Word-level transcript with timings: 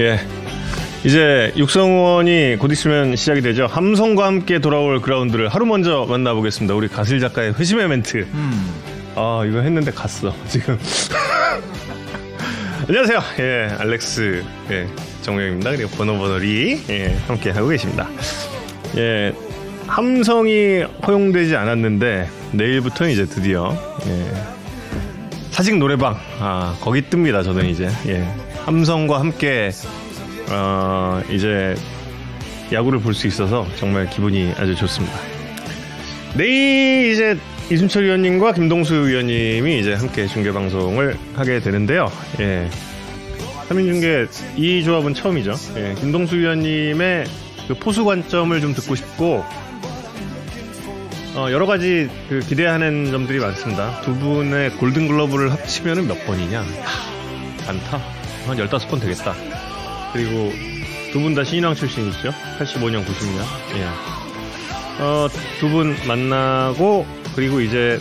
예. 0.00 0.18
이제 1.04 1.52
육성원이 1.56 2.56
곧 2.58 2.72
있으면 2.72 3.14
시작이 3.14 3.42
되죠. 3.42 3.66
함성과 3.66 4.26
함께 4.26 4.58
돌아올 4.58 5.00
그라운드를 5.02 5.48
하루 5.48 5.66
먼저 5.66 6.06
만나보겠습니다. 6.08 6.74
우리 6.74 6.88
가슬 6.88 7.20
작가의 7.20 7.52
회심의 7.54 7.88
멘트. 7.88 8.26
아 9.14 9.44
이거 9.46 9.60
했는데 9.60 9.90
갔어 9.90 10.34
지금. 10.48 10.78
안녕하세요. 12.88 13.18
예, 13.40 13.68
알렉스 13.78 14.44
예, 14.70 14.86
정우영입니다. 15.22 15.70
그리고 15.72 15.90
번호번호리 15.90 16.82
예, 16.88 17.16
함께 17.26 17.50
하고 17.50 17.68
계십니다. 17.68 18.08
예, 18.96 19.32
함성이 19.86 20.82
허용되지 21.06 21.54
않았는데 21.54 22.28
내일부터는 22.52 23.12
이제 23.12 23.26
드디어 23.26 23.76
예, 24.06 24.32
사직 25.50 25.76
노래방 25.76 26.16
아 26.40 26.74
거기 26.80 27.02
뜹니다. 27.02 27.44
저는 27.44 27.66
이제 27.66 27.90
예, 28.06 28.26
함성과 28.64 29.20
함께 29.20 29.70
어, 30.50 31.22
이제 31.30 31.74
야구를 32.72 32.98
볼 33.00 33.14
수 33.14 33.26
있어서 33.26 33.66
정말 33.76 34.08
기분이 34.10 34.52
아주 34.56 34.74
좋습니다. 34.74 35.16
내일 36.36 37.12
이제 37.12 37.38
이순철 37.70 38.04
위원님과 38.04 38.52
김동수 38.52 38.94
위원님이 39.06 39.78
이제 39.80 39.94
함께 39.94 40.26
중계 40.26 40.52
방송을 40.52 41.16
하게 41.34 41.60
되는데요. 41.60 42.10
예. 42.40 42.68
3인 43.68 43.86
중계 43.86 44.26
이 44.56 44.82
조합은 44.84 45.14
처음이죠. 45.14 45.54
예. 45.76 45.94
김동수 46.00 46.36
위원님의 46.36 47.24
그 47.68 47.74
포수 47.74 48.04
관점을 48.04 48.58
좀 48.60 48.74
듣고 48.74 48.94
싶고 48.94 49.44
어, 51.36 51.48
여러 51.50 51.66
가지 51.66 52.08
그 52.28 52.40
기대하는 52.40 53.10
점들이 53.10 53.38
많습니다. 53.40 54.00
두 54.02 54.14
분의 54.14 54.70
골든 54.76 55.08
글러브를 55.08 55.50
합치면 55.52 56.06
몇 56.06 56.26
번이냐? 56.26 56.60
하, 56.60 57.66
많다. 57.72 58.23
한 58.46 58.56
15번 58.56 59.00
되겠다. 59.00 59.34
그리고 60.12 60.52
두 61.12 61.20
분 61.20 61.34
다 61.34 61.44
신인왕 61.44 61.74
출신이시죠? 61.76 62.32
85년, 62.58 63.04
90년. 63.06 63.40
예. 63.76 63.88
어, 65.02 65.28
두 65.60 65.68
분 65.68 65.96
만나고 66.06 67.06
그리고 67.34 67.60
이제 67.60 68.00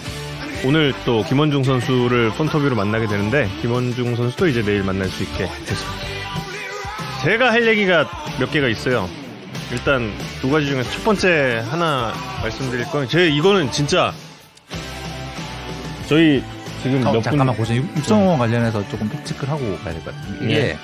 오늘 0.66 0.94
또 1.05 1.23
김원중 1.23 1.64
선수를 1.64 2.30
폰터뷰로 2.31 2.75
만나게 2.75 3.08
되는데 3.08 3.49
김원중 3.61 4.16
선수도 4.16 4.47
이제 4.47 4.61
내일 4.64 4.83
만날 4.83 5.08
수 5.09 5.23
있게 5.23 5.45
됐습니다. 5.66 6.03
제가 7.23 7.52
할 7.52 7.67
얘기가 7.67 8.09
몇 8.39 8.52
개가 8.52 8.67
있어요. 8.67 9.09
일단 9.71 10.11
두 10.41 10.49
가지 10.49 10.67
중에 10.67 10.83
첫 10.83 11.03
번째 11.03 11.64
하나 11.69 12.14
말씀드릴 12.41 12.86
건 12.86 13.08
제 13.08 13.27
이거는 13.30 13.71
진짜 13.71 14.14
저희 16.08 16.44
지금 16.84 17.00
어, 17.08 17.14
몇분 17.14 17.22
잠깐만 17.23 17.56
고생 17.56 17.78
육성원 17.98 18.38
관련해서 18.38 18.88
조금 18.89 19.09
팩트체크를 19.09 19.50
하고 19.52 19.62
가야 19.84 19.94
될 19.94 20.03
것 20.03 20.14
같아요. 20.16 20.36
이게 20.44 20.78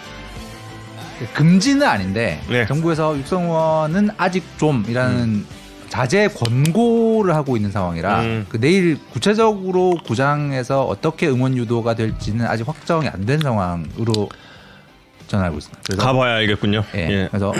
금지는 1.33 1.85
아닌데 1.85 2.41
네. 2.49 2.65
정부에서 2.65 3.17
육성원은 3.17 4.09
아직 4.17 4.43
좀이라는 4.57 5.45
자제 5.89 6.29
권고를 6.29 7.35
하고 7.35 7.57
있는 7.57 7.71
상황이라 7.71 8.21
음. 8.21 8.45
그 8.47 8.59
내일 8.59 8.97
구체적으로 9.11 9.97
구장에서 10.05 10.85
어떻게 10.85 11.27
응원 11.27 11.57
유도가 11.57 11.95
될지는 11.95 12.45
아직 12.45 12.67
확정이 12.67 13.07
안 13.09 13.25
된 13.25 13.39
상황으로 13.39 14.29
저는 15.27 15.45
알고 15.45 15.57
있습니다. 15.57 15.81
그래서 15.85 16.01
가봐야 16.01 16.35
알겠군요. 16.37 16.83
예, 16.95 16.99
예. 17.09 17.27
그래서 17.29 17.53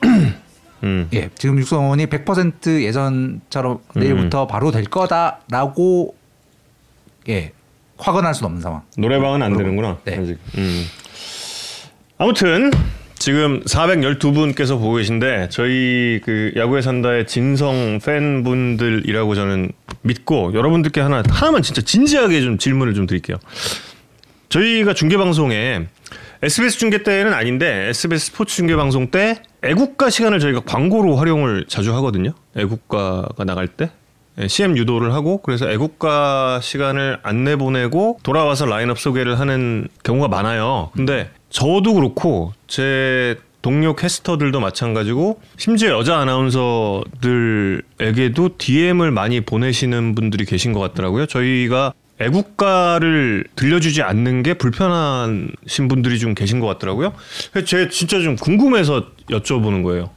음. 0.84 1.08
예, 1.12 1.28
지금 1.36 1.58
육성원이 1.58 2.06
100% 2.06 2.82
예전처럼 2.82 3.80
내일부터 3.94 4.46
바로 4.46 4.70
될 4.70 4.84
거다라고 4.84 6.14
예 7.28 7.52
확언할 8.00 8.34
수는 8.34 8.46
없는 8.46 8.62
상황. 8.62 8.82
노래방은 8.96 9.42
안 9.42 9.56
되는구나. 9.56 9.98
네. 10.04 10.18
아직. 10.18 10.38
음. 10.56 10.86
아무튼 12.18 12.70
지금 13.18 13.62
412분께서 13.64 14.78
보고 14.78 14.94
계신데 14.94 15.48
저희 15.50 16.20
그 16.24 16.52
야구에 16.56 16.80
산다의 16.80 17.26
진성 17.26 17.98
팬분들이라고 18.04 19.34
저는 19.34 19.72
믿고 20.02 20.54
여러분들께 20.54 21.00
하나 21.00 21.22
하나만 21.28 21.62
진짜 21.62 21.82
진지하게 21.82 22.40
좀 22.40 22.56
질문을 22.56 22.94
좀 22.94 23.06
드릴게요. 23.06 23.36
저희가 24.48 24.94
중계 24.94 25.16
방송에 25.18 25.86
SBS 26.42 26.78
중계 26.78 27.02
때는 27.02 27.34
아닌데 27.34 27.88
SBS 27.90 28.26
스포츠 28.26 28.56
중계 28.56 28.74
방송 28.74 29.10
때 29.10 29.42
애국가 29.62 30.08
시간을 30.08 30.40
저희가 30.40 30.60
광고로 30.60 31.16
활용을 31.16 31.66
자주 31.68 31.94
하거든요. 31.96 32.32
애국가가 32.56 33.44
나갈 33.44 33.68
때. 33.68 33.90
예, 34.38 34.48
CM 34.48 34.76
유도를 34.76 35.12
하고 35.12 35.40
그래서 35.42 35.68
애국가 35.70 36.60
시간을 36.62 37.18
안 37.22 37.44
내 37.44 37.56
보내고 37.56 38.18
돌아와서 38.22 38.66
라인업 38.66 38.98
소개를 38.98 39.40
하는 39.40 39.88
경우가 40.04 40.28
많아요. 40.28 40.90
근데 40.94 41.30
저도 41.48 41.94
그렇고 41.94 42.52
제 42.66 43.36
동료 43.62 43.96
캐스터들도 43.96 44.60
마찬가지고 44.60 45.40
심지어 45.56 45.90
여자 45.98 46.18
아나운서들에게도 46.18 47.10
DM을 48.58 49.10
많이 49.10 49.40
보내시는 49.40 50.14
분들이 50.14 50.44
계신 50.44 50.72
것 50.72 50.80
같더라고요. 50.80 51.26
저희가 51.26 51.92
애국가를 52.20 53.44
들려주지 53.56 54.02
않는 54.02 54.42
게 54.42 54.54
불편하신 54.54 55.88
분들이 55.88 56.18
좀 56.18 56.34
계신 56.34 56.60
것 56.60 56.66
같더라고요. 56.66 57.12
제가 57.64 57.88
진짜 57.90 58.20
좀 58.20 58.36
궁금해서 58.36 59.06
여쭤보는 59.30 59.82
거예요. 59.82 60.10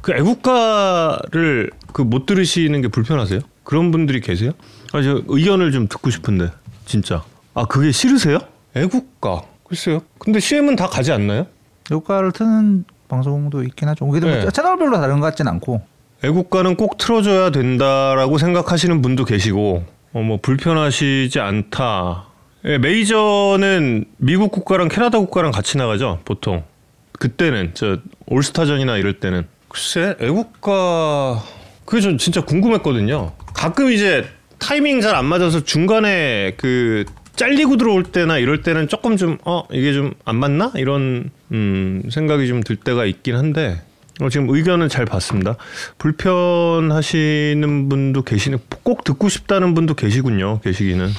그 0.00 0.12
애국가를 0.12 1.70
그 1.92 2.02
못 2.04 2.26
들으시는 2.26 2.80
게 2.82 2.88
불편하세요? 2.88 3.40
그런 3.62 3.90
분들이 3.90 4.20
계세요? 4.20 4.52
아, 4.92 5.02
저 5.02 5.22
의견을 5.26 5.72
좀 5.72 5.88
듣고 5.88 6.10
싶은데 6.10 6.50
진짜. 6.86 7.22
아 7.54 7.64
그게 7.66 7.92
싫으세요? 7.92 8.38
애국가. 8.74 9.42
글쎄요. 9.64 10.00
근데 10.18 10.40
CM은 10.40 10.76
다 10.76 10.86
가지 10.88 11.12
않나요? 11.12 11.46
효과를 11.90 12.32
트는 12.32 12.84
방송도 13.08 13.62
있긴 13.64 13.88
하죠. 13.88 14.06
근데 14.08 14.26
뭐 14.26 14.36
네. 14.44 14.50
채널별로 14.50 14.96
다른 15.00 15.20
것 15.20 15.26
같진 15.26 15.46
않고. 15.48 15.82
애국가는 16.24 16.76
꼭 16.76 16.98
틀어줘야 16.98 17.50
된다라고 17.50 18.38
생각하시는 18.38 19.02
분도 19.02 19.24
계시고 19.24 19.84
어, 20.12 20.20
뭐 20.22 20.38
불편하시지 20.40 21.38
않다. 21.38 22.24
예, 22.66 22.78
메이저는 22.78 24.06
미국 24.16 24.50
국가랑 24.52 24.88
캐나다 24.88 25.18
국가랑 25.18 25.52
같이 25.52 25.76
나가죠 25.78 26.20
보통. 26.24 26.64
그때는 27.12 27.72
저 27.74 27.98
올스타전이나 28.26 28.96
이럴 28.96 29.20
때는 29.20 29.46
글쎄 29.78 30.14
애국가 30.20 31.42
그게 31.84 32.00
전 32.00 32.16
진짜 32.16 32.40
궁금했거든요. 32.42 33.32
가끔 33.54 33.90
이제 33.90 34.24
타이밍 34.60 35.00
잘 35.00 35.16
안 35.16 35.24
맞아서 35.24 35.64
중간에 35.64 36.54
그 36.56 37.04
잘리고 37.34 37.76
들어올 37.76 38.04
때나 38.04 38.38
이럴 38.38 38.62
때는 38.62 38.86
조금 38.86 39.16
좀 39.16 39.38
어 39.44 39.64
이게 39.72 39.92
좀 39.92 40.14
안 40.24 40.36
맞나 40.36 40.70
이런 40.76 41.30
음 41.50 42.02
생각이 42.08 42.46
좀 42.46 42.62
들 42.62 42.76
때가 42.76 43.04
있긴 43.04 43.34
한데 43.34 43.82
어, 44.20 44.28
지금 44.28 44.48
의견은 44.48 44.88
잘 44.88 45.04
봤습니다. 45.06 45.56
불편하시는 45.98 47.88
분도 47.88 48.22
계시는 48.22 48.58
꼭 48.84 49.02
듣고 49.02 49.28
싶다는 49.28 49.74
분도 49.74 49.94
계시군요. 49.94 50.60
계시기는. 50.60 51.10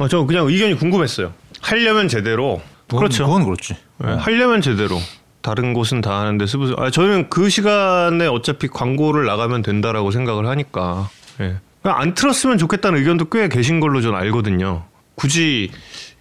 어, 0.00 0.08
저 0.08 0.24
그냥 0.24 0.48
의견이 0.48 0.74
궁금했어요. 0.74 1.32
하려면 1.60 2.08
제대로. 2.08 2.60
그건, 2.88 2.98
그렇죠. 2.98 3.26
그건 3.26 3.44
그렇지. 3.44 3.74
네, 3.98 4.12
하려면 4.14 4.60
제대로. 4.60 4.98
다른 5.42 5.74
곳은 5.74 6.00
다 6.00 6.20
하는데 6.20 6.46
스브스. 6.46 6.74
아 6.78 6.90
저는 6.90 7.28
그 7.28 7.48
시간에 7.50 8.26
어차피 8.26 8.68
광고를 8.68 9.26
나가면 9.26 9.62
된다라고 9.62 10.10
생각을 10.10 10.46
하니까. 10.46 11.10
예. 11.40 11.56
안 11.82 12.14
틀었으면 12.14 12.58
좋겠다는 12.58 13.00
의견도 13.00 13.26
꽤 13.26 13.48
계신 13.48 13.80
걸로 13.80 14.00
저는 14.00 14.18
알거든요. 14.18 14.84
굳이 15.16 15.70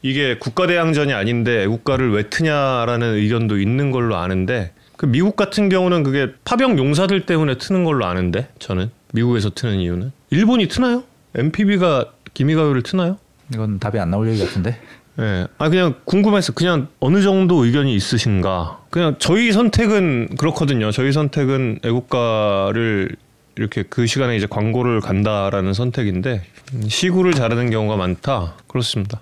이게 0.01 0.37
국가대항전이 0.37 1.13
아닌데 1.13 1.63
애국가를 1.63 2.11
왜 2.11 2.29
트냐라는 2.29 3.15
의견도 3.15 3.59
있는 3.59 3.91
걸로 3.91 4.17
아는데 4.17 4.73
그 4.97 5.05
미국 5.05 5.35
같은 5.35 5.69
경우는 5.69 6.03
그게 6.03 6.33
파병 6.43 6.77
용사들 6.77 7.25
때문에 7.25 7.57
트는 7.57 7.83
걸로 7.83 8.05
아는데 8.05 8.49
저는 8.59 8.89
미국에서 9.13 9.51
트는 9.51 9.79
이유는 9.79 10.11
일본이 10.31 10.67
트나요? 10.67 11.03
MPB가 11.35 12.05
기미가요를 12.34 12.81
트나요? 12.84 13.17
이건 13.53 13.79
답이 13.79 13.99
안 13.99 14.09
나올 14.09 14.29
얘기 14.29 14.40
같은데. 14.40 14.79
예. 15.22 15.47
아 15.58 15.70
그냥 15.70 15.96
궁금해서 16.06 16.53
그냥 16.53 16.88
어느 17.00 17.22
정도 17.22 17.64
의견이 17.64 17.94
있으신가. 17.96 18.79
그냥 18.90 19.16
저희 19.20 19.52
선택은 19.52 20.35
그렇거든요. 20.38 20.91
저희 20.91 21.12
선택은 21.12 21.79
애국가를 21.84 23.16
이렇게 23.56 23.84
그 23.84 24.08
시간에 24.08 24.35
이제 24.35 24.47
광고를 24.50 25.02
간다라는 25.02 25.73
선택인데 25.73 26.41
음, 26.73 26.84
시구를 26.88 27.34
자르는 27.34 27.70
경우가 27.70 27.96
많다. 27.97 28.56
그렇습니다. 28.68 29.22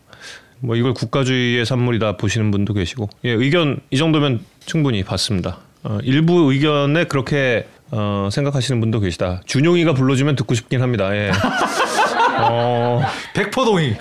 뭐 0.62 0.76
이걸 0.76 0.94
국가주의의 0.94 1.66
산물이다 1.66 2.18
보시는 2.18 2.52
분도 2.52 2.74
계시고 2.74 3.10
예 3.26 3.32
의견 3.32 3.80
이 3.92 3.98
정도면 3.98 4.42
충분히 4.66 5.04
받습니다. 5.04 5.60
어, 5.84 5.98
일부 6.04 6.52
의견에 6.52 7.06
그렇게 7.06 7.68
어, 7.92 8.30
생각하시는 8.32 8.80
분도 8.80 9.00
계시다. 9.00 9.42
준용이가 9.46 9.94
불러주면 9.94 10.36
듣고 10.36 10.54
싶긴 10.54 10.82
합니다. 10.82 11.16
예. 11.16 11.32
어, 12.42 13.02
백포동이. 13.34 13.96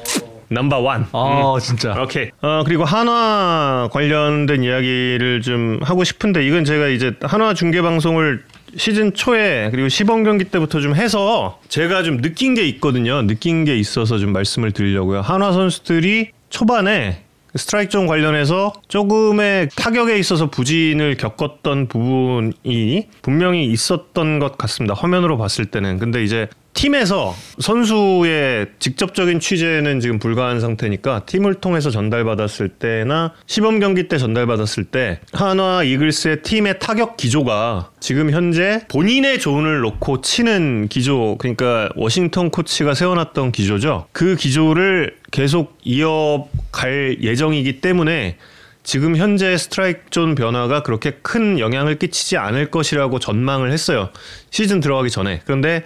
넘버 0.50 0.78
원. 0.78 1.06
아 1.12 1.56
진짜. 1.60 1.94
오케이. 2.00 2.30
어, 2.40 2.62
그리고 2.64 2.84
한화 2.84 3.88
관련된 3.92 4.62
이야기를 4.64 5.42
좀 5.42 5.78
하고 5.82 6.04
싶은데 6.04 6.46
이건 6.46 6.64
제가 6.64 6.88
이제 6.88 7.12
한화 7.22 7.54
중계 7.54 7.82
방송을 7.82 8.44
시즌 8.76 9.14
초에 9.14 9.68
그리고 9.70 9.88
시범 9.88 10.24
경기 10.24 10.44
때부터 10.44 10.80
좀 10.80 10.94
해서 10.94 11.58
제가 11.68 12.02
좀 12.02 12.20
느낀 12.20 12.54
게 12.54 12.66
있거든요. 12.68 13.22
느낀 13.26 13.64
게 13.64 13.76
있어서 13.76 14.18
좀 14.18 14.32
말씀을 14.32 14.72
드리려고요. 14.72 15.20
한화 15.20 15.52
선수들이 15.52 16.30
초반에 16.50 17.22
스트라이크 17.54 17.90
존 17.90 18.06
관련해서 18.06 18.72
조금의 18.88 19.70
타격에 19.74 20.18
있어서 20.18 20.50
부진을 20.50 21.16
겪었던 21.16 21.88
부분이 21.88 23.08
분명히 23.22 23.64
있었던 23.66 24.38
것 24.38 24.58
같습니다. 24.58 24.94
화면으로 24.94 25.38
봤을 25.38 25.64
때는. 25.64 25.98
근데 25.98 26.22
이제 26.22 26.48
팀에서 26.78 27.34
선수의 27.58 28.68
직접적인 28.78 29.40
취재는 29.40 29.98
지금 29.98 30.20
불가한 30.20 30.60
상태니까 30.60 31.24
팀을 31.26 31.54
통해서 31.54 31.90
전달받았을 31.90 32.68
때나 32.68 33.34
시범 33.46 33.80
경기 33.80 34.06
때 34.06 34.16
전달받았을 34.16 34.84
때 34.84 35.18
한화 35.32 35.82
이글스의 35.82 36.42
팀의 36.42 36.78
타격 36.78 37.16
기조가 37.16 37.90
지금 37.98 38.30
현재 38.30 38.82
본인의 38.90 39.40
존을 39.40 39.80
놓고 39.80 40.20
치는 40.20 40.86
기조 40.86 41.36
그러니까 41.38 41.88
워싱턴 41.96 42.50
코치가 42.50 42.94
세워놨던 42.94 43.50
기조죠. 43.50 44.06
그 44.12 44.36
기조를 44.36 45.16
계속 45.32 45.76
이어갈 45.82 47.16
예정이기 47.20 47.80
때문에 47.80 48.36
지금 48.84 49.16
현재 49.16 49.56
스트라이크 49.58 50.02
존 50.10 50.36
변화가 50.36 50.84
그렇게 50.84 51.10
큰 51.22 51.58
영향을 51.58 51.98
끼치지 51.98 52.36
않을 52.36 52.70
것이라고 52.70 53.18
전망을 53.18 53.72
했어요. 53.72 54.10
시즌 54.50 54.78
들어가기 54.78 55.10
전에. 55.10 55.42
그런데 55.44 55.84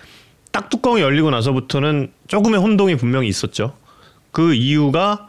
딱 0.52 0.68
뚜껑이 0.68 1.00
열리고 1.00 1.30
나서부터는 1.30 2.12
조금의 2.28 2.60
혼동이 2.60 2.96
분명히 2.96 3.28
있었죠. 3.28 3.76
그 4.30 4.54
이유가 4.54 5.28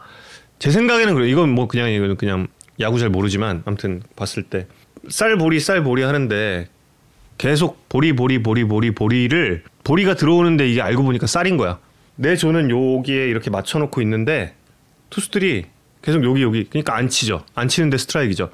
제 0.58 0.70
생각에는 0.70 1.14
그래요. 1.14 1.28
이건 1.28 1.50
뭐 1.50 1.66
그냥 1.66 1.90
이건 1.90 2.16
그냥 2.16 2.46
야구 2.80 2.98
잘 2.98 3.08
모르지만 3.08 3.62
아무튼 3.64 4.02
봤을 4.16 4.42
때 4.42 4.66
쌀보리 5.08 5.60
쌀보리 5.60 6.02
하는데 6.02 6.68
계속 7.38 7.88
보리 7.88 8.14
보리 8.14 8.42
보리 8.42 8.64
보리 8.64 8.92
보리를 8.92 9.64
보리가 9.82 10.14
들어오는데 10.14 10.68
이게 10.68 10.80
알고 10.80 11.02
보니까 11.02 11.26
쌀인 11.26 11.56
거야. 11.56 11.78
내 12.16 12.36
조는 12.36 12.70
여기에 12.70 13.26
이렇게 13.28 13.50
맞춰놓고 13.50 14.00
있는데 14.02 14.54
투수들이 15.10 15.66
계속 16.02 16.24
여기 16.24 16.42
여기 16.42 16.64
그러니까 16.64 16.96
안 16.96 17.08
치죠. 17.08 17.44
안 17.54 17.68
치는데 17.68 17.96
스트라이크죠. 17.98 18.50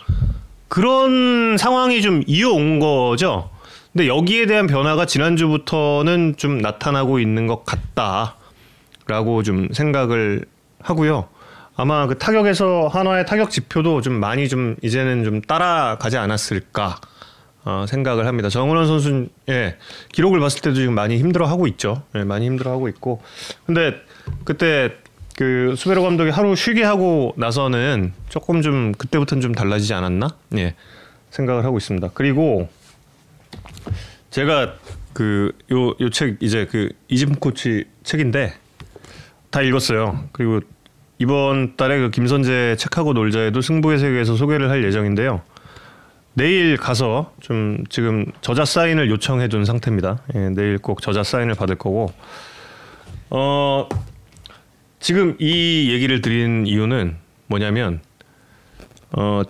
그런 0.69 1.57
상황이 1.59 2.01
좀 2.01 2.23
이어온 2.27 2.79
거죠. 2.79 3.51
근데 3.93 4.07
여기에 4.07 4.47
대한 4.47 4.67
변화가 4.67 5.07
지난주부터는 5.07 6.35
좀 6.37 6.59
나타나고 6.59 7.19
있는 7.19 7.47
것 7.47 7.65
같다라고 7.65 9.43
좀 9.43 9.69
생각을 9.73 10.45
하고요. 10.81 11.29
아마 11.77 12.07
그 12.07 12.19
타격에서 12.19 12.89
한화의 12.89 13.27
타격 13.27 13.51
지표도 13.51 14.01
좀 14.01 14.15
많이 14.15 14.49
좀 14.49 14.77
이제는 14.83 15.25
좀 15.25 15.41
따라가지 15.41 16.19
않았을까 16.19 17.01
어, 17.65 17.85
생각을 17.89 18.27
합니다. 18.27 18.49
정은원 18.49 18.87
선수 18.87 19.29
예, 19.49 19.77
기록을 20.13 20.41
봤을 20.41 20.61
때도 20.61 20.77
지금 20.77 20.95
많이 20.95 21.19
힘들어하고 21.19 21.67
있죠. 21.69 22.03
예, 22.15 22.23
많이 22.23 22.47
힘들어하고 22.47 22.89
있고. 22.89 23.23
근데 23.67 23.95
그때 24.45 24.93
그 25.37 25.75
수베로 25.77 26.03
감독이 26.03 26.31
하루 26.31 26.55
쉬게 26.55 26.85
하고 26.85 27.35
나서는 27.37 28.13
조금 28.29 28.63
좀 28.63 28.93
그때부터는 28.93 29.43
좀 29.43 29.55
달라지지 29.55 29.95
않았나? 29.95 30.29
예, 30.59 30.75
생각을 31.31 31.65
하고 31.65 31.79
있습니다. 31.79 32.11
그리고 32.15 32.69
제가 34.31 34.75
그 35.13 35.53
요 35.71 35.95
요 36.01 36.11
책 36.11 36.37
이제 36.41 36.67
그 36.71 36.91
이지품 37.09 37.37
코치 37.37 37.85
책인데 38.05 38.55
다 39.51 39.61
읽었어요. 39.63 40.25
그리고 40.33 40.61
이번 41.19 41.77
달에 41.77 41.99
그 41.99 42.11
김선재 42.11 42.77
책하고 42.79 43.13
놀자에도 43.13 43.61
승부의 43.61 43.99
세계에서 43.99 44.37
소개를 44.37 44.71
할 44.71 44.85
예정인데요. 44.85 45.43
내일 46.35 46.77
가서 46.77 47.35
좀 47.41 47.85
지금 47.91 48.25
저자 48.41 48.65
사인을 48.65 49.11
요청해 49.11 49.49
둔 49.49 49.65
상태입니다. 49.65 50.23
예, 50.37 50.49
내일 50.51 50.79
꼭 50.79 51.03
저자 51.03 51.23
사인을 51.25 51.55
받을 51.57 51.75
거고 51.77 52.13
어 53.31 53.89
지금 55.01 55.37
이 55.41 55.91
얘기를 55.91 56.21
드린 56.23 56.67
이유는 56.67 57.17
뭐냐면 57.49 58.01
어 59.13 59.43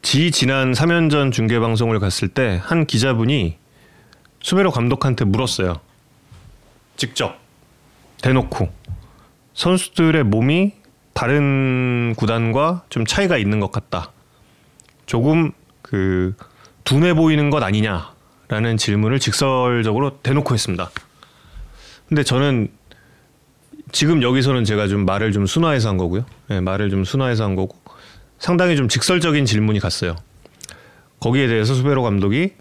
지 0.00 0.30
지난 0.30 0.72
3연전 0.72 1.32
중계 1.32 1.58
방송을 1.58 1.98
갔을 1.98 2.28
때 2.28 2.60
한 2.62 2.86
기자분이 2.86 3.56
수베로 4.40 4.70
감독한테 4.70 5.24
물었어요. 5.24 5.80
직접 6.96 7.38
대놓고 8.22 8.68
선수들의 9.54 10.24
몸이 10.24 10.74
다른 11.12 12.14
구단과 12.16 12.84
좀 12.88 13.04
차이가 13.04 13.38
있는 13.38 13.60
것 13.60 13.72
같다. 13.72 14.12
조금 15.06 15.52
그 15.82 16.34
둔해 16.84 17.14
보이는 17.14 17.50
것 17.50 17.62
아니냐라는 17.62 18.76
질문을 18.76 19.18
직설적으로 19.18 20.18
대놓고 20.22 20.54
했습니다. 20.54 20.90
근데 22.08 22.22
저는 22.22 22.68
지금 23.90 24.22
여기서는 24.22 24.64
제가 24.64 24.86
좀 24.86 25.06
말을 25.06 25.32
좀 25.32 25.46
순화해서 25.46 25.88
한 25.88 25.96
거고요. 25.96 26.24
네, 26.48 26.60
말을 26.60 26.90
좀 26.90 27.04
순화해서 27.04 27.44
한 27.44 27.54
거고 27.54 27.76
상당히 28.38 28.76
좀 28.76 28.88
직설적인 28.88 29.44
질문이 29.44 29.80
갔어요. 29.80 30.16
거기에 31.20 31.48
대해서 31.48 31.74
수베로 31.74 32.02
감독이 32.02 32.52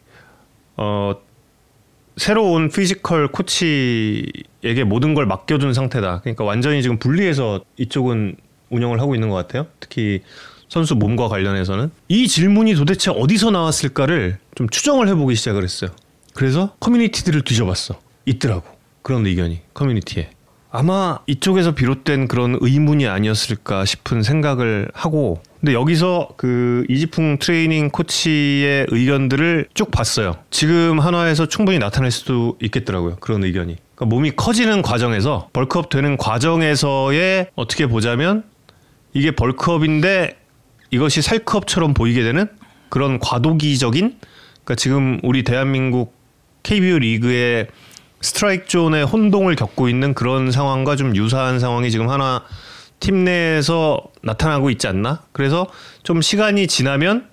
어 0.78 1.16
새로운 2.18 2.70
피지컬 2.70 3.28
코치에게 3.32 4.84
모든 4.86 5.14
걸 5.14 5.26
맡겨둔 5.28 5.74
상태다. 5.74 6.22
그러니까 6.22 6.44
완전히 6.44 6.82
지금 6.82 6.98
분리해서 6.98 7.62
이쪽은 7.78 8.36
운영을 8.70 9.00
하고 9.00 9.16
있는 9.16 9.30
것 9.30 9.36
같아요. 9.36 9.68
특히 9.80 10.22
선수 10.68 10.96
몸과 10.96 11.30
관련해서는 11.30 11.92
이 12.10 12.28
질문이 12.28 12.76
도대체 12.76 13.12
어디서 13.12 13.52
나왔을까를 13.52 14.40
좀 14.56 14.68
추정을 14.68 15.08
해보기 15.08 15.36
시작을 15.36 15.64
했어요. 15.64 15.92
그래서 16.34 16.76
커뮤니티들을 16.80 17.44
뒤져봤어. 17.44 18.00
있더라고 18.26 18.64
그런 19.02 19.26
의견이 19.26 19.62
커뮤니티에. 19.74 20.32
아마 20.70 21.20
이쪽에서 21.28 21.74
비롯된 21.76 22.28
그런 22.28 22.58
의문이 22.60 23.08
아니었을까 23.08 23.86
싶은 23.86 24.22
생각을 24.22 24.90
하고 24.94 25.42
근데 25.60 25.74
여기서 25.74 26.30
그 26.38 26.86
이지풍 26.88 27.40
트레이닝 27.40 27.90
코치의 27.90 28.88
의견들을 28.90 29.70
쭉 29.74 29.90
봤어요. 29.92 30.36
지금 30.52 31.00
한화에서 31.00 31.48
충분히 31.48 31.80
나타날 31.80 32.12
수도 32.12 32.58
있겠더라고요. 32.62 33.16
그런 33.20 33.44
의견이. 33.44 33.78
그러니까 33.96 34.16
몸이 34.16 34.32
커지는 34.36 34.84
과정에서 34.84 35.50
벌크업 35.54 35.90
되는 35.90 36.16
과정에서의 36.18 37.48
어떻게 37.56 37.88
보자면 37.88 38.44
이게 39.14 39.32
벌크업인데 39.32 40.38
이것이 40.92 41.22
살크업처럼 41.22 41.96
보이게 41.96 42.22
되는 42.22 42.48
그런 42.90 43.20
과도기적인 43.20 44.20
그러니까 44.64 44.76
지금 44.76 45.20
우리 45.24 45.44
대한민국 45.44 46.16
KBO 46.62 47.00
리그의 47.00 47.68
스트라이크 48.22 48.68
존의 48.68 49.06
혼동을 49.06 49.56
겪고 49.56 49.90
있는 49.90 50.14
그런 50.14 50.52
상황과 50.52 50.96
좀 50.96 51.16
유사한 51.16 51.60
상황이 51.60 51.90
지금 51.92 52.10
하나 52.10 52.44
팀 53.00 53.24
내에서 53.24 54.02
나타나고 54.24 54.70
있지 54.72 54.88
않나? 54.88 55.22
그래서 55.32 55.68
좀 56.04 56.22
시간이 56.22 56.68
지나면 56.68 57.28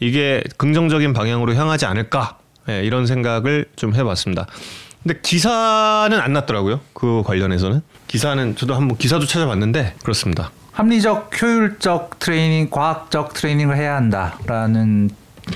이게 0.00 0.42
긍정적인 0.56 1.12
방향으로 1.12 1.54
향하지 1.54 1.86
않을까? 1.86 2.38
네, 2.66 2.84
이런 2.84 3.06
생각을 3.06 3.66
좀 3.76 3.94
해봤습니다. 3.94 4.46
근데 5.02 5.20
기사는 5.22 6.18
안 6.18 6.32
났더라고요. 6.32 6.80
그 6.92 7.22
관련해서는 7.24 7.82
기사는 8.08 8.56
저도 8.56 8.74
한번 8.74 8.98
기사도 8.98 9.26
찾아봤는데 9.26 9.94
그렇습니다. 10.02 10.50
합리적, 10.72 11.30
효율적 11.40 12.18
트레이닝, 12.18 12.70
과학적 12.70 13.34
트레이닝을 13.34 13.76
해야 13.76 13.96
한다라는 13.96 15.10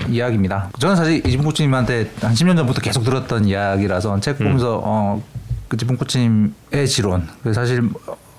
이야기입니다. 0.09 0.71
저는 0.79 0.95
사실 0.95 1.25
이지분 1.25 1.45
코치님한테 1.45 2.11
한 2.21 2.33
10년 2.33 2.57
전부터 2.57 2.81
계속 2.81 3.03
들었던 3.03 3.45
이야기라서 3.45 4.19
책 4.19 4.39
보면서 4.39 4.77
음. 4.77 4.81
어, 4.83 5.23
그 5.67 5.77
지분 5.77 5.97
코치님의 5.97 6.87
지론. 6.87 7.27
사실 7.53 7.89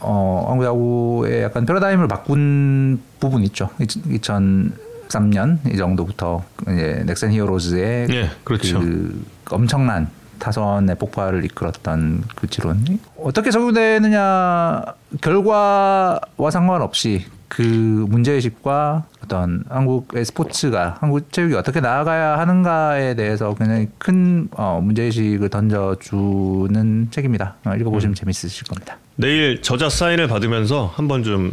어, 0.07 0.47
한국 0.49 0.65
야구의 0.65 1.43
약간 1.43 1.65
패러다임을 1.65 2.09
바꾼 2.09 3.01
부분이 3.21 3.47
있죠. 3.47 3.71
2003년 3.81 5.59
이 5.73 5.77
정도부터 5.77 6.45
이제 6.63 7.03
넥센 7.07 7.33
히어로즈의 7.33 8.09
예, 8.11 8.31
그렇죠. 8.45 8.81
그 8.81 9.25
엄청난 9.51 10.09
타선의 10.39 10.97
폭발을 10.99 11.45
이끌었던 11.47 12.25
그 12.35 12.47
지론 12.49 12.85
어떻게 13.19 13.51
적용되느냐 13.51 14.83
결과와 15.23 16.21
상관없이 16.53 17.25
그 17.55 17.63
문제의식과 18.09 19.05
어떤 19.23 19.63
한국의 19.69 20.25
스포츠가 20.25 20.97
한국 20.99 21.33
체육이 21.33 21.55
어떻게 21.55 21.79
나아가야 21.81 22.37
하는가에 22.39 23.15
대해서 23.15 23.55
굉장히 23.55 23.87
큰 23.97 24.49
어, 24.57 24.81
문제의식을 24.83 25.49
던져주는 25.51 27.09
책입니다. 27.13 27.55
어, 27.65 27.75
읽어보시면 27.77 28.13
음. 28.13 28.15
재밌으실 28.15 28.67
겁니다. 28.67 28.99
내일 29.15 29.63
저자 29.63 29.89
사인을 29.89 30.27
받으면서 30.27 30.93
한번 30.97 31.23
좀 31.23 31.53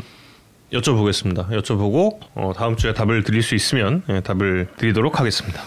여쭤보겠습니다. 0.73 1.49
여쭤보고 1.51 2.19
어, 2.33 2.51
다음 2.57 2.75
주에 2.77 2.95
답을 2.95 3.23
드릴 3.23 3.43
수 3.43 3.53
있으면 3.53 4.01
예, 4.09 4.21
답을 4.21 4.69
드리도록 4.77 5.19
하겠습니다. 5.19 5.61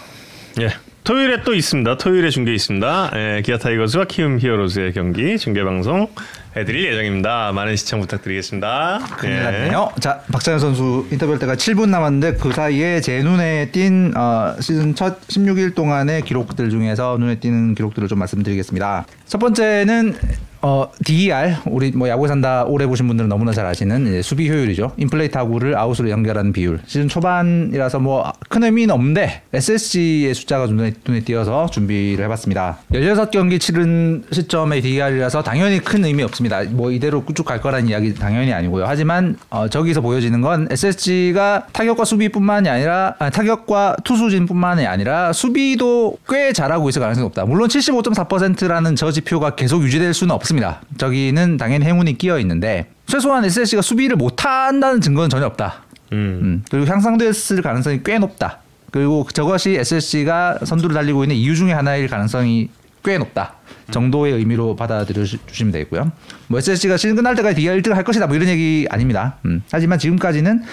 예. 0.59 0.69
토요일에 1.05 1.43
또 1.43 1.53
있습니다. 1.53 1.97
토요일에 1.97 2.29
중계 2.29 2.53
있습니다. 2.53 3.11
예, 3.15 3.41
기아 3.45 3.57
타이거즈와 3.57 4.05
키움 4.05 4.39
히어로즈의 4.39 4.91
경기 4.91 5.37
중계 5.37 5.63
방송 5.63 6.09
해드릴 6.55 6.85
예정입니다. 6.93 7.51
많은 7.51 7.75
시청 7.75 7.99
부탁드리겠습니다. 7.99 8.99
큰일 9.17 9.43
났네요. 9.43 9.89
예. 9.93 9.99
자, 9.99 10.21
박찬혁 10.31 10.59
선수 10.59 11.05
인터뷰할 11.11 11.37
때가 11.39 11.55
7분 11.55 11.89
남았는데 11.89 12.35
그 12.35 12.53
사이에 12.53 13.01
제 13.01 13.21
눈에 13.21 13.71
띈 13.71 14.13
어, 14.15 14.55
시즌 14.61 14.95
첫 14.95 15.19
16일 15.27 15.75
동안의 15.75 16.21
기록들 16.21 16.69
중에서 16.69 17.17
눈에 17.19 17.39
띄는 17.39 17.75
기록들을 17.75 18.07
좀 18.07 18.19
말씀드리겠습니다. 18.19 19.05
첫 19.25 19.37
번째는 19.39 20.15
어, 20.61 20.89
DER 21.03 21.57
우리 21.65 21.91
뭐 21.91 22.07
야구 22.07 22.27
산다 22.27 22.63
오래 22.63 22.87
보신 22.87 23.07
분들은 23.07 23.27
너무나 23.29 23.51
잘 23.51 23.65
아시는 23.65 24.21
수비 24.21 24.49
효율이죠. 24.49 24.93
인플레이 24.97 25.37
타구를 25.37 25.77
아웃으로 25.77 26.09
연결하는 26.09 26.53
비율. 26.53 26.79
시즌 26.85 27.09
초반이라서 27.09 27.99
뭐 27.99 28.31
큰 28.55 28.63
의미는 28.63 28.95
없는데 28.95 29.41
SSG의 29.53 30.33
숫자가 30.33 30.67
눈에, 30.67 30.93
눈에 31.05 31.19
띄어서 31.19 31.67
준비를 31.67 32.23
해봤습니다. 32.23 32.77
16경기 32.89 33.59
치른 33.59 34.23
시점의 34.31 34.81
DER이라서 34.81 35.43
당연히 35.43 35.79
큰 35.79 36.05
의미 36.05 36.23
없습니다. 36.23 36.44
뭐 36.71 36.91
이대로 36.91 37.23
쭉 37.33 37.45
갈 37.45 37.61
거라는 37.61 37.87
이야기 37.89 38.13
당연히 38.13 38.51
아니고요. 38.53 38.85
하지만 38.87 39.37
어, 39.49 39.67
저기서 39.67 40.01
보여지는 40.01 40.41
건 40.41 40.67
SSG가 40.71 41.67
타격과 41.71 42.05
수비뿐만이 42.05 42.67
아니라 42.69 43.15
아, 43.19 43.29
타격과 43.29 43.97
투수진뿐만이 44.03 44.87
아니라 44.87 45.31
수비도 45.31 46.17
꽤 46.27 46.53
잘하고 46.53 46.89
있을 46.89 47.01
가능성이 47.01 47.25
높다. 47.25 47.45
물론 47.45 47.67
75.4%라는 47.69 48.95
저 48.95 49.11
지표가 49.11 49.51
계속 49.55 49.83
유지될 49.83 50.13
수는 50.13 50.33
없습니다. 50.33 50.81
저기는 50.97 51.57
당연히 51.57 51.85
행운이 51.85 52.17
끼어 52.17 52.39
있는데 52.39 52.87
최소한 53.05 53.45
SSG가 53.45 53.81
수비를 53.81 54.15
못한다는 54.15 55.01
증거는 55.01 55.29
전혀 55.29 55.45
없다. 55.45 55.83
음. 56.13 56.39
음, 56.41 56.63
그리고 56.71 56.87
향상됐을 56.91 57.61
가능성이 57.61 58.01
꽤 58.03 58.17
높다. 58.17 58.59
그리고 58.91 59.27
저것이 59.33 59.71
SSG가 59.75 60.59
선두를 60.63 60.93
달리고 60.95 61.23
있는 61.23 61.35
이유 61.35 61.55
중에 61.55 61.73
하나일 61.73 62.07
가능성이 62.07 62.69
꽤 63.05 63.17
높다. 63.17 63.53
정도의 63.91 64.33
의미로 64.33 64.75
받아들여 64.75 65.23
주- 65.25 65.37
주시면 65.45 65.71
되고요. 65.71 66.11
뭐 66.47 66.57
SSG가 66.59 66.97
시즌 66.97 67.15
끝날 67.15 67.35
때까지 67.35 67.55
DL 67.61 67.81
1등 67.81 67.91
할 67.93 68.03
것이다. 68.03 68.25
뭐 68.27 68.35
이런 68.35 68.49
얘기 68.49 68.87
아닙니다. 68.89 69.37
음, 69.45 69.61
하지만 69.71 69.99
지금까지는 69.99 70.63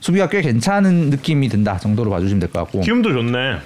수비가 0.00 0.28
꽤 0.28 0.42
괜찮은 0.42 1.10
느낌이 1.10 1.48
든다 1.48 1.78
정도로 1.78 2.10
봐주시면 2.10 2.40
될 2.40 2.50
것 2.50 2.58
같고 2.60 2.80
기움도 2.80 3.12
좋네. 3.12 3.56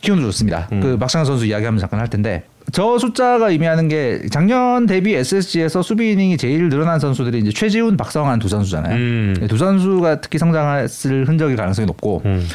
기운도 0.00 0.24
좋습니다. 0.26 0.68
그 0.68 0.96
막상 0.98 1.24
선수 1.24 1.46
이야기하면 1.46 1.78
잠깐 1.80 1.98
할 2.00 2.08
텐데 2.08 2.44
저 2.72 2.98
숫자가 2.98 3.50
의미하는 3.50 3.88
게 3.88 4.20
작년 4.30 4.86
대비 4.86 5.14
SSG에서 5.14 5.82
수비 5.82 6.12
이닝이 6.12 6.36
제일 6.36 6.68
늘어난 6.68 7.00
선수들이 7.00 7.38
이제 7.38 7.50
최지훈, 7.50 7.96
박성환 7.96 8.38
두 8.40 8.48
선수잖아요. 8.48 8.94
음. 8.94 9.46
두 9.48 9.56
선수가 9.56 10.20
특히 10.20 10.38
성장했을 10.38 11.26
흔적이 11.26 11.56
가능성이 11.56 11.86
높고 11.86 12.22
음. 12.26 12.46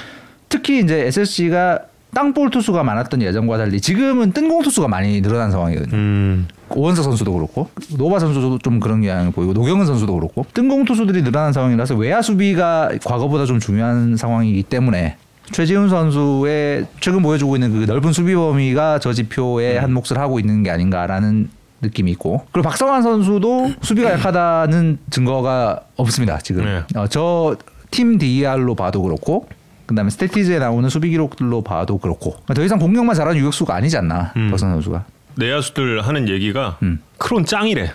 특히 0.50 0.80
이제 0.80 1.02
SSG가 1.08 1.80
땅볼 2.14 2.50
투수가 2.50 2.84
많았던 2.84 3.22
예전과 3.22 3.58
달리 3.58 3.82
지금은 3.82 4.32
뜬공 4.32 4.64
투수가 4.64 4.88
많이 4.88 5.22
늘어난 5.22 5.52
상황이거든요. 5.52 5.96
음. 5.96 6.48
오원석 6.70 7.04
선수도 7.04 7.34
그렇고 7.34 7.70
노바 7.98 8.20
선수도 8.20 8.58
좀 8.60 8.80
그런 8.80 9.02
경향을 9.02 9.32
보이고 9.32 9.54
노경은 9.54 9.86
선수도 9.86 10.16
그렇고 10.16 10.46
뜬공 10.54 10.86
투수들이 10.86 11.24
늘어난 11.24 11.54
상황이라서 11.54 11.96
외야 11.96 12.22
수비가 12.22 12.90
과거보다 13.04 13.46
좀 13.46 13.60
중요한 13.60 14.18
상황이기 14.18 14.64
때문에 14.64 15.18
최지훈 15.52 15.90
선수의 15.90 16.88
최근 17.00 17.22
보여주고 17.22 17.56
있는 17.56 17.72
그 17.72 17.86
넓은 17.86 18.14
수비 18.14 18.34
범위가 18.34 19.00
저 19.00 19.14
지표에 19.14 19.78
한 19.78 19.94
몫을 19.94 20.18
하고 20.18 20.40
있는 20.40 20.64
게 20.64 20.72
아닌가라는 20.72 21.50
느낌이 21.82 22.12
있고 22.12 22.46
그리고 22.52 22.68
박성한 22.70 23.04
선수도 23.04 23.72
수비가 23.82 24.14
약하다는 24.14 25.00
증거가 25.10 25.82
없습니다 25.98 26.40
지금 26.40 26.64
네. 26.66 26.84
어, 26.96 27.08
저 27.08 27.56
팀 27.94 28.18
DER로 28.18 28.74
봐도 28.76 29.04
그렇고 29.04 29.48
그다음에 29.86 30.10
스태티즈에 30.10 30.60
나오는 30.60 30.88
수비 30.90 31.10
기록들로 31.10 31.62
봐도 31.64 31.98
그렇고 31.98 32.38
더 32.54 32.64
이상 32.64 32.80
공격만 32.80 33.16
잘하는 33.16 33.38
유격수가 33.40 33.74
아니지 33.76 33.98
않나 33.98 34.34
음. 34.38 34.50
박성한 34.50 34.76
선수가 34.76 35.04
내야수들 35.36 36.02
하는 36.08 36.30
얘기가 36.30 36.78
음. 36.84 37.02
크론 37.18 37.46
짱이래. 37.46 37.92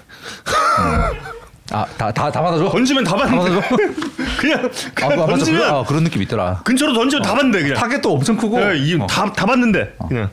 아다 1.70 2.10
다 2.12 2.30
다 2.30 2.42
받아줘 2.42 2.70
던지면 2.70 3.04
다다 3.04 3.26
받는데. 3.26 3.60
받아줘 3.60 3.76
그냥 4.40 4.58
아, 4.64 4.70
그냥 4.94 5.16
맞아. 5.18 5.26
던지면 5.26 5.60
그런, 5.60 5.74
아, 5.74 5.84
그런 5.84 6.04
느낌 6.04 6.22
있더라. 6.22 6.60
근처로 6.64 6.94
던지면 6.94 7.22
다 7.22 7.34
받는데 7.34 7.62
그냥. 7.62 7.76
타겟도 7.76 8.12
엄청 8.14 8.36
크고. 8.36 8.58
예, 8.72 8.78
이, 8.78 8.94
어. 8.94 9.06
받는데 9.06 9.96
그냥 10.08 10.30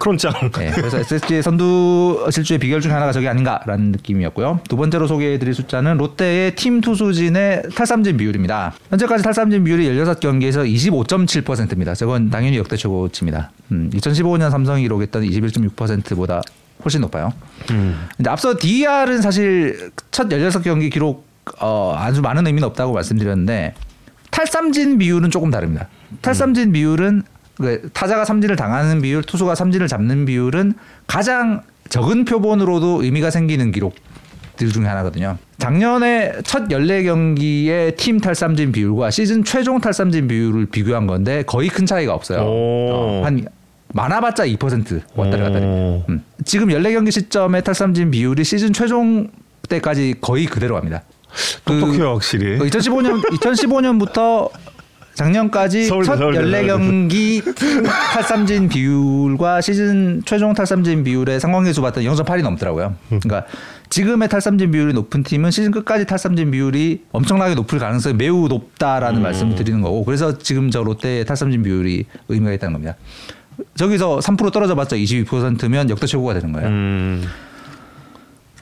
크론 0.00 0.16
짱. 0.16 0.32
네, 0.56 0.72
그래서 0.74 0.98
SSG의 0.98 1.42
선두 1.42 2.26
질주의 2.30 2.58
비결 2.58 2.80
중 2.80 2.92
하나가 2.92 3.12
저게 3.12 3.28
아닌가라는 3.28 3.92
느낌이었고요. 3.92 4.60
두 4.68 4.76
번째로 4.76 5.06
소개해드릴 5.06 5.54
숫자는 5.54 5.98
롯데의 5.98 6.56
팀 6.56 6.80
투수진의 6.80 7.64
탈삼진 7.76 8.16
비율입니다. 8.16 8.72
현재까지 8.88 9.22
탈삼진 9.22 9.62
비율이 9.62 9.88
16경기에서 9.90 10.66
25.7%입니다. 10.66 11.94
저건 11.94 12.30
당연히 12.30 12.56
역대 12.56 12.76
최고치입니다. 12.76 13.52
음, 13.72 13.90
2015년 13.92 14.50
삼성이 14.50 14.82
기록했던 14.82 15.22
21.6%보다 15.22 16.40
훨씬 16.82 17.02
높아요. 17.02 17.32
음. 17.70 18.08
근데 18.16 18.30
앞서 18.30 18.56
DR은 18.56 19.20
사실 19.20 19.90
첫 20.10 20.28
16경기 20.30 20.90
기록 20.90 21.28
어, 21.60 21.94
아주 21.96 22.22
많은 22.22 22.46
의미는 22.46 22.66
없다고 22.68 22.94
말씀드렸는데 22.94 23.74
탈삼진 24.30 24.96
비율은 24.96 25.30
조금 25.30 25.50
다릅니다. 25.50 25.88
탈삼진 26.22 26.72
비율은 26.72 27.24
그 27.60 27.90
타자가 27.92 28.24
삼진을 28.24 28.56
당하는 28.56 29.02
비율, 29.02 29.22
투수가 29.22 29.54
삼진을 29.54 29.88
잡는 29.88 30.24
비율은 30.24 30.74
가장 31.06 31.62
적은 31.88 32.24
표본으로도 32.24 33.02
의미가 33.02 33.30
생기는 33.30 33.70
기록들 33.72 34.70
중에 34.72 34.86
하나거든요. 34.86 35.36
작년에 35.58 36.32
첫 36.44 36.68
14경기의 36.68 37.96
팀 37.96 38.18
탈삼진 38.18 38.72
비율과 38.72 39.10
시즌 39.10 39.44
최종 39.44 39.80
탈삼진 39.80 40.28
비율을 40.28 40.66
비교한 40.66 41.06
건데 41.06 41.42
거의 41.46 41.68
큰 41.68 41.84
차이가 41.84 42.14
없어요. 42.14 42.40
오. 42.42 42.90
어, 42.92 43.22
한 43.24 43.46
많아봤자 43.92 44.46
2% 44.46 45.02
왔다리 45.14 45.42
갔다리. 45.42 45.64
오. 45.64 46.04
음. 46.08 46.22
지금 46.44 46.68
14경기 46.68 47.10
시점의 47.10 47.62
탈삼진 47.62 48.10
비율이 48.10 48.44
시즌 48.44 48.72
최종 48.72 49.28
때까지 49.68 50.14
거의 50.20 50.46
그대로 50.46 50.76
갑니다. 50.76 51.02
똑똑해요 51.64 52.14
확실히. 52.14 52.58
2015년 52.58 53.22
2015년부터 53.22 54.50
작년까지 55.20 55.84
서울대, 55.84 56.06
첫 56.06 56.16
서울대, 56.16 56.40
14경기 56.40 57.42
탈삼진 58.14 58.70
비율과 58.70 59.60
시즌 59.60 60.22
최종 60.24 60.54
탈삼진 60.54 61.04
비율의 61.04 61.40
상관계수 61.40 61.82
봤더니 61.82 62.06
0.8이 62.06 62.42
넘더라고요. 62.42 62.94
그러니까 63.08 63.44
지금의 63.90 64.30
탈삼진 64.30 64.70
비율이 64.70 64.94
높은 64.94 65.22
팀은 65.22 65.50
시즌 65.50 65.72
끝까지 65.72 66.06
탈삼진 66.06 66.50
비율이 66.50 67.04
엄청나게 67.12 67.54
높을 67.54 67.78
가능성이 67.78 68.14
매우 68.14 68.48
높다라는 68.48 69.20
말씀을 69.20 69.56
드리는 69.56 69.82
거고 69.82 70.04
그래서 70.06 70.38
지금 70.38 70.70
저 70.70 70.82
롯데의 70.82 71.26
탈삼진 71.26 71.62
비율이 71.64 72.06
의미가 72.28 72.52
있다는 72.54 72.72
겁니다. 72.72 72.96
저기서 73.74 74.20
3% 74.20 74.52
떨어져 74.52 74.74
봤자 74.74 74.96
22%면 74.96 75.90
역대 75.90 76.06
최고가 76.06 76.32
되는 76.32 76.52
거예요. 76.52 76.68
음. 76.68 77.24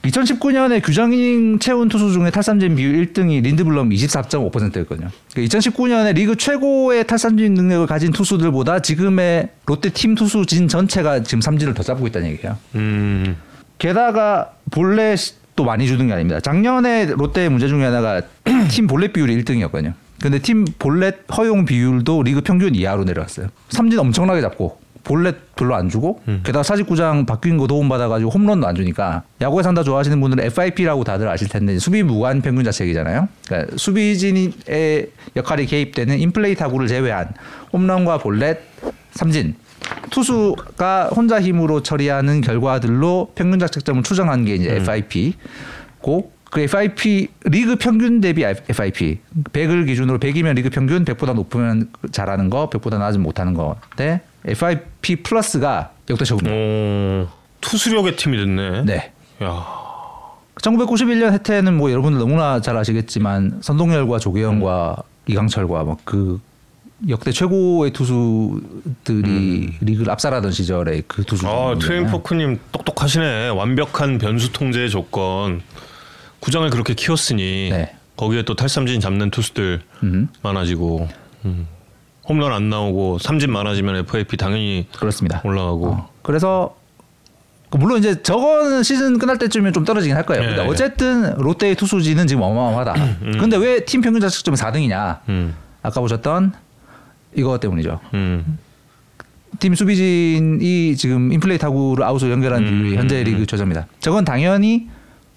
2019년에 0.09 0.83
규정 0.83 1.13
이닝 1.13 1.59
채운 1.59 1.87
투수 1.89 2.11
중에 2.11 2.31
탈삼진 2.31 2.75
비율 2.75 3.05
1등이 3.05 3.43
린드블럼 3.43 3.89
24.5%였거든요. 3.89 5.09
2019년에 5.35 6.13
리그 6.13 6.35
최고의 6.35 7.05
탈삼진 7.05 7.53
능력을 7.53 7.85
가진 7.87 8.11
투수들보다 8.11 8.79
지금의 8.79 9.49
롯데 9.65 9.89
팀 9.89 10.15
투수진 10.15 10.67
전체가 10.67 11.23
지금 11.23 11.41
삼진을 11.41 11.73
더 11.73 11.83
잡고 11.83 12.07
있다는 12.07 12.29
얘기예요. 12.29 12.57
음. 12.75 13.37
게다가 13.77 14.53
볼넷도 14.71 15.63
많이 15.63 15.87
주는 15.87 16.07
게 16.07 16.13
아닙니다. 16.13 16.39
작년에 16.39 17.05
롯데의 17.05 17.49
문제 17.49 17.67
중에 17.67 17.85
하나가 17.85 18.21
팀 18.69 18.87
볼넷 18.87 19.13
비율이 19.13 19.43
1등이었거든요. 19.43 19.93
근데 20.21 20.39
팀 20.39 20.65
볼넷 20.77 21.19
허용 21.37 21.65
비율도 21.65 22.23
리그 22.23 22.41
평균 22.41 22.75
이하로 22.75 23.05
내려왔어요. 23.05 23.47
삼진 23.69 23.99
엄청나게 23.99 24.41
잡고 24.41 24.79
볼넷 25.03 25.55
별로 25.55 25.75
안 25.75 25.89
주고 25.89 26.21
게다가 26.43 26.63
사직구장 26.63 27.25
바뀐 27.25 27.57
거 27.57 27.67
도움 27.67 27.89
받아가지고 27.89 28.29
홈런도 28.29 28.67
안 28.67 28.75
주니까 28.75 29.23
야구에 29.41 29.63
산다 29.63 29.83
좋아하시는 29.83 30.19
분들은 30.19 30.43
FIP라고 30.45 31.03
다들 31.03 31.27
아실 31.27 31.47
텐데 31.47 31.77
수비 31.79 32.03
무관 32.03 32.41
평균 32.41 32.63
자책이잖아요. 32.63 33.27
그러니까 33.45 33.77
수비진의 33.77 35.11
역할이 35.35 35.65
개입되는 35.65 36.19
인플레이 36.19 36.55
타구를 36.55 36.87
제외한 36.87 37.29
홈런과 37.73 38.19
볼넷, 38.19 38.59
삼진 39.11 39.55
투수가 40.11 41.09
혼자 41.15 41.41
힘으로 41.41 41.81
처리하는 41.81 42.41
결과들로 42.41 43.31
평균 43.35 43.59
자책점을 43.59 44.03
추정한 44.03 44.45
게 44.45 44.55
이제 44.55 44.75
FIP고 44.75 46.31
그 46.51 46.61
FIP 46.61 47.27
리그 47.45 47.75
평균 47.75 48.21
대비 48.21 48.43
FIP 48.43 49.19
100을 49.51 49.85
기준으로 49.85 50.19
100이면 50.19 50.55
리그 50.55 50.69
평균 50.69 51.05
100보다 51.05 51.33
높으면 51.33 51.89
잘하는 52.11 52.49
거 52.49 52.69
100보다 52.69 52.97
낮으면 52.97 53.23
못하는 53.23 53.53
거인데 53.53 54.21
FIP 54.45 55.17
플러스가 55.17 55.91
역대 56.09 56.25
최고입니다. 56.25 56.55
오. 56.55 57.27
투수력의 57.61 58.15
팀이 58.15 58.37
됐네. 58.37 58.83
네. 58.83 59.11
야. 59.43 59.65
1991년 60.61 61.31
해태는 61.33 61.77
뭐 61.77 61.91
여러분들 61.91 62.19
너무나 62.19 62.59
잘 62.59 62.75
아시겠지만 62.77 63.59
선동열과 63.61 64.19
조계현과 64.19 64.97
이강철과 65.27 65.83
막 65.83 65.97
그 66.03 66.39
역대 67.07 67.31
최고의 67.31 67.91
투수들이 67.93 69.77
리그를 69.79 70.11
압살하던 70.11 70.51
시절의 70.51 71.03
그 71.07 71.23
투수. 71.23 71.47
아 71.47 71.75
트레인 71.79 72.07
포크님 72.07 72.59
똑똑하시네. 72.71 73.49
완벽한 73.49 74.17
변수 74.17 74.51
통제의 74.51 74.89
조건. 74.89 75.61
구장을 76.41 76.69
그렇게 76.69 76.93
키웠으니 76.93 77.69
네. 77.71 77.95
거기에 78.17 78.43
또 78.43 78.55
탈삼진 78.55 78.99
잡는 78.99 79.29
투수들 79.29 79.81
음, 80.03 80.27
많아지고 80.41 81.07
음. 81.45 81.67
홈런 82.29 82.53
안 82.53 82.69
나오고 82.69 83.17
삼진 83.19 83.51
많아지면 83.51 83.95
FAP 83.97 84.37
당연히 84.37 84.87
그렇습니다. 84.97 85.41
올라가고. 85.43 85.87
어, 85.87 86.09
그래서 86.21 86.75
그 87.71 87.77
물론 87.77 87.99
이제 87.99 88.21
저거는 88.21 88.83
시즌 88.83 89.17
끝날 89.19 89.37
때쯤이면 89.37 89.73
좀 89.73 89.83
떨어지긴 89.83 90.15
할 90.15 90.25
거예요. 90.25 90.43
근데 90.43 90.61
네. 90.63 90.67
어쨌든 90.69 91.35
롯데의 91.37 91.75
투수진은 91.75 92.27
지금 92.27 92.43
어마어마하다. 92.43 92.93
근데 93.39 93.57
왜 93.57 93.79
팀 93.85 94.01
평균 94.01 94.21
자책점이 94.21 94.57
4등이냐? 94.57 95.19
음. 95.29 95.55
아까 95.81 95.99
보셨던 96.01 96.53
이거 97.35 97.59
때문이죠. 97.59 97.99
음. 98.13 98.57
팀 99.59 99.73
수비진이 99.75 100.95
지금 100.95 101.31
인플레이 101.33 101.57
타구를 101.57 102.03
아웃으로 102.05 102.31
연결한 102.31 102.63
음, 102.63 102.69
비율이 102.83 102.95
현재 102.97 103.23
리그 103.23 103.45
최저입니다. 103.45 103.87
저건 103.99 104.23
당연히 104.25 104.87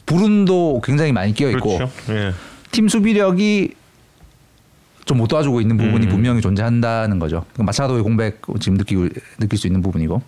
불운도 0.06 0.82
굉장히 0.84 1.12
많이 1.12 1.32
끼어 1.32 1.50
있고 1.50 1.78
그렇죠. 1.78 1.92
예. 2.10 2.32
팀 2.70 2.88
수비력이 2.88 3.72
좀 5.04 5.18
못 5.18 5.26
도와주고 5.28 5.60
있는 5.60 5.76
부분이 5.76 6.06
음. 6.06 6.10
분명히 6.10 6.40
존재한다는 6.40 7.18
거죠. 7.18 7.44
그러니까 7.52 7.64
마차도의 7.64 8.02
공백 8.02 8.40
지금 8.60 8.78
느끼고 8.78 9.08
느낄 9.38 9.58
수 9.58 9.66
있는 9.66 9.82
부분이고. 9.82 10.22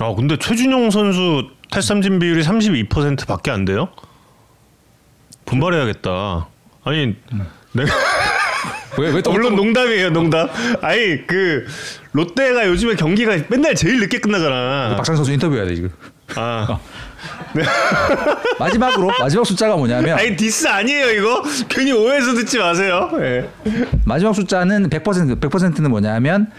아 0.00 0.14
근데 0.14 0.36
최준용 0.36 0.90
선수 0.90 1.48
탈삼진 1.70 2.18
비율이 2.18 2.42
32%밖에 2.42 3.50
안 3.50 3.64
돼요? 3.64 3.88
분발해야겠다. 5.44 6.48
아니 6.84 7.16
내가 7.72 7.92
왜, 8.98 9.10
왜 9.10 9.22
물론 9.30 9.56
농담이에요, 9.56 10.10
농담. 10.10 10.48
아니 10.82 11.26
그 11.26 11.66
롯데가 12.12 12.66
요즘에 12.68 12.94
경기가 12.94 13.36
맨날 13.48 13.74
제일 13.74 14.00
늦게 14.00 14.18
끝나잖아. 14.18 14.94
박찬 14.96 15.16
선수 15.16 15.32
인터뷰해야 15.32 15.66
돼 15.66 15.74
지금. 15.74 15.90
아, 16.36 16.78
마지막으로 18.58 19.10
마지막 19.18 19.44
숫자가 19.44 19.76
뭐냐면 19.76 20.18
아니 20.18 20.36
디스 20.36 20.66
아니에요 20.66 21.10
이거. 21.10 21.42
괜히 21.68 21.92
오해해서 21.92 22.34
듣지 22.34 22.58
마세요. 22.58 23.10
예. 23.20 23.48
마지막 24.04 24.32
숫자는 24.34 24.90
100% 24.90 25.40
100%는 25.40 25.90
뭐냐면 25.90 26.50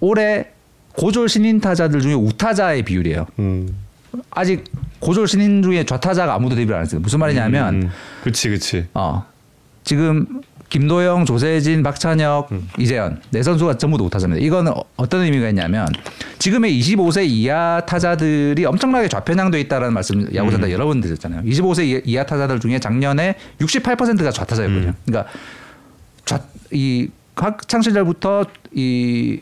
올해 0.00 0.46
고졸 0.94 1.28
신인 1.28 1.60
타자들 1.60 2.00
중에 2.00 2.14
우타자의 2.14 2.82
비율이에요. 2.84 3.26
음. 3.38 3.68
아직 4.30 4.64
고졸 4.98 5.28
신인 5.28 5.62
중에 5.62 5.84
좌타자가 5.84 6.34
아무도 6.34 6.54
데뷔를 6.54 6.76
안 6.76 6.82
했어요. 6.82 7.00
무슨 7.00 7.18
말이냐면 7.18 7.74
음, 7.74 7.90
그치 8.24 8.48
그치. 8.48 8.86
어 8.94 9.26
지금 9.84 10.40
김도영, 10.68 11.24
조세진, 11.24 11.82
박찬혁, 11.82 12.48
이재현 12.78 13.20
네 13.30 13.42
선수가 13.42 13.78
전부 13.78 13.96
다 13.98 14.04
우타자입니다. 14.04 14.44
이거는 14.44 14.72
어- 14.72 14.82
어떤 14.96 15.22
의미가 15.22 15.48
있냐면 15.50 15.86
지금의 16.38 16.78
25세 16.80 17.24
이하 17.26 17.80
타자들이 17.86 18.64
엄청나게 18.64 19.08
좌편향돼 19.08 19.60
있다라는 19.62 19.94
말씀 19.94 20.34
야구산다 20.34 20.70
여러 20.70 20.86
번 20.86 21.00
드렸잖아요. 21.00 21.42
25세 21.42 21.84
이- 21.86 22.02
이하 22.04 22.24
타자들 22.26 22.58
중에 22.60 22.78
작년에 22.78 23.36
68%가 23.60 24.30
좌타자였거든요. 24.30 24.92
그러니까 25.06 25.30
좌 26.24 26.40
이 26.72 27.08
학창 27.36 27.80
시절부터 27.80 28.44
이 28.74 29.40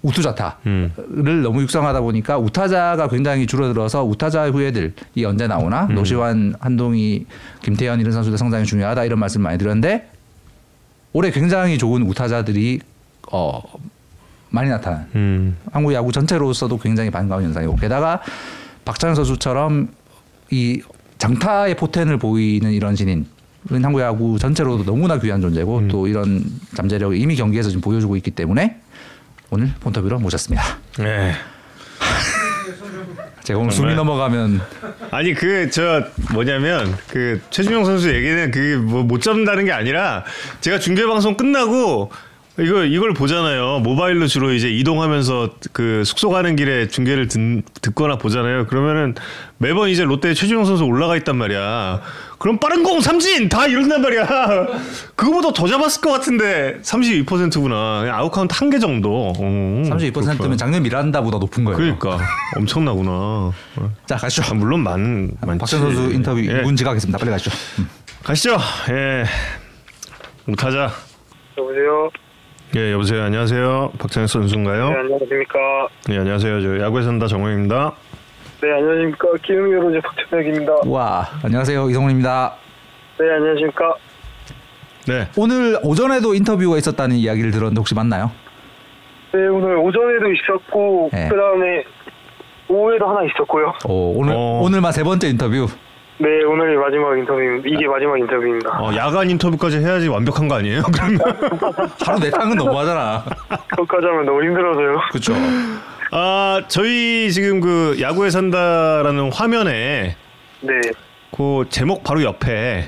우투좌타를 0.00 0.56
음. 0.66 1.42
너무 1.42 1.60
육성하다 1.62 2.00
보니까 2.00 2.38
우타자가 2.38 3.08
굉장히 3.08 3.46
줄어들어서 3.46 4.04
우타자의 4.04 4.52
후예들이 4.52 5.24
언제 5.26 5.46
나오나 5.46 5.82
노시환, 5.84 6.54
한동희, 6.60 7.26
김태현 7.62 8.00
이런 8.00 8.12
선수들 8.12 8.38
성장이 8.38 8.64
중요하다 8.64 9.04
이런 9.04 9.18
말씀 9.18 9.42
많이 9.42 9.58
드렸는데 9.58 10.08
올해 11.12 11.30
굉장히 11.30 11.78
좋은 11.78 12.02
우타자들이 12.02 12.80
어 13.30 13.62
많이 14.50 14.68
나타난 14.68 15.08
음. 15.14 15.56
한국 15.70 15.92
야구 15.94 16.12
전체로서도 16.12 16.78
굉장히 16.78 17.10
반가운 17.10 17.44
현상이고 17.44 17.76
게다가 17.76 18.22
박찬현 18.84 19.14
선수처럼 19.14 19.88
이 20.50 20.82
장타의 21.18 21.76
포텐을 21.76 22.18
보이는 22.18 22.70
이런 22.72 22.96
신인 22.96 23.26
은 23.70 23.84
한국 23.84 24.00
야구 24.00 24.38
전체로도 24.38 24.84
너무나 24.84 25.18
귀한 25.20 25.40
존재고 25.40 25.86
또 25.86 26.08
이런 26.08 26.44
잠재력을 26.74 27.16
이미 27.16 27.36
경기에서 27.36 27.68
지금 27.68 27.80
보여주고 27.80 28.16
있기 28.16 28.32
때문에 28.32 28.80
오늘 29.50 29.72
본터뷰로 29.80 30.18
모셨습니다. 30.18 30.78
네. 30.98 31.32
제가 33.42 33.58
오늘 33.58 33.70
정말? 33.70 33.72
숨이 33.72 33.94
넘어가면 33.94 34.60
아니 35.10 35.34
그 35.34 35.70
저 35.70 36.04
뭐냐면 36.32 36.96
그 37.08 37.40
최준용 37.50 37.84
선수 37.84 38.12
얘기는 38.12 38.50
그게 38.50 38.76
뭐못 38.76 39.22
잡는다는 39.22 39.64
게 39.64 39.72
아니라 39.72 40.24
제가 40.60 40.78
중계 40.78 41.06
방송 41.06 41.36
끝나고 41.36 42.10
이거 42.58 42.84
이걸 42.84 43.14
보잖아요. 43.14 43.78
모바일로 43.78 44.26
주로 44.26 44.52
이제 44.52 44.68
이동하면서 44.68 45.50
그 45.72 46.04
숙소 46.04 46.28
가는 46.28 46.54
길에 46.54 46.86
중계를 46.86 47.26
듣, 47.26 47.62
듣거나 47.80 48.18
보잖아요. 48.18 48.66
그러면은 48.66 49.14
매번 49.56 49.88
이제 49.88 50.04
롯데 50.04 50.34
최준용 50.34 50.66
선수 50.66 50.84
올라가 50.84 51.16
있단 51.16 51.34
말이야. 51.36 52.02
그럼 52.38 52.58
빠른 52.58 52.82
공 52.82 53.00
삼진 53.00 53.48
다 53.48 53.66
이런단 53.66 54.02
말이야. 54.02 54.26
그거보다 55.16 55.54
더 55.54 55.66
잡았을 55.66 56.02
것 56.02 56.10
같은데 56.12 56.78
32%구나. 56.82 58.10
아웃 58.12 58.30
카운트 58.30 58.54
한 58.54 58.68
개 58.68 58.78
정도. 58.78 59.28
어, 59.30 59.32
32%면 59.38 60.12
그렇구나. 60.12 60.56
작년 60.56 60.82
미란다보다 60.82 61.38
높은 61.38 61.64
거예요. 61.64 61.78
그러니까 61.78 62.18
엄청나구나. 62.56 63.52
자 64.04 64.16
가시죠. 64.16 64.42
아, 64.50 64.54
물론 64.54 64.80
많 64.80 65.30
많지. 65.40 65.58
박찬혁 65.58 65.80
선수 65.80 66.12
인터뷰 66.12 66.44
예. 66.44 66.60
문 66.60 66.76
지각하겠습니다. 66.76 67.16
빨리 67.18 67.30
가시죠. 67.30 67.50
음. 67.78 67.88
가시죠. 68.22 68.58
예. 68.90 69.24
못하자. 70.44 70.90
여보세요. 71.56 72.10
예, 72.74 72.92
여보세요. 72.92 73.24
안녕하세요. 73.24 73.92
박찬혁 73.98 74.28
선수인가요? 74.30 74.88
네, 74.90 74.96
안녕하십니까. 74.96 75.58
네, 76.08 76.18
안녕하세요. 76.18 76.60
저 76.62 76.80
야구에 76.80 77.02
산다 77.02 77.26
정우입니다. 77.26 77.92
네, 78.62 78.72
안녕하십니까. 78.72 79.28
기흥여로제 79.44 80.00
박찬혁입니다. 80.00 80.72
와 80.86 81.26
안녕하세요 81.44 81.90
이성훈입니다. 81.90 82.54
네, 83.18 83.30
안녕하십니까. 83.30 83.94
네. 85.06 85.28
오늘 85.36 85.76
오전에도 85.82 86.34
인터뷰가 86.34 86.78
있었다는 86.78 87.16
이야기를 87.16 87.50
들었는데 87.50 87.78
혹시 87.78 87.94
맞나요? 87.94 88.30
네, 89.34 89.46
오늘 89.48 89.76
오전에도 89.76 90.32
있었고, 90.32 91.10
네. 91.12 91.28
그 91.28 91.36
다음에 91.36 91.84
오후에도 92.68 93.06
하나 93.08 93.20
있었고요. 93.24 93.72
오, 93.86 94.18
오늘 94.18 94.34
어. 94.34 94.60
오늘만 94.62 94.92
세 94.92 95.02
번째 95.02 95.28
인터뷰. 95.28 95.66
네, 96.22 96.44
오늘이 96.44 96.76
마지막 96.76 97.18
인터뷰입니다. 97.18 97.68
이게 97.68 97.88
마지막 97.88 98.16
인터뷰입니다. 98.16 98.80
어, 98.80 98.94
야간 98.94 99.28
인터뷰까지 99.28 99.78
해야지 99.78 100.06
완벽한 100.06 100.46
거 100.46 100.54
아니에요? 100.54 100.82
그러면 100.94 101.18
하루 102.00 102.20
네 102.20 102.30
탕은 102.30 102.56
너무하잖아. 102.56 103.24
그것까지 103.70 104.06
하면 104.06 104.24
너무 104.24 104.40
힘들어서요. 104.44 105.00
그렇죠. 105.10 105.32
아, 106.12 106.62
저희 106.68 107.32
지금 107.32 107.60
그 107.60 107.96
야구에 108.00 108.30
산다라는 108.30 109.32
화면에 109.32 110.14
네, 110.60 110.72
그 111.36 111.64
제목 111.70 112.04
바로 112.04 112.22
옆에 112.22 112.86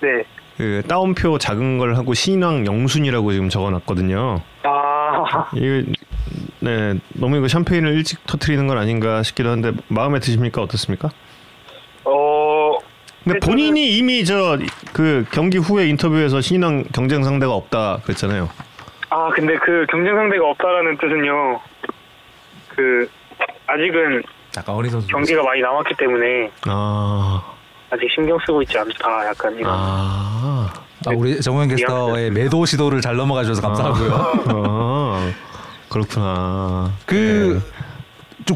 네. 0.00 0.24
그 0.56 0.82
따옴표 0.88 1.38
작은 1.38 1.78
걸 1.78 1.94
하고 1.94 2.14
신왕 2.14 2.66
영순이라고 2.66 3.30
지금 3.30 3.48
적어놨거든요. 3.48 4.40
아, 4.64 5.50
이거 5.54 5.88
네 6.58 6.94
너무 7.14 7.36
이거 7.36 7.46
샴페인을 7.46 7.94
일찍 7.94 8.26
터트리는 8.26 8.66
건 8.66 8.76
아닌가 8.76 9.22
싶기도 9.22 9.50
한데 9.50 9.70
마음에 9.86 10.18
드십니까 10.18 10.62
어떻습니까? 10.62 11.10
어, 12.04 12.41
근데 13.24 13.38
네, 13.38 13.46
본인이 13.46 13.96
이미 13.98 14.24
저 14.24 14.58
그 14.92 15.24
경기 15.32 15.56
후에 15.58 15.88
인터뷰에서 15.88 16.40
신인왕 16.42 16.84
경쟁 16.92 17.24
상대가 17.24 17.54
없다 17.54 18.00
그랬잖아요. 18.04 18.48
아, 19.08 19.30
근데 19.34 19.54
그 19.56 19.86
경쟁 19.90 20.14
상대가 20.14 20.50
없다라는 20.50 20.98
뜻은요. 20.98 21.60
그, 22.76 23.08
아직은 23.66 24.22
잠깐 24.50 24.74
어린 24.74 24.90
선수. 24.90 25.06
경기가 25.08 25.42
많이 25.42 25.60
남았기 25.62 25.94
때문에 25.98 26.50
아, 26.66 27.42
아직 27.90 28.06
신경 28.14 28.38
쓰고 28.44 28.60
있지 28.62 28.76
않다. 28.78 29.26
약간 29.26 29.54
이런. 29.56 29.66
아, 29.74 30.72
아, 31.06 31.10
우리 31.16 31.40
정우영 31.40 31.68
캐스터의 31.68 32.30
매도 32.30 32.64
시도를 32.66 33.00
잘 33.00 33.16
넘어가 33.16 33.42
주셔서 33.44 33.62
감사하고요. 33.62 34.42
아, 34.48 35.32
그렇구나. 35.88 36.90
그좀 37.06 37.62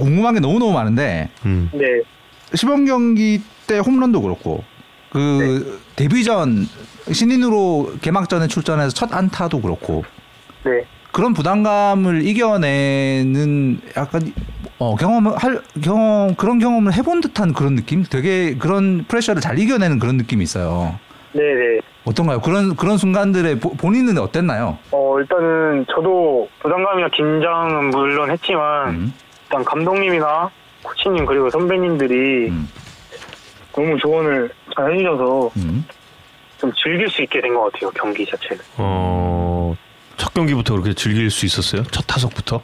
궁금한 0.01 0.35
게 0.35 0.41
너무 0.41 0.59
너무 0.59 0.73
많은데 0.73 1.31
음, 1.47 1.71
네, 1.73 2.01
시범 2.55 2.85
경기 2.87 3.43
때 3.67 3.79
홈런도 3.79 4.23
그렇고 4.23 4.63
그 5.11 5.81
데뷔전 5.97 6.67
신인으로 7.11 7.95
개막전에 8.01 8.49
출전해서 8.49 8.91
첫 8.95 9.13
안타도 9.15 9.61
그렇고 9.61 10.05
네. 10.65 10.85
그런 11.13 11.33
부담감을 11.33 12.27
이겨내는 12.27 13.81
약간 13.97 14.33
어 14.79 14.95
경험을 14.97 15.37
할 15.37 15.63
경험 15.83 16.35
그런 16.35 16.59
경험을 16.59 16.93
해본 16.93 17.23
듯한 17.23 17.55
그런 17.55 17.75
느낌? 17.77 18.03
되게 18.05 18.57
그런 18.57 19.05
프레셔를 19.09 19.41
잘 19.41 19.59
이겨내는 19.59 19.99
그런 19.99 20.17
느낌이 20.19 20.43
있어요. 20.45 20.99
네네. 21.33 21.81
어떤가요? 22.05 22.41
그런 22.41 22.77
그런 22.77 22.99
순간들에 22.99 23.59
보- 23.59 23.75
본인은 23.75 24.19
어땠나요? 24.19 24.79
어, 24.93 25.19
일단은 25.19 25.87
저도 25.95 26.49
부담감이나 26.61 27.09
긴장은 27.09 27.91
물론 27.91 28.31
했지만, 28.31 28.89
음, 28.91 29.13
일단 29.45 29.65
감독님이나 29.65 30.51
코치님 30.87 31.27
그리고 31.27 31.51
선배님들이 31.51 32.49
음, 32.49 32.69
너무 33.75 33.99
조언을 33.99 34.51
잘 34.75 34.93
해주셔서 34.93 35.51
음. 35.57 35.85
좀 36.59 36.73
즐길 36.75 37.09
수 37.11 37.23
있게 37.23 37.41
된 37.41 37.55
것 37.55 37.71
같아요, 37.73 37.91
경기 37.91 38.25
자체를. 38.25 38.59
어, 38.79 39.75
첫 40.17 40.33
경기부터 40.33 40.75
그렇게 40.75 40.95
즐길 40.95 41.31
수 41.31 41.45
있었어요? 41.45 41.83
첫 41.91 42.03
타석부터? 42.07 42.61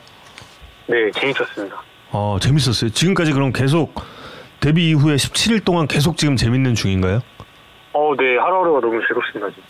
네, 0.86 1.10
재밌었습니다. 1.12 1.82
어, 2.12 2.38
재밌었어요. 2.40 2.90
지금까지 2.90 3.32
그럼 3.32 3.52
계속 3.52 3.94
데뷔 4.60 4.88
이후에 4.90 5.16
17일 5.16 5.64
동안 5.64 5.86
계속 5.88 6.16
지금 6.16 6.36
재밌는 6.36 6.74
중인가요? 6.74 7.20
어, 7.94 8.12
네, 8.16 8.38
하루하루가 8.38 8.80
너무 8.80 9.00
즐겁습니다, 9.06 9.48
지금. 9.50 9.64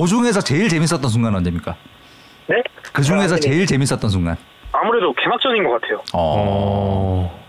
그 0.00 0.06
중에서 0.06 0.40
제일 0.40 0.68
재밌었던 0.68 1.08
순간 1.10 1.34
언제입니까 1.34 1.74
네? 2.46 2.62
그 2.92 3.02
중에서 3.02 3.34
아, 3.34 3.38
네. 3.38 3.40
제일 3.40 3.66
재밌었던 3.66 4.08
순간 4.08 4.36
아무래도 4.72 5.12
개막전인 5.14 5.64
것 5.64 5.72
같아요. 5.80 5.96
어 6.12 6.12
어, 6.14 7.30
네. 7.32 7.47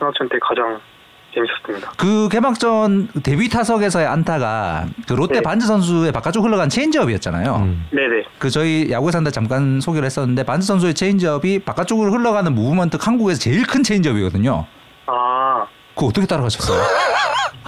개막전 0.00 0.28
때 0.30 0.38
가장 0.40 0.80
재밌었습니다. 1.34 1.92
그 1.96 2.28
개막전 2.28 3.08
데뷔 3.22 3.48
타석에서의 3.48 4.06
안타가 4.06 4.86
그 5.06 5.12
롯데 5.12 5.34
네. 5.34 5.42
반즈 5.42 5.66
선수의 5.66 6.10
바깥쪽 6.10 6.44
흘러간 6.44 6.68
체인지업이었잖아요. 6.68 7.56
음. 7.56 7.86
네네. 7.92 8.24
그 8.38 8.50
저희 8.50 8.90
야구에 8.90 9.12
산다 9.12 9.30
잠깐 9.30 9.80
소개를 9.80 10.06
했었는데 10.06 10.42
반즈 10.42 10.66
선수의 10.66 10.94
체인지업이 10.94 11.60
바깥쪽으로 11.60 12.10
흘러가는 12.10 12.52
무브먼트 12.52 12.96
한국에서 13.00 13.38
제일 13.38 13.64
큰 13.64 13.82
체인지업이거든요. 13.84 14.66
아, 15.06 15.66
그거 15.94 16.06
어떻게 16.06 16.26
따라가셨어요? 16.26 16.80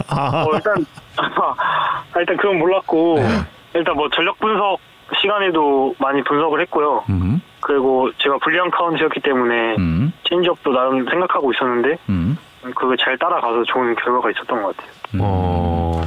아, 0.09 0.45
어, 0.45 0.51
일단 0.55 0.85
아, 1.16 2.18
일단 2.18 2.37
그건 2.38 2.59
몰랐고 2.59 3.16
네. 3.18 3.29
일단 3.75 3.95
뭐 3.95 4.09
전력 4.12 4.38
분석 4.40 4.79
시간에도 5.20 5.94
많이 5.98 6.22
분석을 6.25 6.61
했고요. 6.62 7.05
음, 7.11 7.40
그리고 7.61 8.11
제가 8.18 8.38
불리한 8.38 8.70
카운트였기 8.70 9.20
때문에 9.20 9.77
음, 9.79 10.12
체인지업도 10.29 10.72
나름 10.72 11.05
생각하고 11.09 11.53
있었는데 11.53 11.98
음. 12.09 12.37
그걸 12.62 12.96
잘 12.96 13.18
따라가서 13.18 13.64
좋은 13.64 13.94
결과가 13.96 14.31
있었던 14.31 14.62
것 14.62 14.77
같아요. 14.77 14.92
어, 15.20 16.03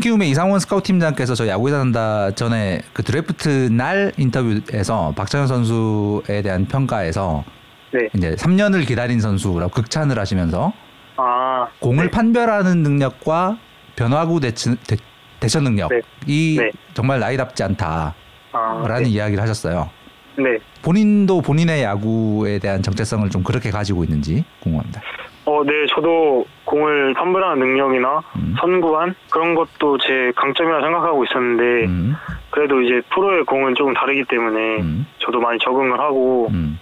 키움의 0.00 0.30
이상원 0.30 0.58
스카우트 0.58 0.86
팀장께서 0.86 1.34
저 1.34 1.46
야구에 1.46 1.70
산다 1.70 2.30
전에 2.32 2.80
그 2.92 3.02
드래프트 3.02 3.68
날 3.70 4.12
인터뷰에서 4.16 5.12
박찬혁 5.16 5.46
선수에 5.46 6.42
대한 6.42 6.66
평가에서 6.66 7.44
네. 7.92 8.08
이제 8.14 8.34
3년을 8.34 8.86
기다린 8.86 9.20
선수라고 9.20 9.70
극찬을 9.70 10.18
하시면서 10.18 10.72
아, 11.16 11.68
공을 11.80 12.06
네. 12.06 12.10
판별하는 12.10 12.82
능력과 12.82 13.58
변화구 13.96 14.40
대처, 14.40 14.74
대, 14.86 14.96
대처 15.40 15.60
능력 15.60 15.90
네. 15.90 16.00
이 16.26 16.56
네. 16.58 16.70
정말 16.94 17.20
나이답지 17.20 17.62
않다 17.62 18.14
라는 18.52 18.90
아, 18.92 18.98
네. 19.00 19.08
이야기를 19.08 19.42
하셨어요. 19.42 19.90
네. 20.36 20.58
본인도 20.82 21.42
본인의 21.42 21.82
야구에 21.82 22.58
대한 22.58 22.82
정체성을 22.82 23.28
좀 23.30 23.42
그렇게 23.42 23.70
가지고 23.70 24.04
있는지 24.04 24.44
궁금합니다. 24.60 25.00
어, 25.44 25.62
네, 25.64 25.72
저도 25.94 26.46
공을 26.64 27.14
판별하는 27.14 27.58
능력이나 27.58 28.22
음. 28.36 28.54
선구안 28.60 29.14
그런 29.30 29.54
것도 29.54 29.98
제 29.98 30.32
강점이라 30.36 30.80
생각하고 30.82 31.24
있었는데 31.24 31.86
음, 31.86 32.14
그래도 32.50 32.80
이제 32.80 33.02
프로의 33.12 33.44
공은 33.44 33.74
조금 33.74 33.92
다르기 33.92 34.24
때문에 34.28 34.80
음, 34.80 35.06
저도 35.18 35.40
많이 35.40 35.58
적응을 35.58 35.98
하고 35.98 36.48
음. 36.52 36.78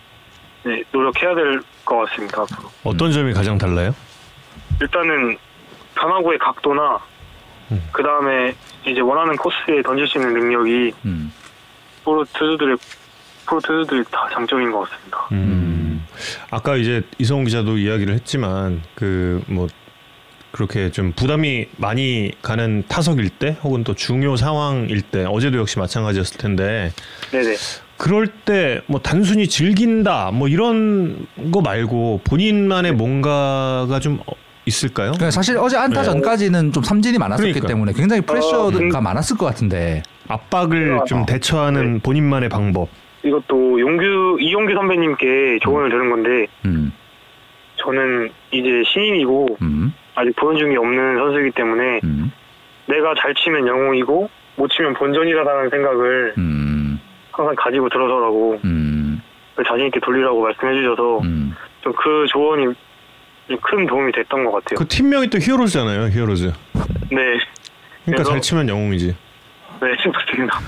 네, 0.64 0.82
노력해야 0.92 1.34
될 1.34 1.60
것 1.84 1.96
같습니다. 2.10 2.42
앞으로. 2.42 2.68
어떤 2.84 3.10
점이 3.10 3.32
가장 3.32 3.58
달라요? 3.58 3.92
일단은 4.80 5.36
변화구의 5.96 6.38
각도나 6.38 6.98
음. 7.72 7.82
그 7.90 8.02
다음에 8.02 8.54
이제 8.86 9.00
원하는 9.00 9.34
코스에 9.36 9.82
던질 9.82 10.06
수 10.06 10.18
있는 10.18 10.34
능력이 10.34 10.92
음. 11.06 11.32
프로 12.04 12.24
투수들의 12.24 12.76
프로 13.46 13.60
투수들이 13.60 14.04
다 14.10 14.28
장점인 14.32 14.70
것 14.70 14.88
같습니다. 14.88 15.28
음. 15.32 16.04
아까 16.50 16.76
이제 16.76 17.02
이성훈 17.18 17.44
기자도 17.44 17.78
이야기를 17.78 18.14
했지만 18.14 18.82
그 18.94 19.42
뭐 19.46 19.66
그렇게 20.52 20.90
좀 20.90 21.12
부담이 21.12 21.66
많이 21.76 22.32
가는 22.42 22.82
타석일 22.88 23.30
때 23.30 23.56
혹은 23.62 23.84
또 23.84 23.94
중요 23.94 24.34
상황일 24.36 25.00
때 25.02 25.24
어제도 25.24 25.58
역시 25.58 25.78
마찬가지였을 25.78 26.38
텐데 26.38 26.92
네네. 27.30 27.54
그럴 27.96 28.26
때 28.26 28.80
뭐 28.88 29.00
단순히 29.00 29.46
즐긴다 29.48 30.32
뭐 30.32 30.48
이런 30.48 31.26
거 31.52 31.60
말고 31.60 32.22
본인만의 32.24 32.92
뭔가가 32.94 34.00
좀 34.00 34.18
어, 34.26 34.32
있을까요? 34.66 35.12
그러니까 35.12 35.30
사실 35.30 35.56
어제 35.56 35.76
안타 35.76 36.00
네. 36.02 36.06
전까지는 36.06 36.72
좀 36.72 36.82
삼진이 36.82 37.18
많았었기 37.18 37.52
그러니까. 37.52 37.68
때문에 37.68 37.92
굉장히 37.92 38.20
프레셔가 38.22 38.64
어, 38.64 38.68
음. 38.70 38.88
많았을 38.88 39.36
것 39.36 39.46
같은데. 39.46 40.02
압박을 40.30 41.00
좀 41.06 41.22
어. 41.22 41.26
대처하는 41.26 42.00
본인만의 42.00 42.48
방법. 42.48 42.88
이것도 43.22 43.80
용규 43.80 44.38
이용규 44.40 44.72
선배님께 44.72 45.58
조언을 45.60 45.90
드는 45.90 46.10
건데 46.10 46.46
음, 46.64 46.92
저는 47.76 48.30
이제 48.50 48.82
신인이고 48.86 49.58
음, 49.60 49.92
아직 50.14 50.34
보여준 50.36 50.70
게 50.70 50.78
없는 50.78 51.16
선수이기 51.18 51.50
때문에 51.50 52.00
음, 52.04 52.32
내가 52.86 53.14
잘 53.20 53.34
치면 53.34 53.66
영웅이고 53.66 54.30
못 54.56 54.68
치면 54.70 54.94
본전이라는 54.94 55.70
생각을 55.70 56.34
음, 56.38 57.00
항상 57.30 57.54
가지고 57.58 57.88
들어서라고 57.90 58.60
음, 58.64 59.20
자신 59.66 59.86
있게 59.86 60.00
돌리라고 60.00 60.40
말씀해 60.40 60.74
주셔서 60.74 61.18
음. 61.20 61.54
좀그 61.82 62.26
조언이 62.30 62.66
큰 63.62 63.86
도움이 63.86 64.12
됐던 64.12 64.44
것 64.44 64.52
같아요. 64.52 64.78
그 64.78 64.86
팀명이 64.86 65.28
또 65.28 65.38
히어로즈잖아요. 65.38 66.08
히어로즈. 66.08 66.52
네, 67.10 67.38
그러니까 68.04 68.24
잘 68.24 68.40
치면 68.40 68.68
영웅이지. 68.68 69.14
네, 69.80 69.88
맞습니다. 70.12 70.60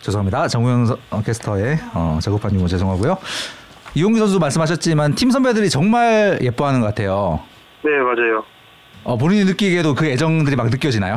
죄송합니다. 0.00 0.48
정우영 0.48 0.86
서- 0.86 0.96
어, 1.10 1.22
캐스터의 1.24 1.78
어, 1.94 2.18
작업한 2.20 2.52
유무 2.54 2.68
죄송하고요. 2.68 3.18
이용규 3.94 4.18
선수 4.18 4.38
말씀하셨지만 4.38 5.14
팀 5.14 5.30
선배들이 5.30 5.68
정말 5.70 6.38
예뻐하는 6.42 6.80
것 6.80 6.86
같아요. 6.88 7.40
네, 7.82 7.90
맞아요. 7.98 8.44
어, 9.04 9.16
본인이 9.16 9.44
느끼기에도 9.44 9.94
그 9.94 10.06
애정들이 10.06 10.56
막 10.56 10.68
느껴지나요? 10.70 11.14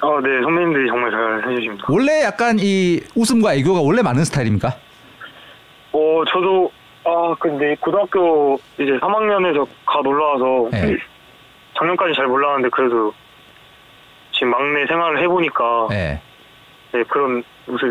아, 0.00 0.06
네, 0.22 0.42
선배님들이 0.42 0.88
정말 0.88 1.10
잘 1.10 1.50
해주십니다. 1.50 1.84
원래 1.88 2.22
약간 2.24 2.56
이 2.60 3.00
웃음과 3.14 3.54
애교가 3.54 3.80
원래 3.80 4.02
많은 4.02 4.24
스타일입니까? 4.24 4.68
어, 5.92 6.22
저도 6.32 6.70
아, 7.06 7.34
근데 7.40 7.76
고등학교 7.80 8.58
이제 8.78 8.92
3학년에서 9.00 9.66
가 9.86 10.00
놀러와서 10.02 10.68
네. 10.72 10.96
작년까지 11.78 12.14
잘 12.14 12.26
몰랐는데 12.26 12.68
그래도 12.70 13.12
지금 14.34 14.50
막내 14.50 14.86
생활을 14.86 15.22
해보니까 15.22 15.86
네. 15.90 16.20
네, 16.92 17.02
그런 17.08 17.42
모습이 17.66 17.90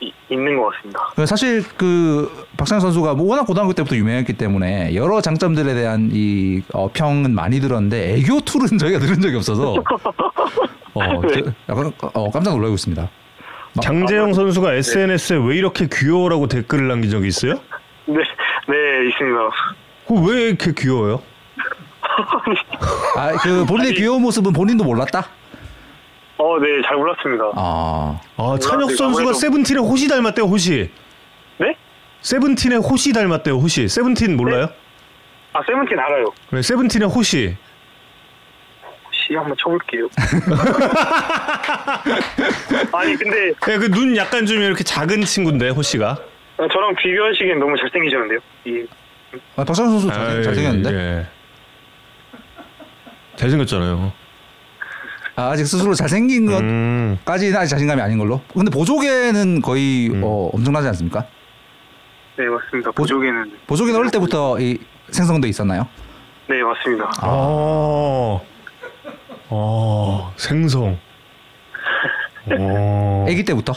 이- 0.00 0.12
있는 0.28 0.58
것 0.58 0.70
같습니다. 0.74 1.00
그 1.14 1.24
사실 1.26 1.62
그 1.76 2.46
박찬호 2.58 2.80
선수가 2.80 3.14
뭐 3.14 3.28
워낙 3.30 3.44
고등학교 3.44 3.72
때부터 3.72 3.96
유명했기 3.96 4.34
때문에 4.34 4.94
여러 4.94 5.20
장점들에 5.20 5.72
대한 5.74 6.10
이 6.12 6.62
어, 6.74 6.90
평은 6.92 7.34
많이 7.34 7.60
들었는데 7.60 8.14
애교 8.16 8.40
툴은 8.40 8.76
저희가 8.78 8.98
들은 8.98 9.20
적이 9.20 9.36
없어서 9.36 9.74
어, 10.94 11.20
네. 11.22 11.42
저- 11.42 11.52
약간 11.70 11.92
어, 12.14 12.30
깜짝 12.30 12.54
놀라고 12.56 12.74
있습니다. 12.74 13.08
장재영 13.80 14.34
선수가 14.34 14.74
SNS에 14.74 15.38
왜 15.38 15.56
이렇게 15.56 15.88
귀여워라고 15.90 16.46
댓글을 16.46 16.88
남긴 16.88 17.10
적이 17.10 17.28
있어요? 17.28 17.54
네, 18.04 18.16
네, 18.68 19.08
있습니다. 19.08 19.38
그왜 20.08 20.42
이렇게 20.48 20.72
귀여워요? 20.76 21.22
아, 23.16 23.32
그 23.42 23.64
본인의 23.64 23.90
아니. 23.92 23.96
귀여운 23.98 24.20
모습은 24.22 24.52
본인도 24.52 24.84
몰랐다. 24.84 25.26
어, 26.38 26.58
네, 26.58 26.66
잘 26.86 26.96
몰랐습니다. 26.96 27.44
아, 27.54 28.20
아 28.36 28.56
찬혁 28.60 28.80
몰랐어요. 28.82 28.96
선수가 28.96 29.22
아무래도- 29.22 29.32
세븐틴의 29.34 29.82
호시 29.82 30.08
닮았대요. 30.08 30.46
호시. 30.46 30.90
네? 31.58 31.74
세븐틴의 32.22 32.78
호시 32.78 33.12
닮았대요. 33.12 33.56
호시. 33.58 33.88
세븐틴 33.88 34.36
몰라요? 34.36 34.68
아, 35.52 35.60
세븐틴 35.66 35.98
알아요. 35.98 36.32
네, 36.50 36.62
세븐틴의 36.62 37.08
호시. 37.08 37.56
시 39.12 39.34
한번 39.36 39.54
쳐볼게요. 39.62 40.08
아니, 42.92 43.14
근데 43.16 43.52
네, 43.66 43.78
그눈 43.78 44.16
약간 44.16 44.46
좀 44.46 44.58
이렇게 44.60 44.82
작은 44.82 45.22
친구인데 45.22 45.68
호시가. 45.68 46.16
저랑 46.56 46.94
비교하시기엔 46.96 47.58
너무 47.58 47.76
잘생기셨는데요. 47.76 48.38
이, 48.64 48.86
아, 49.56 49.64
박찬호 49.64 49.90
선수 49.90 50.08
잘, 50.08 50.20
아이, 50.26 50.42
잘생겼는데 50.42 50.94
예. 50.94 51.26
잘생겼잖아요. 53.36 54.12
아, 55.34 55.50
아직 55.50 55.64
스스로 55.64 55.94
잘생긴 55.94 56.48
음. 56.48 57.18
것까지는 57.24 57.56
아직 57.56 57.70
자신감이 57.70 58.00
아닌 58.02 58.18
걸로. 58.18 58.40
근데 58.52 58.70
보조개는 58.70 59.62
거의 59.62 60.10
음. 60.10 60.22
어, 60.24 60.50
엄청나지 60.52 60.88
않습니까? 60.88 61.24
네, 62.36 62.46
맞습니다. 62.46 62.90
보조개는. 62.92 63.52
보조개는 63.66 63.98
어릴 63.98 64.10
때부터 64.10 64.58
이 64.60 64.78
생성돼 65.10 65.48
있었나요? 65.48 65.86
네, 66.48 66.62
맞습니다. 66.62 67.10
어. 67.22 68.40
어. 69.48 70.32
생성. 70.36 70.98
어. 72.58 73.26
아기 73.28 73.44
때부터. 73.44 73.72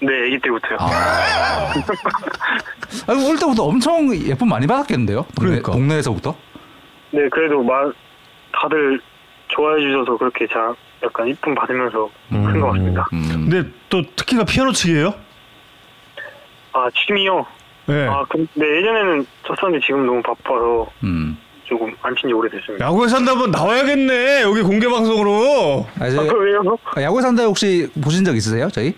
네, 0.00 0.08
아기 0.26 0.38
때부터요. 0.38 0.76
아, 0.78 1.72
아니, 3.08 3.26
어릴 3.26 3.38
때부터 3.40 3.64
엄청 3.64 4.14
예쁨 4.14 4.48
많이 4.48 4.66
받았겠는데요? 4.66 5.26
동네, 5.34 5.50
그러니까. 5.60 5.72
동네에서부터? 5.72 6.36
네, 7.10 7.28
그래도 7.30 7.62
마, 7.64 7.72
다들 8.52 9.00
좋아해 9.48 9.80
주셔서 9.80 10.16
그렇게 10.16 10.46
자, 10.46 10.74
약간 11.02 11.28
이쁨 11.28 11.54
받으면서 11.54 12.08
큰것 12.30 12.70
같습니다. 12.72 13.06
음. 13.12 13.48
근데 13.50 13.68
또 13.88 14.02
특기가 14.16 14.44
피아노 14.44 14.72
치기예요? 14.72 15.14
아, 16.72 16.88
취미요? 16.94 17.46
네. 17.86 18.06
아, 18.06 18.24
근데 18.28 18.78
예전에는 18.78 19.26
쳤었는데 19.46 19.84
지금 19.86 20.06
너무 20.06 20.22
바빠서 20.22 20.86
음. 21.02 21.36
조금 21.64 21.94
안 22.02 22.14
친지 22.16 22.32
오래됐습니다. 22.34 22.84
야구에 22.84 23.08
산다 23.08 23.32
한번 23.32 23.50
나와야겠네. 23.50 24.42
여기 24.42 24.62
공개 24.62 24.88
방송으로. 24.88 25.86
아, 25.98 26.04
아, 26.04 26.08
이제 26.08 26.16
그 26.16 26.36
왜요? 26.38 26.62
야구 27.02 27.20
산다 27.20 27.44
혹시 27.44 27.90
보신 28.02 28.24
적 28.24 28.36
있으세요? 28.36 28.68
저희? 28.70 28.94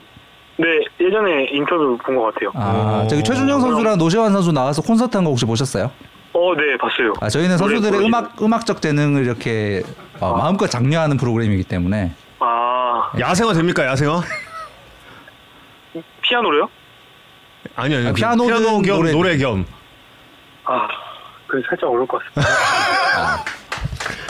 네, 0.56 0.66
예전에 1.00 1.46
인터뷰 1.52 1.96
본 2.04 2.16
것 2.16 2.34
같아요. 2.34 2.52
아, 2.54 3.02
오. 3.04 3.08
저기 3.08 3.22
최준영 3.24 3.60
선수랑 3.60 3.96
노시환 3.98 4.30
선수 4.32 4.52
나와서 4.52 4.82
콘서트 4.82 5.16
한 5.16 5.24
거 5.24 5.30
혹시 5.30 5.46
보셨어요? 5.46 5.90
어, 6.32 6.54
네, 6.54 6.76
봤어요. 6.76 7.12
아, 7.20 7.28
저희는 7.28 7.56
선수들의 7.58 8.04
음악 8.06 8.40
음악적 8.42 8.82
재능을 8.82 9.24
이렇게 9.24 9.82
어, 10.20 10.37
마음껏 10.37 10.66
장려하는 10.66 11.16
프로그램이기 11.16 11.64
때문에 11.64 12.12
아, 12.40 13.11
야생화 13.18 13.52
됩니까? 13.54 13.85
야생화? 13.87 14.22
피아노로요? 16.22 16.68
아니 17.76 17.94
아니. 17.96 18.06
아, 18.06 18.11
그 18.11 18.14
피아노든 18.16 18.46
피아노 18.59 18.83
겸 18.83 18.96
노래- 18.96 19.12
노래 19.12 19.37
겸. 19.38 19.64
아, 20.64 20.87
그 21.46 21.61
살짝 21.68 21.90
어려울 21.90 22.06
것 22.06 22.22
같습니다. 22.35 23.44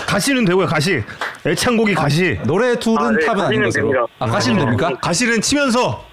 가시는 0.07 0.45
되고요. 0.45 0.67
가시. 0.67 1.03
애창곡이 1.47 1.95
가시. 1.95 2.39
노래 2.45 2.75
툴은 2.77 2.99
아, 2.99 3.11
네, 3.13 3.27
탑은 3.27 3.41
아닌 3.41 3.63
것으로. 3.63 3.89
됩니다. 3.93 4.07
아 4.19 4.27
가시는 4.27 4.57
어. 4.57 4.65
됩니까? 4.65 4.91
가시는 5.01 5.41
치면서. 5.41 6.05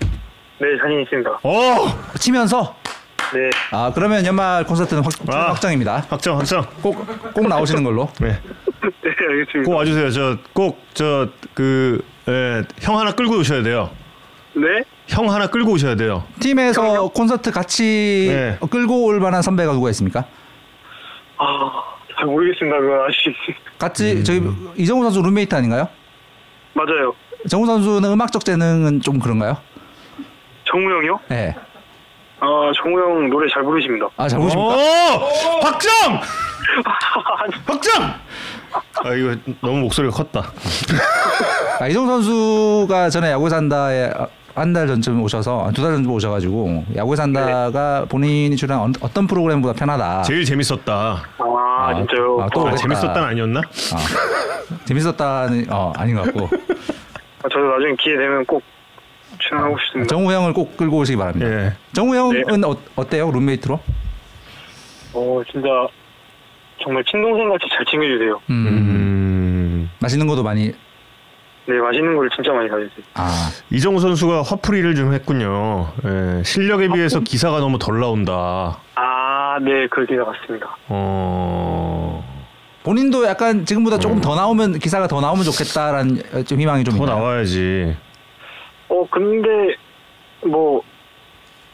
네, 0.59 0.67
자신 0.81 1.01
있습니다. 1.01 1.29
어. 1.43 2.15
치면서. 2.19 2.75
네, 3.33 3.49
아 3.71 3.91
그러면 3.93 4.25
연말 4.25 4.63
콘서트는 4.63 5.03
확, 5.03 5.11
아. 5.29 5.49
확정입니다. 5.51 6.05
확정 6.09 6.37
확정. 6.37 6.65
꼭 6.81 7.05
꼭 7.33 7.47
나오시는 7.47 7.83
걸로. 7.83 8.09
네. 8.21 8.27
네, 8.81 9.11
알겠습니다. 9.29 9.63
꼭 9.69 9.75
와주세요. 9.77 10.11
저 10.11 10.37
꼭 10.53 10.77
저 10.93 11.27
그 11.53 12.01
형 12.81 12.99
하나 12.99 13.11
끌고 13.13 13.37
오셔야 13.37 13.63
돼요. 13.63 13.89
네, 14.53 14.83
형 15.07 15.29
하나 15.31 15.47
끌고 15.47 15.71
오셔야 15.71 15.95
돼요. 15.95 16.23
팀에서 16.39 17.07
콘서트 17.09 17.51
같이 17.51 18.27
네. 18.29 18.57
끌고 18.69 19.05
올 19.05 19.19
만한 19.19 19.41
선배가 19.41 19.71
누가 19.73 19.89
있습니까? 19.91 20.25
아, 21.37 21.71
잘 22.17 22.25
모르겠습니다. 22.25 22.79
그건 22.79 22.99
아직. 23.07 23.35
같이 23.77 24.23
저희 24.23 24.41
이정우 24.75 25.03
선수 25.03 25.21
룸메이트 25.21 25.53
아닌가요? 25.55 25.87
맞아요. 26.73 27.13
정우 27.47 27.65
선수는 27.65 28.09
음악적 28.11 28.43
재능은 28.43 29.01
좀 29.01 29.19
그런가요? 29.19 29.57
정우 30.65 30.89
형이요? 30.91 31.19
네. 31.29 31.55
아, 32.39 32.71
정우 32.84 33.00
형 33.00 33.30
노래 33.30 33.47
잘 33.52 33.63
부르십니다. 33.63 34.08
아, 34.17 34.28
잘 34.28 34.39
오! 34.39 34.43
보십니까? 34.43 34.76
확정! 35.63 35.91
확정! 37.65 38.04
아 39.04 39.13
이거 39.13 39.36
너무 39.62 39.78
목소리가 39.82 40.15
컸다. 40.15 40.52
아, 41.80 41.88
이정우 41.88 42.08
선수가 42.08 43.10
전에 43.10 43.32
야구 43.32 43.50
산다에 43.50 44.12
한 44.56 44.73
달 44.73 44.88
전쯤 44.88 45.21
오셔서 45.21 45.69
두 45.76 45.84
달 45.84 45.93
전쯤 45.93 46.12
오셔가지고 46.12 46.86
야구 46.95 47.15
산다가 47.15 48.06
본인이 48.10 48.56
출연한 48.56 48.89
어- 48.89 48.91
어떤 49.02 49.28
프로그램보다 49.28 49.73
편하다. 49.73 50.23
제일 50.23 50.43
재밌었다. 50.45 50.91
아, 51.38 51.88
아, 51.89 51.93
진짜요? 51.95 52.41
아, 52.41 52.47
또 52.54 52.67
아. 52.67 52.76
재밌었다는 52.76 53.23
아니었나? 53.23 53.60
어. 53.60 54.76
재밌었다는 54.86 55.67
어 55.69 55.93
아닌 55.95 56.15
것 56.15 56.23
같고 56.23 56.45
아, 56.45 57.50
저도 57.52 57.65
나중에 57.65 57.95
기회 58.00 58.17
되면 58.17 58.43
꼭 58.45 58.62
출연하고 59.39 59.77
싶습니다. 59.79 60.07
정우 60.09 60.31
형을 60.31 60.53
꼭 60.53 60.77
끌고 60.77 60.97
오시기 60.97 61.17
바랍니다. 61.17 61.49
예. 61.49 61.73
정우 61.93 62.15
형은 62.15 62.63
어, 62.63 62.75
어때요 62.95 63.31
룸메이트로? 63.31 63.79
어, 65.13 65.41
진짜 65.51 65.67
정말 66.81 67.03
친동생 67.05 67.49
같이 67.49 67.65
잘 67.75 67.85
챙겨주세요. 67.85 68.39
음, 68.49 68.67
음. 68.67 69.89
맛있는 69.99 70.27
것도 70.27 70.43
많이 70.43 70.71
네, 71.67 71.73
맛있는 71.79 72.15
걸 72.15 72.29
진짜 72.33 72.53
많이 72.53 72.69
사주세요. 72.69 73.05
아 73.15 73.49
이정우 73.71 73.99
선수가 73.99 74.43
화풀이를 74.43 74.95
좀 74.95 75.13
했군요. 75.13 75.91
예. 76.05 76.43
실력에 76.43 76.87
비해서 76.87 77.19
기사가 77.19 77.59
너무 77.59 77.77
덜 77.77 77.99
나온다. 77.99 78.79
아, 78.95 79.57
네, 79.61 79.87
그렇게 79.87 80.15
같습니다. 80.15 80.77
어. 80.87 82.23
본인도 82.83 83.25
약간 83.25 83.65
지금보다 83.65 83.99
조금 83.99 84.21
더 84.21 84.33
나오면 84.35 84.79
기사가 84.79 85.07
더 85.07 85.19
나오면 85.19 85.43
좋겠다라는 85.43 86.45
좀 86.45 86.61
희망이 86.61 86.85
좀더 86.85 87.03
있나요? 87.03 87.19
나와야지. 87.19 87.97
어, 88.89 89.08
근데 89.10 89.76
뭐 90.45 90.82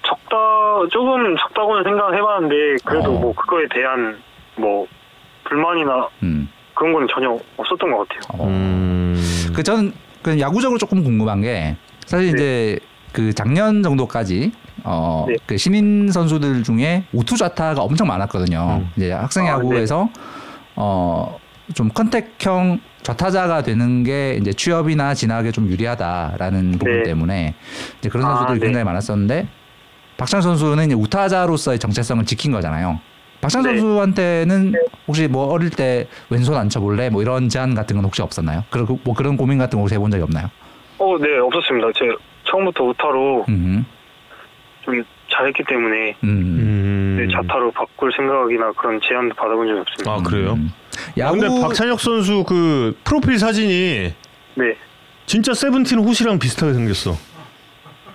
적다 0.05 0.87
조금 0.91 1.35
적다고는 1.37 1.83
생각을 1.83 2.17
해봤는데 2.17 2.55
그래도 2.83 3.15
어. 3.15 3.19
뭐 3.19 3.33
그거에 3.33 3.67
대한 3.73 4.21
뭐 4.55 4.87
불만이나 5.45 6.07
음. 6.23 6.49
그런 6.73 6.93
거는 6.93 7.07
전혀 7.13 7.37
없었던 7.57 7.91
것 7.91 8.07
같아요. 8.07 8.21
어. 8.29 8.47
음. 8.47 9.15
그 9.55 9.63
저는 9.63 9.93
그 10.21 10.39
야구적으로 10.39 10.77
조금 10.77 11.03
궁금한 11.03 11.41
게 11.41 11.75
사실 12.05 12.27
네. 12.27 12.33
이제 12.33 12.79
그 13.11 13.33
작년 13.33 13.83
정도까지 13.83 14.51
어 14.83 15.25
네. 15.27 15.35
그 15.45 15.57
신인 15.57 16.11
선수들 16.11 16.63
중에 16.63 17.03
우투 17.13 17.37
좌타가 17.37 17.81
엄청 17.81 18.07
많았거든요. 18.07 18.81
음. 18.81 18.91
이제 18.97 19.11
학생 19.11 19.45
아, 19.45 19.51
야구에서 19.51 20.09
어 20.75 21.39
좀 21.73 21.89
컨택형 21.89 22.79
좌타자가 23.03 23.63
되는 23.63 24.03
게 24.03 24.37
이제 24.39 24.51
취업이나 24.53 25.13
진학에 25.13 25.51
좀 25.51 25.67
유리하다라는 25.67 26.71
부분 26.73 26.97
네. 26.97 27.03
때문에 27.03 27.53
이제 27.99 28.09
그런 28.09 28.25
아, 28.25 28.35
선수들이 28.35 28.59
네. 28.59 28.65
굉장히 28.65 28.83
많았었는데 28.83 29.47
박찬 30.17 30.41
선수는 30.41 30.85
이제 30.85 30.95
우타자로서의 30.95 31.79
정체성을 31.79 32.23
지킨 32.25 32.51
거잖아요. 32.51 32.99
박찬 33.41 33.63
네. 33.63 33.69
선수한테는 33.77 34.73
혹시 35.07 35.27
뭐 35.27 35.47
어릴 35.47 35.69
때 35.69 36.07
왼손 36.29 36.55
안 36.55 36.69
쳐볼래 36.69 37.09
뭐 37.09 37.21
이런 37.21 37.49
제안 37.49 37.75
같은 37.75 37.95
건 37.95 38.05
혹시 38.05 38.21
없었나요? 38.21 38.63
그리고 38.69 38.99
뭐 39.03 39.13
그런 39.13 39.35
고민 39.35 39.57
같은 39.57 39.77
거 39.77 39.81
혹시 39.81 39.95
해본 39.95 40.11
적이 40.11 40.23
없나요? 40.23 40.49
어, 40.99 41.17
네, 41.17 41.37
없었습니다. 41.39 41.87
제가 41.95 42.15
처음부터 42.45 42.83
우타로 42.85 43.45
음, 43.49 43.85
좀 44.85 45.03
잘했기 45.29 45.63
때문에 45.67 46.15
음, 46.23 46.29
음. 46.29 47.17
네, 47.19 47.33
자타로 47.33 47.71
바꿀 47.71 48.11
생각이나 48.15 48.71
그런 48.73 49.01
제안도 49.01 49.35
받아본 49.35 49.67
적이 49.67 49.79
없습니다. 49.79 50.11
아 50.13 50.17
그래요? 50.17 50.53
음. 50.53 50.71
아, 50.97 51.13
야구 51.17 51.39
근데 51.39 51.61
박찬혁 51.61 51.99
선수 51.99 52.43
그 52.43 52.97
프로필 53.03 53.37
사진이 53.39 54.13
네, 54.55 54.63
진짜 55.25 55.53
세븐틴 55.53 55.99
호시랑 55.99 56.39
비슷하게 56.39 56.73
생겼어. 56.73 57.17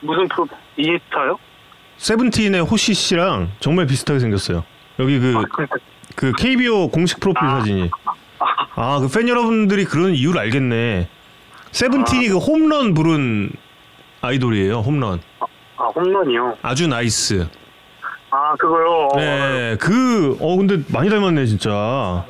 무슨 0.01 0.29
프로 0.29 0.47
이스타요? 0.77 1.37
세븐틴의 1.97 2.61
호시 2.62 2.95
씨랑 2.95 3.51
정말 3.61 3.87
비슷하게 3.87 4.21
생겼어요. 4.21 4.64
여기 5.01 5.19
그, 5.19 5.35
아, 5.37 5.43
그 6.14 6.33
KBO 6.38 6.88
공식 6.91 7.19
프로필 7.21 7.45
아. 7.45 7.59
사진이. 7.59 7.91
아, 8.77 9.01
그 9.01 9.09
팬 9.09 9.29
여러분들이 9.29 9.85
그런 9.85 10.14
이유를 10.14 10.41
알겠네. 10.41 11.09
세븐틴이 11.73 12.29
그 12.29 12.38
홈런 12.38 12.95
부른 12.95 13.51
아이돌이에요, 14.21 14.79
홈런. 14.79 15.21
아 15.77 15.85
홈런이요. 15.95 16.57
아주 16.62 16.87
나이스. 16.87 17.47
아 18.31 18.55
그거요. 18.57 19.09
어, 19.12 19.17
네, 19.17 19.77
그, 19.81 20.37
어, 20.41 20.57
근데 20.57 20.79
많이 20.88 21.09
닮았네, 21.11 21.47
진짜. 21.47 22.25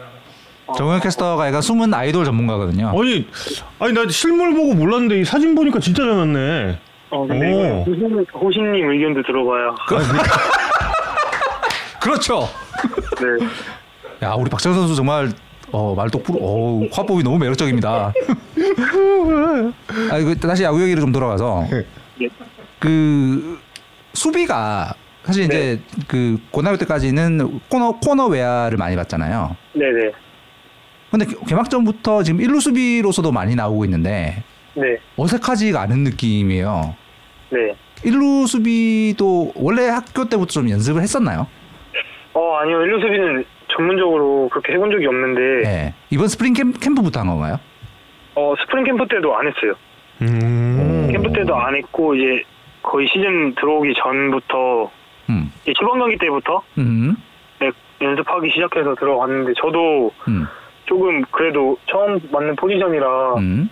정우영 0.77 1.01
캐스터가 1.01 1.47
약간 1.47 1.63
숨은 1.63 1.93
아이돌 1.95 2.25
전문가거든요. 2.25 2.89
아니, 2.89 3.27
아니, 3.79 3.93
나 3.93 4.09
실물 4.09 4.55
보고 4.55 4.75
몰랐는데 4.75 5.21
이 5.21 5.25
사진 5.25 5.55
보니까 5.55 5.79
진짜 5.81 6.05
닮았네. 6.05 6.79
어, 7.11 7.27
근데 7.27 7.53
오. 7.53 7.85
이거 7.87 7.91
호신, 7.91 8.27
호신님 8.35 8.91
의견도 8.91 9.23
들어봐야. 9.23 9.75
그렇죠. 12.01 12.49
네. 13.21 14.27
야 14.27 14.33
우리 14.35 14.51
박찬 14.51 14.75
선수 14.75 14.95
정말 14.95 15.31
어, 15.73 15.95
말 15.95 16.11
똑부르 16.11 16.39
어, 16.41 16.83
화법이 16.93 17.23
너무 17.23 17.39
매력적입니다. 17.39 18.13
아 20.11 20.19
이거 20.19 20.35
다시 20.35 20.65
야구 20.65 20.83
얘기로 20.83 21.01
좀 21.01 21.13
돌아가서 21.13 21.65
네. 21.71 22.29
그 22.79 23.59
수비가 24.15 24.95
사실 25.25 25.45
이제 25.45 25.81
그 26.07 26.39
고등학교 26.51 26.79
때까지는 26.79 27.61
코너 27.69 27.93
코너 28.01 28.27
외야를 28.27 28.79
많이 28.79 28.97
봤잖아요. 28.97 29.57
네네. 29.75 30.13
근데 31.11 31.25
개- 31.27 31.37
개막전부터 31.47 32.23
지금 32.23 32.40
일루 32.40 32.61
수비로서도 32.61 33.33
많이 33.33 33.55
나오고 33.55 33.85
있는데 33.87 34.42
네. 34.75 34.99
어색하지가 35.16 35.81
않은 35.83 36.05
느낌이에요. 36.05 36.94
네. 37.51 37.75
일루 38.05 38.47
수비도 38.47 39.53
원래 39.57 39.88
학교 39.88 40.25
때부터 40.29 40.47
좀 40.53 40.71
연습을 40.71 41.03
했었나요? 41.03 41.47
어 42.35 42.57
아니요 42.57 42.83
일루 42.83 43.01
수비는 43.01 43.44
전문적으로 43.68 44.49
그렇게 44.51 44.75
해본 44.75 44.90
적이 44.90 45.07
없는데 45.07 45.40
네. 45.68 45.94
이번 46.11 46.29
스프링 46.29 46.53
캠, 46.53 46.73
캠프 46.73 47.03
부터 47.03 47.21
한 47.21 47.27
건가요? 47.27 47.59
어 48.35 48.55
스프링 48.61 48.85
캠프 48.85 49.07
때도 49.09 49.35
안 49.37 49.47
했어요. 49.49 49.75
음. 50.23 51.09
캠프 51.11 51.33
때도 51.33 51.57
안 51.57 51.75
했고 51.75 52.14
이제 52.14 52.42
거의 52.83 53.09
시즌 53.09 53.55
들어오기 53.55 53.94
전부터 54.03 54.90
음. 55.31 55.53
이제 55.62 55.73
시범 55.79 55.99
경기 55.99 56.16
때부터 56.18 56.62
음. 56.79 57.16
네, 57.61 57.71
연습하기 58.01 58.51
시작해서 58.51 58.94
들어갔는데 58.94 59.53
저도 59.61 60.12
음. 60.29 60.47
조금 60.88 61.22
그래도 61.31 61.77
처음 61.87 62.18
맞는 62.33 62.57
포지션이라 62.57 63.35
음. 63.35 63.68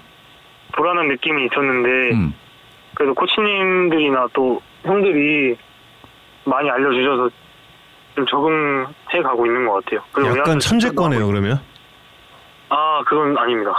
불안한 0.76 1.08
느낌이 1.08 1.46
있었는데 1.46 2.14
음. 2.14 2.34
그래도 2.94 3.14
코치님들이나 3.14 4.28
또 4.34 4.60
형들이 4.82 5.56
많이 6.44 6.70
알려주셔서 6.70 7.30
좀 8.14 8.26
적응해 8.26 9.22
가고 9.22 9.46
있는 9.46 9.66
것 9.66 9.84
같아요. 9.84 10.00
약간 10.36 10.58
천재과네요, 10.58 11.26
그러면? 11.26 11.58
아 12.68 13.02
그건 13.06 13.36
아닙니다. 13.36 13.74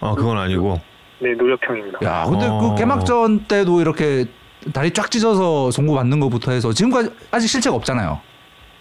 아, 0.00 0.14
그건 0.14 0.38
아니고. 0.38 0.80
네 1.18 1.32
노력형입니다. 1.34 1.98
야, 2.02 2.24
근데 2.24 2.46
어. 2.46 2.58
그 2.60 2.74
개막전 2.78 3.46
때도 3.46 3.80
이렇게 3.80 4.24
다리 4.72 4.90
쫙 4.92 5.10
찢어서 5.10 5.70
송구 5.70 5.94
받는 5.94 6.20
것부터 6.20 6.52
해서 6.52 6.72
지금까지 6.72 7.10
아직 7.30 7.46
실체가 7.46 7.76
없잖아요. 7.76 8.20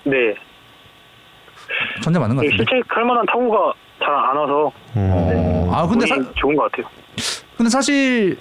네 0.04 0.36
천재 2.02 2.20
맞는 2.20 2.36
것 2.36 2.42
네, 2.44 2.50
같은데. 2.50 2.66
실제 2.70 2.82
할 2.88 3.06
만한 3.06 3.26
타구가 3.26 3.74
잘 4.02 4.10
안 4.14 4.38
와서 4.38 4.72
어. 4.96 5.70
아, 5.74 5.88
근데 5.88 6.06
사, 6.08 6.16
좋은 6.36 6.56
것 6.56 6.72
같아요. 6.72 6.88
근데 7.58 7.70
사실 7.70 8.38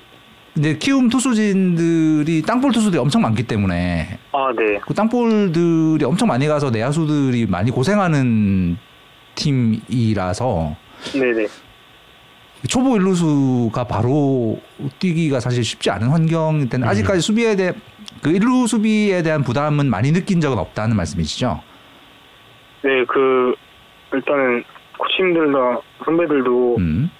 이제 0.56 0.76
키움 0.76 1.08
투수진들이 1.08 2.42
땅볼 2.42 2.72
투수들이 2.72 2.98
엄청 3.00 3.22
많기 3.22 3.42
때문에 3.44 4.18
아 4.32 4.52
네. 4.56 4.78
그 4.86 4.94
땅볼들이 4.94 6.04
엄청 6.04 6.28
많이 6.28 6.46
가서 6.46 6.70
내야수들이 6.70 7.46
많이 7.46 7.70
고생하는 7.70 8.76
팀이라서 9.34 10.76
네네. 11.12 11.46
초보 12.68 12.96
일루수가 12.96 13.84
바로 13.84 14.58
뛰기가 14.98 15.38
사실 15.38 15.62
쉽지 15.62 15.90
않은 15.90 16.08
환경일 16.08 16.68
텐데 16.68 16.86
아직까지 16.88 17.20
수비에 17.20 17.54
대해 17.54 17.72
그 18.20 18.30
일루 18.30 18.66
수비에 18.66 19.22
대한 19.22 19.44
부담은 19.44 19.88
많이 19.88 20.12
느낀 20.12 20.40
적은 20.40 20.58
없다는 20.58 20.96
말씀이시죠? 20.96 21.60
네, 22.82 23.04
그 23.06 23.54
일단은 24.12 24.64
코치님들나 24.98 25.80
선배들도 26.04 26.76
음. 26.78 27.10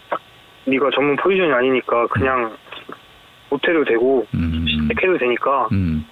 네가 0.66 0.90
전문 0.94 1.16
포지션이 1.16 1.52
아니니까 1.52 2.06
그냥 2.08 2.56
못해도 3.50 3.84
되고 3.84 4.26
음. 4.34 4.66
해도 4.90 5.18
되니까 5.18 5.68
음. 5.72 6.04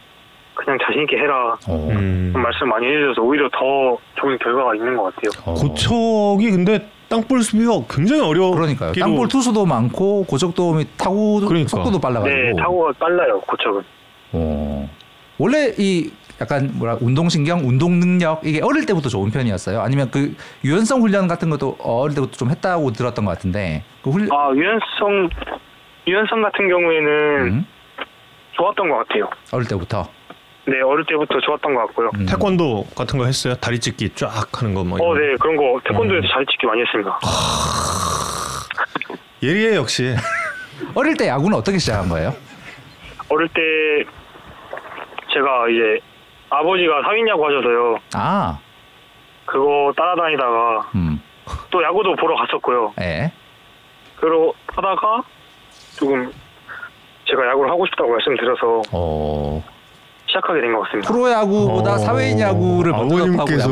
그냥 0.55 0.79
자신 0.83 1.03
있게 1.03 1.17
해라 1.19 1.57
어. 1.69 1.89
음. 1.91 2.33
말씀 2.35 2.69
많이 2.69 2.87
해주셔서 2.87 3.23
오히려 3.23 3.49
더 3.51 3.99
좋은 4.19 4.39
결과가 4.39 4.75
있는 4.75 4.97
것 4.97 5.15
같아요. 5.15 5.31
어. 5.45 5.55
고척이 5.55 6.51
근데 6.51 6.89
땅볼 7.09 7.43
수비가 7.43 7.73
굉장히 7.89 8.23
어려워. 8.23 8.53
그러니까요. 8.55 8.93
땅볼 8.93 9.29
투수도 9.29 9.65
많고 9.65 10.25
고척도 10.25 10.81
타구 10.97 11.41
그러니까. 11.47 11.69
속도도 11.69 12.01
빨라가지고. 12.01 12.37
네, 12.37 12.53
타구가 12.59 12.93
빨라요 12.99 13.41
고척은. 13.41 13.83
어. 14.33 14.91
원래 15.39 15.73
이 15.79 16.11
약간 16.41 16.71
뭐라 16.75 16.99
운동신경, 17.01 17.61
운동 17.67 17.99
능력 17.99 18.41
이게 18.45 18.61
어릴 18.63 18.85
때부터 18.87 19.09
좋은 19.09 19.31
편이었어요. 19.31 19.81
아니면 19.81 20.11
그 20.11 20.35
유연성 20.65 21.01
훈련 21.01 21.29
같은 21.29 21.49
것도 21.51 21.79
어릴 21.81 22.15
때부터 22.15 22.37
좀 22.37 22.51
했다고 22.51 22.93
들었던 22.93 23.25
것 23.25 23.31
같은데 23.33 23.85
그 24.03 24.11
훈련 24.11 24.29
아 24.33 24.51
유연성 24.55 25.31
유연성 26.07 26.43
같은 26.43 26.69
경우에는 26.69 27.47
음? 27.53 27.67
좋았던 28.53 28.89
것 28.89 28.97
같아요. 28.99 29.31
어릴 29.53 29.67
때부터. 29.69 30.09
네 30.69 30.81
어릴 30.85 31.07
때부터 31.07 31.41
좋았던 31.41 31.75
것 31.75 31.87
같고요. 31.87 32.11
음. 32.17 32.27
태권도 32.27 32.87
같은 32.97 33.19
거 33.19 33.25
했어요? 33.25 33.55
다리 33.55 33.79
찢기 33.79 34.11
쫙 34.15 34.31
하는 34.61 34.75
거 34.75 34.85
뭐. 34.85 34.99
어, 35.01 35.15
이런 35.17 35.31
네 35.33 35.37
그런 35.41 35.57
거 35.57 35.81
태권도에서 35.85 36.27
음. 36.27 36.29
잘 36.33 36.47
찍기 36.47 36.67
많이 36.67 36.83
했습니다. 36.83 37.11
거. 37.13 37.19
예리해 39.43 39.77
역시. 39.77 40.15
어릴 40.95 41.17
때 41.17 41.29
야구는 41.29 41.57
어떻게 41.57 41.79
시작한 41.79 42.09
거예요? 42.09 42.35
어릴 43.29 43.49
때 43.49 43.61
제가 45.33 45.69
이제 45.69 46.01
아버지가 46.51 47.03
사윈야구 47.03 47.45
하셔서요. 47.47 47.99
아, 48.15 48.59
그거 49.45 49.93
따라다니다가 49.97 50.91
음, 50.95 51.21
또 51.71 51.83
야구도 51.83 52.15
보러 52.17 52.37
갔었고요. 52.37 52.93
예. 53.01 53.33
그러 54.17 54.53
하다가 54.69 55.23
조금 55.99 56.33
제가 57.29 57.47
야구를 57.49 57.71
하고 57.71 57.85
싶다고 57.87 58.11
말씀드려서 58.13 58.83
어, 58.93 59.63
시작하게 60.27 60.61
된 60.61 60.73
것 60.75 60.83
같습니다. 60.83 61.13
프로야구보다 61.13 61.95
어. 61.95 61.99
사회인 61.99 62.39
야구를 62.41 62.95
아버님께서 62.95 63.69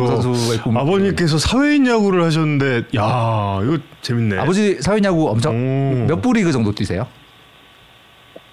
꿈. 0.65 0.77
아버님께서 0.77 1.39
사회인 1.39 1.87
야구를 1.87 2.23
하셨는데 2.25 2.79
야 2.97 3.61
이거 3.63 3.79
재밌네. 4.03 4.39
아버지 4.39 4.81
사회인 4.83 5.05
야구 5.05 5.31
엄청 5.31 5.55
오. 5.55 6.07
몇 6.09 6.21
부리그 6.21 6.53
정도 6.53 6.73
뛰세요? 6.73 7.07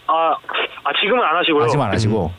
아, 0.08 0.36
아 0.84 0.94
지금은 1.02 1.24
안 1.24 1.38
하시고요. 1.38 1.64
아직 1.66 1.80
안 1.80 1.92
하시고. 1.92 2.32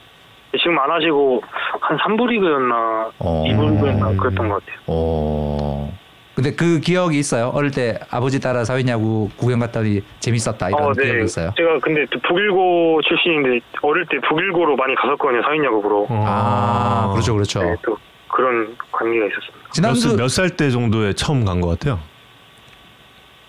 지금 0.58 0.78
안 0.78 0.90
하시고 0.90 1.42
한 1.80 1.96
3부 1.98 2.26
리그였나 2.28 3.10
어. 3.18 3.44
2부 3.46 3.72
리그였나 3.74 4.16
그랬던 4.20 4.48
것 4.48 4.54
같아요. 4.64 4.78
어. 4.86 5.92
근데 6.34 6.54
그 6.54 6.80
기억이 6.80 7.18
있어요. 7.18 7.48
어릴 7.54 7.70
때 7.70 7.98
아버지 8.10 8.40
따라 8.40 8.64
야구 8.88 9.28
구경 9.36 9.60
갔더니 9.60 10.00
재밌었다 10.20 10.68
이런 10.70 10.82
어, 10.84 10.92
기억이 10.92 11.24
있어요. 11.24 11.52
제가 11.56 11.78
근데 11.80 12.06
또 12.10 12.18
북일고 12.20 13.00
출신인데 13.06 13.60
어릴 13.82 14.06
때 14.06 14.16
북일고로 14.28 14.76
많이 14.76 14.94
갔었거든요. 14.94 15.42
사인야구 15.42 15.82
보러. 15.82 15.96
어. 16.00 16.06
아, 16.26 17.10
그렇죠, 17.12 17.34
그렇죠. 17.34 17.62
네, 17.62 17.76
또 17.84 17.96
그런 18.28 18.74
관계가 18.90 19.26
있었습니다. 19.26 19.68
지난주 19.72 20.16
몇살 20.16 20.50
때 20.56 20.70
정도에 20.70 21.12
처음 21.12 21.44
간 21.44 21.60
것 21.60 21.68
같아요? 21.68 21.98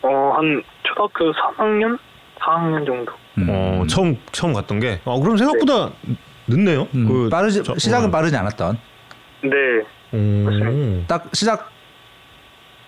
어, 0.02 0.34
한 0.36 0.62
초등학교 0.84 1.32
3학년? 1.32 1.98
4학년 2.42 2.86
정도. 2.86 3.13
음. 3.38 3.48
어 3.50 3.84
처음 3.88 4.18
처음 4.34 4.54
갔던 4.54 4.80
게. 4.82 5.00
아 5.06 5.18
그럼 5.22 5.38
생각보다 5.38 5.89
늦네요. 6.48 6.88
음, 6.96 7.08
그 7.08 7.30
빠르지 7.30 7.64
저- 7.64 7.78
시작은 7.78 8.08
어. 8.10 8.12
빠르지 8.12 8.36
않았던. 8.36 8.78
네, 9.44 9.50
음. 10.14 11.06
딱 11.08 11.30
시작 11.34 11.70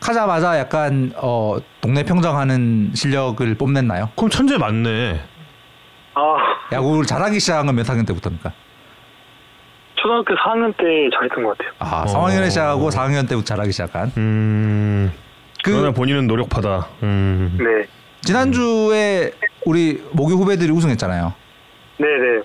하자마자 0.01 0.59
약간 0.59 1.11
어 1.15 1.57
동네 1.81 2.03
평정하는 2.03 2.91
실력을 2.93 3.55
뽐냈나요? 3.55 4.09
그럼 4.15 4.29
천재 4.29 4.57
맞네. 4.57 5.19
아, 6.13 6.35
야구를 6.71 7.05
잘하기 7.05 7.39
시작한 7.39 7.65
건 7.65 7.75
몇 7.75 7.89
학년 7.89 8.05
때부터입니까? 8.05 8.51
초등학교 9.95 10.35
4학년 10.35 10.75
때 10.77 10.83
잘했던 11.15 11.43
것 11.43 11.57
같아요. 11.57 11.73
아, 11.79 12.03
어. 12.03 12.05
3학년에 12.05 12.49
시작하고 12.49 12.89
4학년 12.89 13.27
때부터 13.27 13.43
잘하기 13.45 13.71
시작한. 13.71 14.11
음. 14.17 15.11
그- 15.63 15.71
그러나 15.71 15.91
본인은 15.91 16.27
노력파다. 16.27 16.87
음. 17.03 17.57
네, 17.59 17.87
지난주에 18.21 19.31
우리 19.65 20.03
모기 20.11 20.33
후배들이 20.33 20.69
우승했잖아요. 20.71 21.33
네, 21.97 22.05
네. 22.05 22.41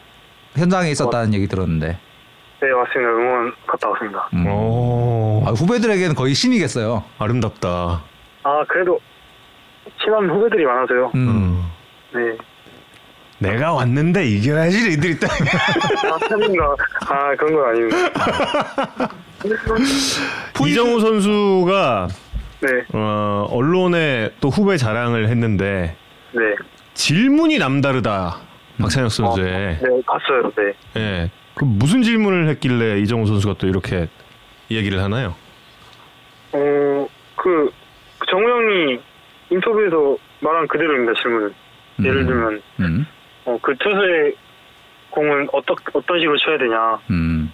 현장에 0.56 0.90
있었다는 0.90 1.34
얘기 1.34 1.46
들었는데. 1.46 1.86
네, 1.88 2.68
맞습니다. 2.68 3.10
응원 3.10 3.52
갔다 3.66 3.88
왔습니다. 3.90 4.28
음. 4.34 4.46
오. 4.46 5.42
아, 5.46 5.50
후배들에게는 5.50 6.14
거의 6.14 6.34
신이겠어요. 6.34 7.02
아름답다. 7.18 8.02
아, 8.42 8.64
그래도 8.68 8.98
친한 10.02 10.28
후배들이 10.28 10.64
많아서요. 10.64 11.12
음. 11.14 11.64
네. 12.12 12.36
내가 13.38 13.72
왔는데 13.72 14.26
이겨야지 14.26 14.92
이들이 14.92 15.18
딱. 15.18 15.30
아? 15.30 16.16
아, 17.08 17.34
그런 17.36 17.54
건 17.54 17.68
아닙니다. 17.68 17.96
이정우 20.66 21.00
선수가 21.00 22.08
네, 22.60 22.68
어, 22.92 23.46
언론에 23.50 24.30
또 24.40 24.50
후배 24.50 24.76
자랑을 24.76 25.28
했는데 25.28 25.96
네. 26.32 26.40
질문이 26.94 27.58
남다르다. 27.58 28.36
박찬혁 28.80 29.10
선수의. 29.10 29.78
네, 29.80 30.02
봤어요. 30.06 30.52
네. 30.56 30.72
예. 30.96 31.30
그 31.54 31.64
무슨 31.64 32.02
질문을 32.02 32.48
했길래 32.48 33.00
이정우 33.00 33.26
선수가 33.26 33.54
또 33.58 33.66
이렇게 33.66 34.08
얘기를 34.70 35.02
하나요? 35.02 35.34
어, 36.52 37.08
그, 37.36 37.70
그 38.18 38.26
정우 38.26 38.48
형이 38.48 39.00
인터뷰에서 39.50 40.16
말한 40.40 40.68
그대로입니다. 40.68 41.12
예를 42.02 42.22
음. 42.22 42.26
들면, 42.26 42.62
음. 42.80 43.06
어, 43.44 43.58
그 43.60 43.74
투수의 43.78 44.34
공은 45.10 45.48
어떠, 45.52 45.74
어떤 45.92 46.18
식으로 46.18 46.38
쳐야 46.38 46.56
되냐. 46.56 46.98
음. 47.10 47.52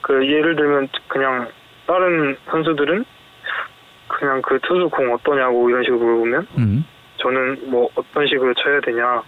그, 0.00 0.26
예를 0.26 0.56
들면, 0.56 0.88
그냥, 1.06 1.48
다른 1.86 2.36
선수들은 2.50 3.04
그냥 4.08 4.42
그 4.42 4.58
투수 4.62 4.88
공 4.88 5.14
어떠냐고 5.14 5.70
이런 5.70 5.84
식으로 5.84 5.98
물어보면, 5.98 6.46
음. 6.58 6.84
저는 7.18 7.70
뭐 7.70 7.88
어떤 7.94 8.26
식으로 8.26 8.52
쳐야 8.54 8.80
되냐. 8.80 9.22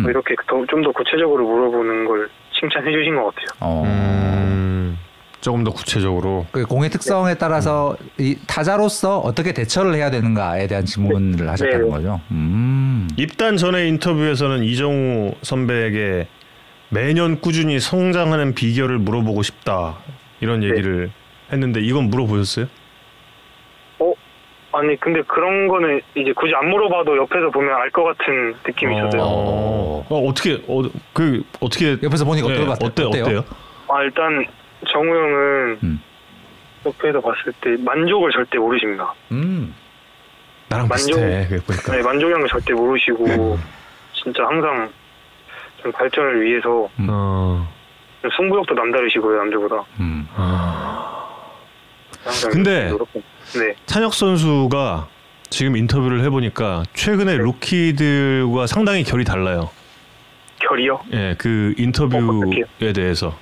음. 0.00 0.02
뭐 0.02 0.10
이렇게 0.10 0.34
좀 0.48 0.82
더 0.82 0.92
구체적으로 0.92 1.46
물어보는 1.46 2.04
걸 2.06 2.28
칭찬해 2.58 2.90
주신 2.92 3.16
것 3.16 3.26
같아요. 3.26 3.46
어. 3.60 3.82
음, 3.84 4.96
조금 5.40 5.64
더 5.64 5.70
구체적으로. 5.72 6.46
그 6.52 6.64
공의 6.64 6.90
특성에 6.90 7.34
따라서 7.34 7.96
이 8.18 8.36
타자로서 8.46 9.18
어떻게 9.18 9.52
대처를 9.52 9.94
해야 9.94 10.10
되는가에 10.10 10.66
대한 10.66 10.84
질문을 10.84 11.48
하셨다는 11.48 11.84
네. 11.84 11.90
거죠. 11.90 12.20
음. 12.30 13.08
입단 13.16 13.56
전에 13.56 13.88
인터뷰에서는 13.88 14.62
이정우 14.64 15.32
선배에게 15.42 16.26
매년 16.90 17.40
꾸준히 17.40 17.78
성장하는 17.78 18.54
비결을 18.54 18.98
물어보고 18.98 19.42
싶다 19.42 19.96
이런 20.40 20.62
얘기를 20.62 21.10
했는데 21.52 21.80
이건 21.80 22.10
물어보셨어요? 22.10 22.66
어? 24.72 24.78
아니, 24.78 24.96
근데 25.00 25.22
그런 25.22 25.68
거는 25.68 26.00
이제 26.14 26.32
굳이 26.32 26.54
안 26.54 26.68
물어봐도 26.70 27.16
옆에서 27.16 27.50
보면 27.50 27.74
알 27.74 27.90
것 27.90 28.04
같은 28.04 28.54
느낌이 28.66 28.96
있어서요. 28.96 29.22
어, 29.22 30.06
어, 30.08 30.28
어 30.28 30.34
떻게 30.34 30.54
어, 30.68 30.82
그 31.12 31.42
어떻게 31.60 31.96
옆에서 32.02 32.24
보니까 32.24 32.48
예, 32.48 32.52
어떨 32.54 32.66
것 32.66 32.72
같아요? 32.78 32.88
어때 32.88 33.02
어때요? 33.04 33.24
어때요? 33.24 33.44
아, 33.88 34.02
일단, 34.02 34.46
정우 34.88 35.06
형은 35.06 35.78
음. 35.82 36.02
옆에서 36.86 37.20
봤을 37.20 37.52
때 37.60 37.76
만족을 37.84 38.30
절대 38.32 38.58
모르십니다. 38.58 39.12
음. 39.32 39.74
나랑 40.68 40.86
만족- 40.88 41.16
비슷해. 41.16 41.46
그게 41.48 41.60
보니까. 41.64 41.92
네, 41.96 42.02
만족형을 42.02 42.48
절대 42.48 42.72
모르시고, 42.72 43.58
진짜 44.14 44.44
항상 44.46 44.88
좀 45.82 45.90
발전을 45.92 46.42
위해서 46.42 46.88
어. 47.08 47.68
좀 48.22 48.30
승부욕도 48.36 48.74
남다르시고요, 48.74 49.36
남들보다. 49.38 49.84
음. 49.98 50.28
항상 50.32 51.29
근데-. 52.50 52.92
네, 53.54 53.74
찬혁 53.86 54.14
선수가 54.14 55.08
지금 55.48 55.76
인터뷰를 55.76 56.22
해보니까 56.24 56.84
최근에 56.94 57.36
루키들과 57.38 58.66
상당히 58.66 59.02
결이 59.02 59.24
달라요. 59.24 59.70
결이요? 60.60 61.00
예, 61.12 61.34
그 61.38 61.74
어, 61.76 61.82
인터뷰에 61.82 62.92
대해서 62.94 63.36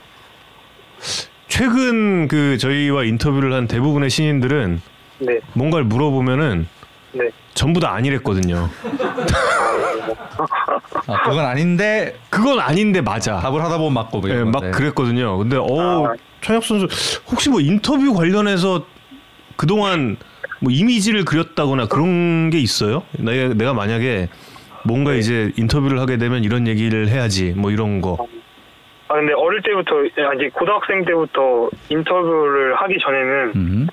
최근 1.49 2.29
그 2.29 2.57
저희와 2.59 3.05
인터뷰를 3.05 3.53
한 3.53 3.67
대부분의 3.67 4.09
신인들은 4.09 4.81
네, 5.19 5.41
뭔가를 5.53 5.85
물어보면은 5.85 6.69
네. 7.13 7.31
전부 7.55 7.81
다 7.81 7.93
아니랬거든요. 7.95 8.71
아, 11.07 11.23
그건 11.25 11.45
아닌데 11.45 12.17
그건 12.31 12.61
아닌데 12.61 13.01
맞아. 13.01 13.41
답을 13.41 13.63
하다 13.63 13.79
보면 13.79 13.93
맞고 13.95 14.21
뭐 14.21 14.31
예, 14.31 14.45
막. 14.45 14.71
그랬거든요. 14.71 15.37
근데 15.39 15.57
어 15.57 16.07
아. 16.07 16.15
찬혁 16.41 16.65
선수 16.65 16.87
혹시 17.31 17.51
뭐 17.51 17.61
인터뷰 17.61 18.15
관련해서 18.15 18.87
그동안 19.57 20.17
뭐 20.61 20.73
이미지를 20.73 21.25
그렸다거나 21.25 21.87
그런 21.87 22.51
게 22.51 22.59
있어요? 22.59 23.03
내가 23.13 23.55
내가 23.55 23.75
만약에 23.75 24.29
뭔가 24.85 25.13
네. 25.13 25.19
이제 25.19 25.53
인터뷰를 25.57 26.01
하게 26.01 26.17
되면 26.17 26.45
이런 26.45 26.67
얘기를 26.67 27.09
해야지 27.09 27.53
뭐 27.57 27.71
이런 27.71 28.01
거. 28.01 28.17
아, 29.09 29.15
근데 29.15 29.33
어릴 29.33 29.63
때부터, 29.63 29.97
아직 30.31 30.53
고등학생 30.53 31.05
때부터 31.05 31.71
인터뷰를 31.89 32.75
하기 32.77 32.99
전에는 33.01 33.53
음. 33.57 33.87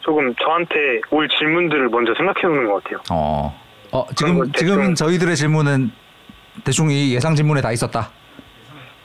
조금 0.00 0.34
저한테 0.36 1.00
올 1.10 1.28
질문들을 1.28 1.88
먼저 1.88 2.14
생각해 2.14 2.40
놓는 2.42 2.70
것 2.70 2.82
같아요. 2.84 3.00
어. 3.10 3.60
어 3.90 4.06
지금 4.14 4.38
거 4.38 4.46
지금 4.54 4.94
저희들의 4.94 5.36
질문은 5.36 5.90
대충 6.64 6.90
이 6.90 7.14
예상 7.14 7.34
질문에 7.34 7.60
다 7.60 7.72
있었다. 7.72 8.10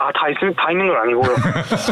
아, 0.03 0.11
다, 0.11 0.27
있, 0.27 0.35
다 0.57 0.69
있는 0.69 0.87
건 0.89 0.97
아니고요. 0.97 1.35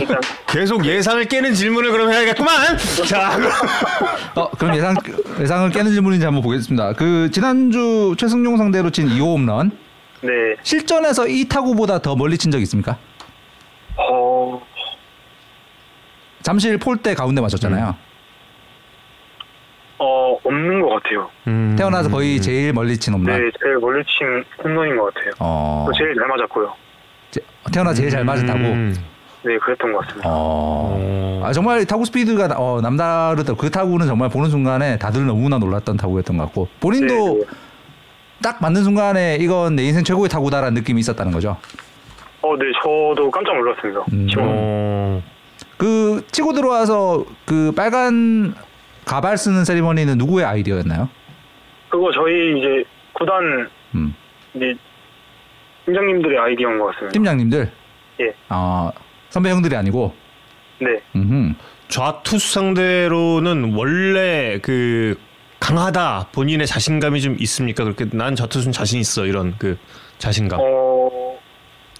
일단, 0.01 0.19
계속 0.47 0.85
예상을 0.85 1.23
깨는 1.25 1.53
질문을 1.53 1.91
그럼 1.91 2.11
해야겠구만. 2.11 2.77
자, 3.07 3.37
그럼. 3.37 3.51
어 4.35 4.49
그럼 4.51 4.75
예상 4.75 4.95
예상을 5.39 5.69
깨는 5.69 5.91
질문인지 5.93 6.25
한번 6.25 6.43
보겠습니다. 6.43 6.93
그 6.93 7.29
지난주 7.31 8.13
최승용 8.17 8.57
상대로 8.57 8.89
친 8.89 9.07
2호 9.07 9.35
홈런 9.35 9.71
네. 10.21 10.29
실전에서 10.61 11.27
이 11.29 11.45
타구보다 11.47 11.99
더 11.99 12.15
멀리 12.17 12.37
친 12.37 12.51
적 12.51 12.59
있습니까? 12.59 12.97
어, 13.95 14.61
잠실 16.41 16.77
폴대 16.77 17.13
가운데 17.13 17.41
맞췄잖아요. 17.41 17.95
어, 19.99 20.37
없는 20.43 20.81
것 20.81 20.89
같아요. 20.95 21.29
음. 21.47 21.75
태어나서 21.77 22.09
거의 22.09 22.41
제일 22.41 22.73
멀리 22.73 22.97
친 22.97 23.13
홈런. 23.13 23.37
네, 23.39 23.49
제일 23.63 23.77
멀리 23.77 24.03
친 24.05 24.43
홈런인 24.63 24.97
것 24.97 25.13
같아요. 25.13 25.31
어. 25.39 25.85
또 25.87 25.93
제일 25.97 26.13
잘 26.15 26.27
맞았고요. 26.27 26.73
제- 27.65 27.71
태어나 27.71 27.93
제일 27.93 28.09
잘 28.09 28.23
맞은 28.23 28.45
타구. 28.45 28.59
음. 28.59 28.95
네, 29.43 29.57
그랬던 29.57 29.91
것 29.91 29.99
같습니다. 29.99 30.29
어. 30.31 31.41
아 31.43 31.51
정말 31.51 31.83
타구 31.85 32.05
스피드가 32.05 32.55
어, 32.57 32.79
남다르다. 32.81 33.55
그 33.55 33.71
타구는 33.71 34.05
정말 34.05 34.29
보는 34.29 34.49
순간에 34.51 34.97
다들 34.99 35.25
너무나 35.25 35.57
놀랐던 35.57 35.97
타구였던 35.97 36.37
것 36.37 36.45
같고 36.45 36.67
본인도 36.79 37.13
네, 37.15 37.39
네. 37.39 37.45
딱 38.43 38.61
맞는 38.61 38.83
순간에 38.83 39.37
이건 39.39 39.75
내 39.75 39.83
인생 39.83 40.03
최고의 40.03 40.29
타구다라는 40.29 40.75
느낌이 40.75 40.99
있었다는 40.99 41.31
거죠. 41.31 41.57
어, 42.43 42.55
네, 42.57 42.65
저도 42.83 43.31
깜짝 43.31 43.55
놀랐습니다. 43.55 44.01
음. 44.13 44.27
지금 44.27 44.43
어. 44.47 45.21
그 45.77 46.23
치고 46.31 46.53
들어와서 46.53 47.25
그 47.45 47.71
빨간 47.75 48.53
가발 49.05 49.37
쓰는 49.37 49.65
세리머니는 49.65 50.17
누구의 50.19 50.45
아이디어였나요? 50.45 51.09
그거 51.89 52.11
저희 52.13 52.59
이제 52.59 52.83
구단 53.13 53.67
음. 53.95 54.13
이제 54.53 54.75
팀장님들의 55.85 56.37
아이디어인 56.37 56.79
것 56.79 56.85
같습니다. 56.87 57.11
팀장님들. 57.13 57.71
예. 58.21 58.33
아 58.49 58.91
선배 59.29 59.49
형들이 59.49 59.75
아니고. 59.75 60.13
네, 60.79 60.99
음. 61.15 61.55
좌투수 61.89 62.53
상대로는 62.53 63.75
원래 63.75 64.59
그 64.63 65.15
강하다 65.59 66.29
본인의 66.33 66.65
자신감이 66.65 67.21
좀 67.21 67.35
있습니까? 67.39 67.83
그렇게 67.83 68.05
난 68.13 68.35
좌투수는 68.35 68.71
자신 68.71 68.99
있어 68.99 69.25
이런 69.25 69.53
그 69.59 69.77
자신감. 70.17 70.59
어, 70.61 71.37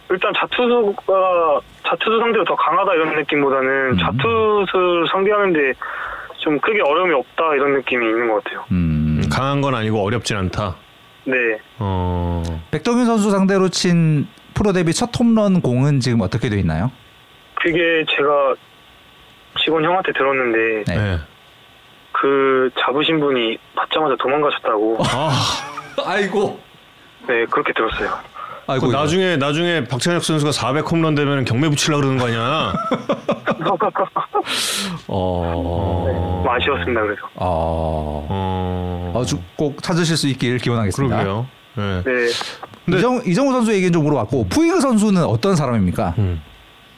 일단 0.10 0.34
자투수가 0.36 1.62
자투수 1.88 2.20
상대로 2.20 2.44
더 2.46 2.56
강하다 2.56 2.94
이런 2.96 3.16
느낌보다는 3.18 3.92
음. 3.92 3.98
자투수 4.00 5.06
상대하는데 5.12 5.74
좀 6.38 6.60
크게 6.60 6.82
어려움이 6.82 7.14
없다 7.14 7.54
이런 7.56 7.74
느낌이 7.74 8.04
있는 8.04 8.30
것 8.30 8.44
같아요. 8.44 8.66
음. 8.72 9.22
강한 9.32 9.62
건 9.62 9.76
아니고 9.76 10.04
어렵진 10.04 10.38
않다. 10.38 10.76
네, 11.32 11.58
어. 11.80 12.44
백동윤 12.72 13.06
선수 13.06 13.32
상대로 13.32 13.70
친 13.70 14.28
프로 14.54 14.74
데뷔 14.74 14.94
첫 14.94 15.10
홈런 15.18 15.62
공은 15.62 16.02
지금 16.02 16.22
어떻게 16.22 16.50
돼 16.50 16.60
있나요? 16.60 16.92
그게 17.56 18.06
제가 18.16 18.56
직원 19.64 19.84
형한테 19.86 20.12
들었는데 20.14 20.84
네. 20.92 20.96
네. 20.98 21.18
그 22.12 22.70
잡으신 22.80 23.20
분이 23.20 23.58
받자마자 23.76 24.16
도망가셨다고. 24.20 24.98
아, 25.00 25.32
아이고. 26.06 26.60
네, 27.28 27.46
그렇게 27.46 27.72
들었어요. 27.74 28.20
아이고. 28.72 28.88
그 28.88 28.92
나중에 28.94 29.38
나중에 29.38 29.84
박찬혁 29.86 30.24
선수가 30.24 30.52
400 30.52 30.90
홈런 30.92 31.16
되면 31.16 31.46
경매 31.46 31.70
붙이려 31.70 31.98
그러는 31.98 32.18
거 32.18 32.28
아니야? 32.28 32.74
어. 35.08 36.06
네, 36.08 36.14
좀 36.44 36.50
아쉬웠습니다. 36.50 37.02
그래서. 37.02 37.22
어. 37.36 38.28
어. 38.30 39.12
어, 39.16 39.24
주- 39.26 39.40
꼭 39.56 39.82
찾으실 39.82 40.18
수 40.18 40.28
있길 40.30 40.58
기원하겠습니다. 40.58 41.16
그러게요. 41.18 41.48
네. 41.76 42.04
네, 42.04 42.28
근데- 42.86 42.98
이정, 43.00 43.22
이정우 43.26 43.52
선수 43.54 43.72
얘기는 43.74 43.92
좀 43.92 44.04
물어봤고 44.04 44.48
푸이그 44.50 44.82
선수는 44.82 45.24
어떤 45.24 45.56
사람입니까? 45.56 46.16
음. 46.18 46.42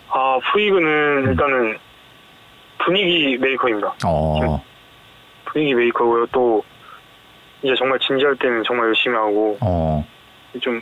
아 0.09 0.37
푸이그는 0.51 1.29
일단은 1.29 1.77
분위기 2.85 3.37
메이커입니다. 3.37 3.93
어. 4.05 4.61
분위기 5.45 5.73
메이커고요. 5.73 6.25
또 6.31 6.63
이제 7.61 7.73
정말 7.77 7.99
진지할 7.99 8.35
때는 8.37 8.63
정말 8.65 8.87
열심히 8.87 9.15
하고 9.15 9.57
어. 9.61 10.05
좀 10.61 10.81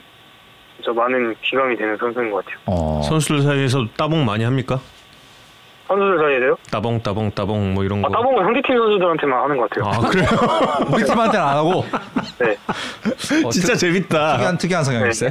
진짜 0.81 0.91
많은 0.99 1.35
기감이 1.43 1.77
되는 1.77 1.95
선수인 1.97 2.31
것 2.31 2.43
같아요. 2.43 2.59
어. 2.65 3.01
선수들 3.03 3.41
사이에서 3.43 3.85
따봉 3.95 4.25
많이 4.25 4.43
합니까? 4.43 4.79
선수들 5.87 6.17
사이에요? 6.17 6.57
따봉 6.71 7.01
따봉 7.03 7.31
따봉 7.31 7.73
뭐 7.75 7.83
이런 7.83 8.03
아, 8.03 8.07
거. 8.07 8.13
따봉은 8.15 8.43
상대팀 8.43 8.75
선수들한테만 8.77 9.43
하는 9.43 9.57
것 9.57 9.69
같아요. 9.69 9.91
아 9.93 10.09
그래요? 10.09 10.27
우리 10.91 11.03
팀한테는 11.03 11.45
안 11.45 11.57
하고 11.57 11.85
네. 12.39 12.57
어, 13.45 13.49
진짜 13.51 13.73
특- 13.73 13.79
재밌다. 13.79 14.33
특이한 14.37 14.57
특이한 14.57 14.83
성향이 14.83 15.03
네. 15.05 15.09
있어요. 15.11 15.29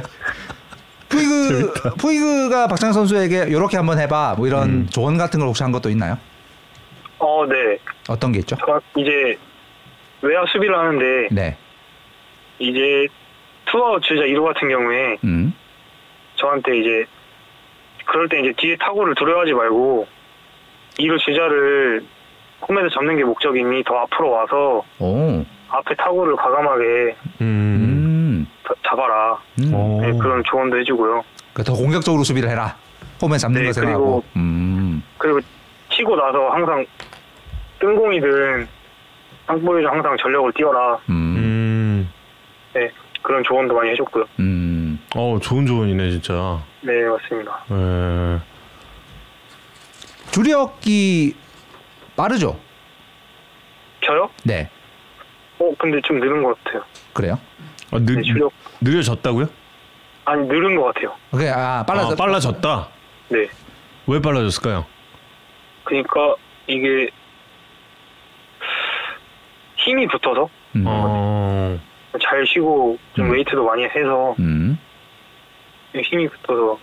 푸이그 1.09 1.73
푸이그가 1.99 2.67
박찬현 2.67 2.93
선수에게 2.93 3.45
이렇게 3.49 3.75
한번 3.75 3.99
해봐 3.99 4.35
뭐 4.37 4.47
이런 4.47 4.69
음. 4.69 4.87
조언 4.89 5.17
같은 5.17 5.39
걸 5.39 5.49
혹시 5.49 5.63
한 5.63 5.71
것도 5.73 5.89
있나요? 5.89 6.17
어, 7.19 7.45
네. 7.47 7.77
어떤 8.07 8.31
게 8.31 8.39
있죠? 8.39 8.55
저 8.65 8.79
이제 8.95 9.37
외야 10.21 10.43
수비를 10.51 10.77
하는데 10.77 11.27
네. 11.31 11.57
이제 12.59 13.07
투아웃 13.65 14.01
주자 14.03 14.23
1루 14.23 14.43
같은 14.45 14.67
경우에 14.69 15.17
음. 15.23 15.53
저한테 16.35 16.77
이제 16.79 17.05
그럴 18.05 18.27
때 18.27 18.39
이제 18.41 18.53
뒤에 18.57 18.75
타구를 18.77 19.15
두려워하지 19.15 19.53
말고 19.53 20.07
2루 20.99 21.19
주자를 21.19 22.03
홈에서 22.67 22.89
잡는 22.89 23.17
게 23.17 23.23
목적이니 23.23 23.83
더 23.83 23.95
앞으로 23.99 24.31
와서 24.31 24.83
오. 24.99 25.45
앞에 25.69 25.95
타구를 25.95 26.35
과감하게 26.35 26.83
음. 27.41 27.41
음. 27.41 28.47
자- 28.67 28.73
잡아라. 28.89 29.39
음. 29.61 29.71
어. 29.73 29.99
네, 30.01 30.11
그런 30.17 30.43
조언도 30.43 30.77
해주고요. 30.79 31.23
그러니까 31.53 31.63
더 31.63 31.73
공격적으로 31.73 32.23
수비를 32.23 32.49
해라. 32.49 32.75
홈에 33.21 33.37
잡는 33.37 33.61
네, 33.61 33.67
거 33.67 33.73
생각하고. 33.73 34.03
그리고- 34.21 34.23
음. 34.35 35.03
그리고 35.17 35.39
치고 35.91 36.15
나서 36.15 36.49
항상 36.49 36.85
뜬공이든 37.79 38.67
땅볼이든 39.47 39.89
항상 39.89 40.17
전력을 40.17 40.51
띄워라. 40.53 40.95
음. 41.09 41.13
음. 41.37 42.11
네, 42.73 42.89
그런 43.21 43.43
조언도 43.43 43.73
많이 43.75 43.91
해줬고요. 43.91 44.25
음. 44.39 44.99
어 45.15 45.37
좋은 45.41 45.65
조언이네 45.65 46.11
진짜. 46.11 46.61
네, 46.81 46.91
맞습니다. 47.03 47.63
예. 47.71 48.39
주력이 50.31 51.35
빠르죠? 52.15 52.59
저요? 54.03 54.29
네. 54.43 54.69
어, 55.59 55.71
근데 55.77 55.99
좀 56.01 56.19
느린 56.19 56.41
것 56.43 56.57
같아요. 56.63 56.83
그래요? 57.13 57.39
아, 57.91 57.99
느, 57.99 58.11
네, 58.11 58.21
주력 58.21 58.51
느려졌다고요? 58.79 59.47
아니 60.25 60.47
느린 60.47 60.75
것 60.75 60.85
같아요. 60.85 61.15
그게 61.29 61.49
아 61.49 61.83
빨라져. 61.85 62.13
아, 62.13 62.15
빨라졌다. 62.15 62.87
네, 63.29 63.47
왜 64.07 64.19
빨라졌을까요? 64.21 64.85
그러니까 65.83 66.35
이게 66.67 67.09
힘이 69.77 70.07
붙어서 70.07 70.49
음. 70.75 70.83
어. 70.87 71.79
잘 72.21 72.45
쉬고 72.45 72.97
좀 73.15 73.27
음. 73.27 73.31
웨이트도 73.31 73.63
많이 73.63 73.83
해서 73.83 74.35
음. 74.39 74.77
힘이 75.95 76.27
붙어서 76.27 76.77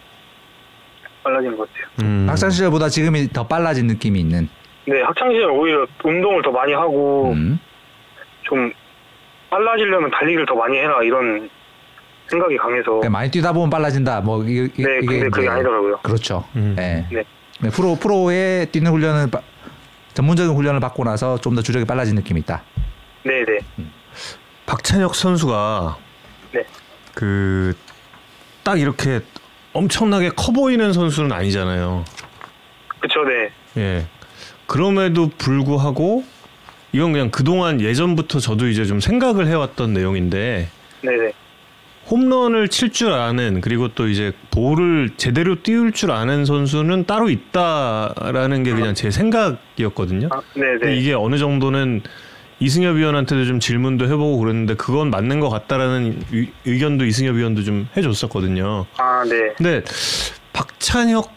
빨라진 1.22 1.56
것 1.56 1.68
같아요. 1.68 1.86
음. 2.02 2.26
학창 2.28 2.50
시절보다 2.50 2.88
지금이 2.88 3.28
더 3.28 3.46
빨라진 3.46 3.86
느낌이 3.86 4.20
있는. 4.20 4.48
네, 4.86 5.02
학창 5.02 5.30
시절 5.32 5.50
오히려 5.50 5.86
운동을 6.02 6.42
더 6.42 6.50
많이 6.50 6.72
하고 6.72 7.32
음. 7.32 7.58
좀 8.42 8.72
빨라지려면 9.50 10.10
달리기를 10.10 10.46
더 10.46 10.54
많이 10.54 10.78
해라 10.78 11.02
이런 11.02 11.48
생각이 12.28 12.56
강해서 12.56 12.84
그러니까 12.84 13.10
많이 13.10 13.30
뛰다 13.30 13.52
보면 13.52 13.70
빨라진다. 13.70 14.20
뭐 14.22 14.42
이게, 14.44 14.64
이- 14.64 14.82
네, 14.82 15.00
근데 15.00 15.16
이제- 15.16 15.28
그게 15.30 15.48
아니더라고요. 15.48 15.98
그렇죠. 16.02 16.44
음. 16.56 16.74
네. 16.76 17.06
네. 17.10 17.22
네, 17.60 17.70
프로 17.70 17.96
프로에 17.96 18.66
뛰는 18.66 18.90
훈련을 18.92 19.30
바- 19.30 19.40
전문적인 20.14 20.54
훈련을 20.54 20.80
받고 20.80 21.04
나서 21.04 21.38
좀 21.38 21.54
더 21.54 21.62
주력이 21.62 21.84
빨라진 21.86 22.14
느낌이 22.16 22.40
있다. 22.40 22.62
네, 23.24 23.44
네, 23.44 23.58
박찬혁 24.68 25.14
선수가 25.14 25.96
네. 26.52 26.64
그 27.14 27.74
딱 28.68 28.78
이렇게 28.78 29.20
엄청나게 29.72 30.28
커 30.36 30.52
보이는 30.52 30.92
선수는 30.92 31.32
아니잖아요. 31.32 32.04
그쵸, 33.00 33.24
네, 33.24 33.50
예. 33.80 34.06
그럼에도 34.66 35.30
불구하고 35.38 36.22
이건 36.92 37.12
그냥 37.14 37.30
그동안 37.30 37.80
예전부터 37.80 38.40
저도 38.40 38.68
이제 38.68 38.84
좀 38.84 39.00
생각을 39.00 39.46
해왔던 39.46 39.94
내용인데 39.94 40.68
네, 41.00 41.10
네, 41.10 41.32
홈런을 42.10 42.68
칠 42.68 42.92
줄 42.92 43.12
아는 43.12 43.62
그리고 43.62 43.88
또 43.88 44.06
이제 44.06 44.32
볼을 44.50 45.12
제대로 45.16 45.62
띄울 45.62 45.92
줄 45.92 46.10
아는 46.10 46.44
선수는 46.44 47.06
따로 47.06 47.30
있다라는 47.30 48.64
게 48.64 48.72
그냥 48.74 48.92
제 48.92 49.10
생각이었거든요. 49.10 50.28
아, 50.30 50.42
네, 50.54 50.62
네, 50.82 50.94
이게 50.96 51.14
어느 51.14 51.38
정도는 51.38 52.02
이승엽 52.60 52.96
위원한테도 52.96 53.44
좀 53.44 53.60
질문도 53.60 54.06
해보고 54.06 54.38
그랬는데 54.38 54.74
그건 54.74 55.10
맞는 55.10 55.38
것 55.40 55.48
같다라는 55.48 56.22
의- 56.32 56.52
의견도 56.64 57.04
이승엽 57.04 57.36
위원도 57.36 57.62
좀 57.62 57.88
해줬었거든요. 57.96 58.86
아, 58.98 59.24
네, 59.24 59.54
근데 59.56 59.82
박찬혁 60.52 61.30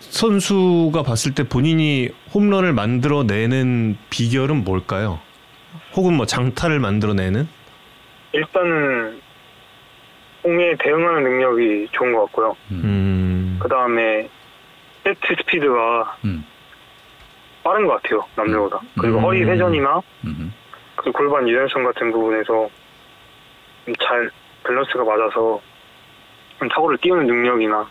선수가 0.00 1.02
봤을 1.02 1.34
때 1.34 1.44
본인이 1.44 2.10
홈런을 2.34 2.72
만들어내는 2.74 3.96
비결은 4.10 4.64
뭘까요? 4.64 5.18
혹은 5.94 6.14
뭐 6.14 6.26
장타를 6.26 6.78
만들어내는? 6.78 7.48
일단은 8.32 9.20
공에 10.42 10.74
대응하는 10.78 11.22
능력이 11.22 11.88
좋은 11.92 12.12
것 12.12 12.26
같고요. 12.26 12.54
음, 12.70 13.58
그 13.60 13.68
다음에 13.68 14.28
세트 15.04 15.20
스피드가 15.40 16.18
음. 16.24 16.44
빠른 17.64 17.86
것 17.86 18.00
같아요 18.02 18.24
남들보다. 18.36 18.78
그리고 19.00 19.18
음. 19.18 19.24
허리 19.24 19.42
회전이나 19.42 20.00
음. 20.24 20.52
그 20.96 21.12
골반 21.12 21.48
유연성 21.48 21.84
같은 21.84 22.10
부분에서 22.10 22.68
잘 24.00 24.30
밸런스가 24.64 25.04
맞아서 25.04 25.60
타구를 26.70 26.98
띄우는 26.98 27.26
능력이나 27.26 27.88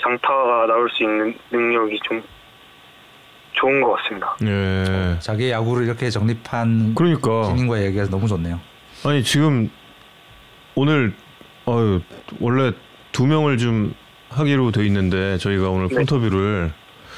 장타가 0.00 0.66
나올 0.66 0.88
수 0.90 1.02
있는 1.02 1.34
능력이 1.50 1.98
좀 2.04 2.22
좋은 3.52 3.80
것 3.80 3.92
같습니다. 3.94 4.36
예. 4.44 5.16
자기 5.18 5.50
야구를 5.50 5.86
이렇게 5.86 6.08
정립한 6.10 6.94
그러니까 6.94 7.44
신인과 7.44 7.82
얘기해서 7.82 8.10
너무 8.10 8.28
좋네요. 8.28 8.60
아니 9.04 9.22
지금 9.24 9.70
오늘 10.74 11.12
어유 11.66 12.00
원래 12.38 12.72
두 13.12 13.26
명을 13.26 13.58
좀 13.58 13.94
하기로 14.28 14.70
돼 14.70 14.86
있는데 14.86 15.36
저희가 15.38 15.68
오늘 15.68 15.88
네. 15.88 15.96
폰터뷰를 15.96 16.72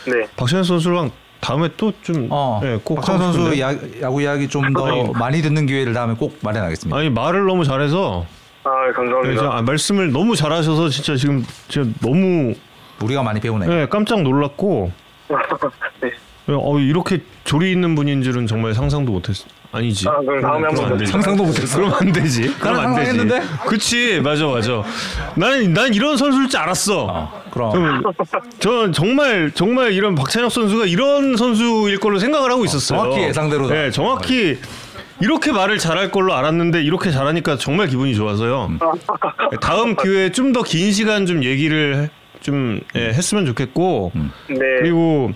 네, 0.07 0.27
박찬현 0.37 0.65
선수랑 0.65 1.11
다음에 1.43 1.69
또좀 1.77 2.29
어, 2.31 2.61
예, 2.65 2.79
꼭 2.85 2.95
박찬 2.95 3.19
선수. 3.19 3.61
야, 3.61 3.75
야구 4.01 4.23
이야기 4.23 4.47
좀 4.49 4.73
더. 4.73 5.13
많이 5.13 5.43
듣는 5.43 5.67
기회를 5.67 5.93
다음에 5.93 6.15
꼭 6.15 6.39
마련하겠습니다. 6.41 6.97
아니 6.97 7.11
말을 7.11 7.45
너무 7.47 7.65
잘해서 7.65 8.25
아 8.63 8.71
네, 8.87 8.93
감사합니다. 8.93 9.35
진짜 9.35 9.53
아, 9.53 9.61
말씀을 9.61 10.13
너무 10.13 10.37
잘하셔서 10.37 10.89
진짜 10.89 11.17
지금 11.17 11.45
진짜 11.69 11.91
너무 12.01 12.55
우리가 13.03 13.25
많이 13.25 13.41
배우네요. 13.41 13.73
예, 13.73 13.87
깜짝 13.89 14.23
놀랐고 14.23 14.93
네. 16.01 16.13
예, 16.49 16.53
어, 16.57 16.79
이렇게 16.79 17.21
조리 17.45 17.71
있는 17.71 17.95
분인 17.95 18.23
줄은 18.23 18.47
정말 18.47 18.75
상상도 18.75 19.13
못했어. 19.13 19.45
아니지. 19.71 20.07
아, 20.09 20.17
그럼 20.19 20.41
다음에 20.43 20.67
한번. 20.67 21.07
상상도 21.07 21.45
못했어. 21.45 21.79
그럼 21.79 21.95
안 21.99 22.13
되지. 22.13 22.53
그럼 22.59 22.79
안 22.81 22.95
되지. 22.97 23.07
상상했는데? 23.13 23.43
그치, 23.67 24.21
맞아, 24.21 24.47
맞아. 24.47 24.83
나는 25.35 25.73
난 25.73 25.95
이런 25.95 26.17
선수일 26.17 26.49
줄 26.49 26.61
알았어. 26.61 27.07
어, 27.09 27.43
그럼 27.51 27.73
좀, 27.73 28.03
전 28.59 28.93
정말 28.93 29.51
정말 29.55 29.93
이런 29.93 30.15
박찬혁 30.15 30.51
선수가 30.53 30.87
이런 30.87 31.37
선수일 31.37 32.01
걸로 32.01 32.19
생각을 32.19 32.51
하고 32.51 32.65
있었어요. 32.65 32.99
정확히 33.03 33.23
예상대로다. 33.23 33.73
네, 33.75 33.91
정확히 33.93 34.59
이렇게 35.21 35.53
말을 35.53 35.79
잘할 35.79 36.11
걸로 36.11 36.35
알았는데 36.35 36.83
이렇게 36.83 37.11
잘하니까 37.13 37.57
정말 37.57 37.87
기분이 37.87 38.15
좋아서요. 38.17 38.73
다음 39.63 39.95
기회에 39.97 40.33
좀 40.33 40.53
더 40.53 40.63
긴 40.65 40.93
시간 40.93 41.25
좀 41.25 41.45
얘기를 41.45 42.11
좀 42.41 42.81
예, 42.97 43.05
했으면 43.11 43.47
좋겠고 43.47 44.11
네, 44.49 44.57
그리고 44.81 45.31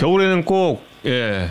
겨울에는 0.00 0.44
꼭 0.44 0.82
예, 1.04 1.50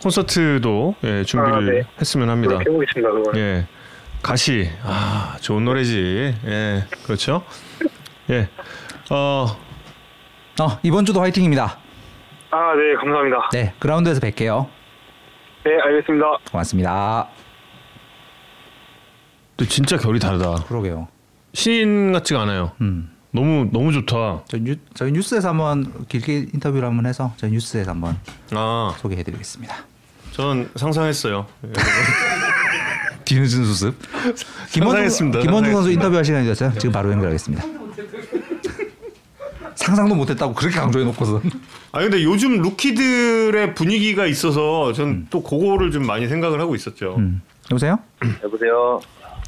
콘서트도 0.00 0.94
예, 1.02 1.24
준비를 1.24 1.54
아, 1.56 1.60
네. 1.60 1.82
했으면 2.00 2.30
합니다. 2.30 2.58
해보겠습니다. 2.60 3.10
그걸. 3.10 3.36
예, 3.36 3.66
가시 4.22 4.70
아 4.84 5.36
좋은 5.40 5.64
노래지. 5.64 6.34
예, 6.46 6.84
그렇죠. 7.04 7.42
예, 8.30 8.48
어. 9.10 9.46
어, 10.60 10.78
이번 10.82 11.04
주도 11.04 11.20
화이팅입니다. 11.20 11.78
아, 12.50 12.74
네, 12.74 12.94
감사합니다. 13.00 13.48
네, 13.52 13.72
그라운드에서 13.78 14.20
뵐게요. 14.20 14.66
네, 15.64 15.70
알겠습니다. 15.82 16.26
고맙습니다. 16.50 17.28
또 19.56 19.64
진짜 19.64 19.96
결이 19.96 20.18
다르다. 20.20 20.54
그러게요. 20.66 21.08
신인 21.54 22.12
같지가 22.12 22.42
않아요. 22.42 22.72
음. 22.82 23.09
너무 23.32 23.68
너무 23.72 23.92
좋다. 23.92 24.42
저희, 24.48 24.60
뉴, 24.62 24.76
저희 24.94 25.12
뉴스에서 25.12 25.48
한번 25.50 25.92
길게 26.08 26.48
인터뷰를 26.52 26.86
한번 26.88 27.06
해서 27.06 27.32
저희 27.36 27.52
뉴스에서 27.52 27.92
한번 27.92 28.16
아, 28.52 28.94
소개해드리겠습니다. 28.98 29.74
전 30.32 30.68
상상했어요. 30.74 31.46
예. 31.66 31.72
뒤늦은 33.24 33.64
수습. 33.64 33.94
상상했습니다. 34.68 35.40
김원중 35.40 35.72
선수. 35.72 35.90
인터뷰할 35.92 36.24
시간이었어요. 36.24 36.72
지금 36.74 36.92
바로 36.92 37.12
연결하겠습니다. 37.12 37.64
상상도 39.76 40.14
못했다고 40.14 40.54
그렇게 40.54 40.76
강조해놓고서. 40.78 41.40
아 41.92 42.00
근데 42.00 42.22
요즘 42.24 42.60
루키들의 42.60 43.74
분위기가 43.74 44.26
있어서 44.26 44.92
전 44.92 45.21
또 45.21 45.42
그거를 45.42 45.90
좀 45.90 46.04
많이 46.06 46.26
생각을 46.28 46.60
하고 46.60 46.74
있었죠. 46.74 47.16
음. 47.18 47.40
여보세요? 47.70 47.98
여보세요. 48.42 49.00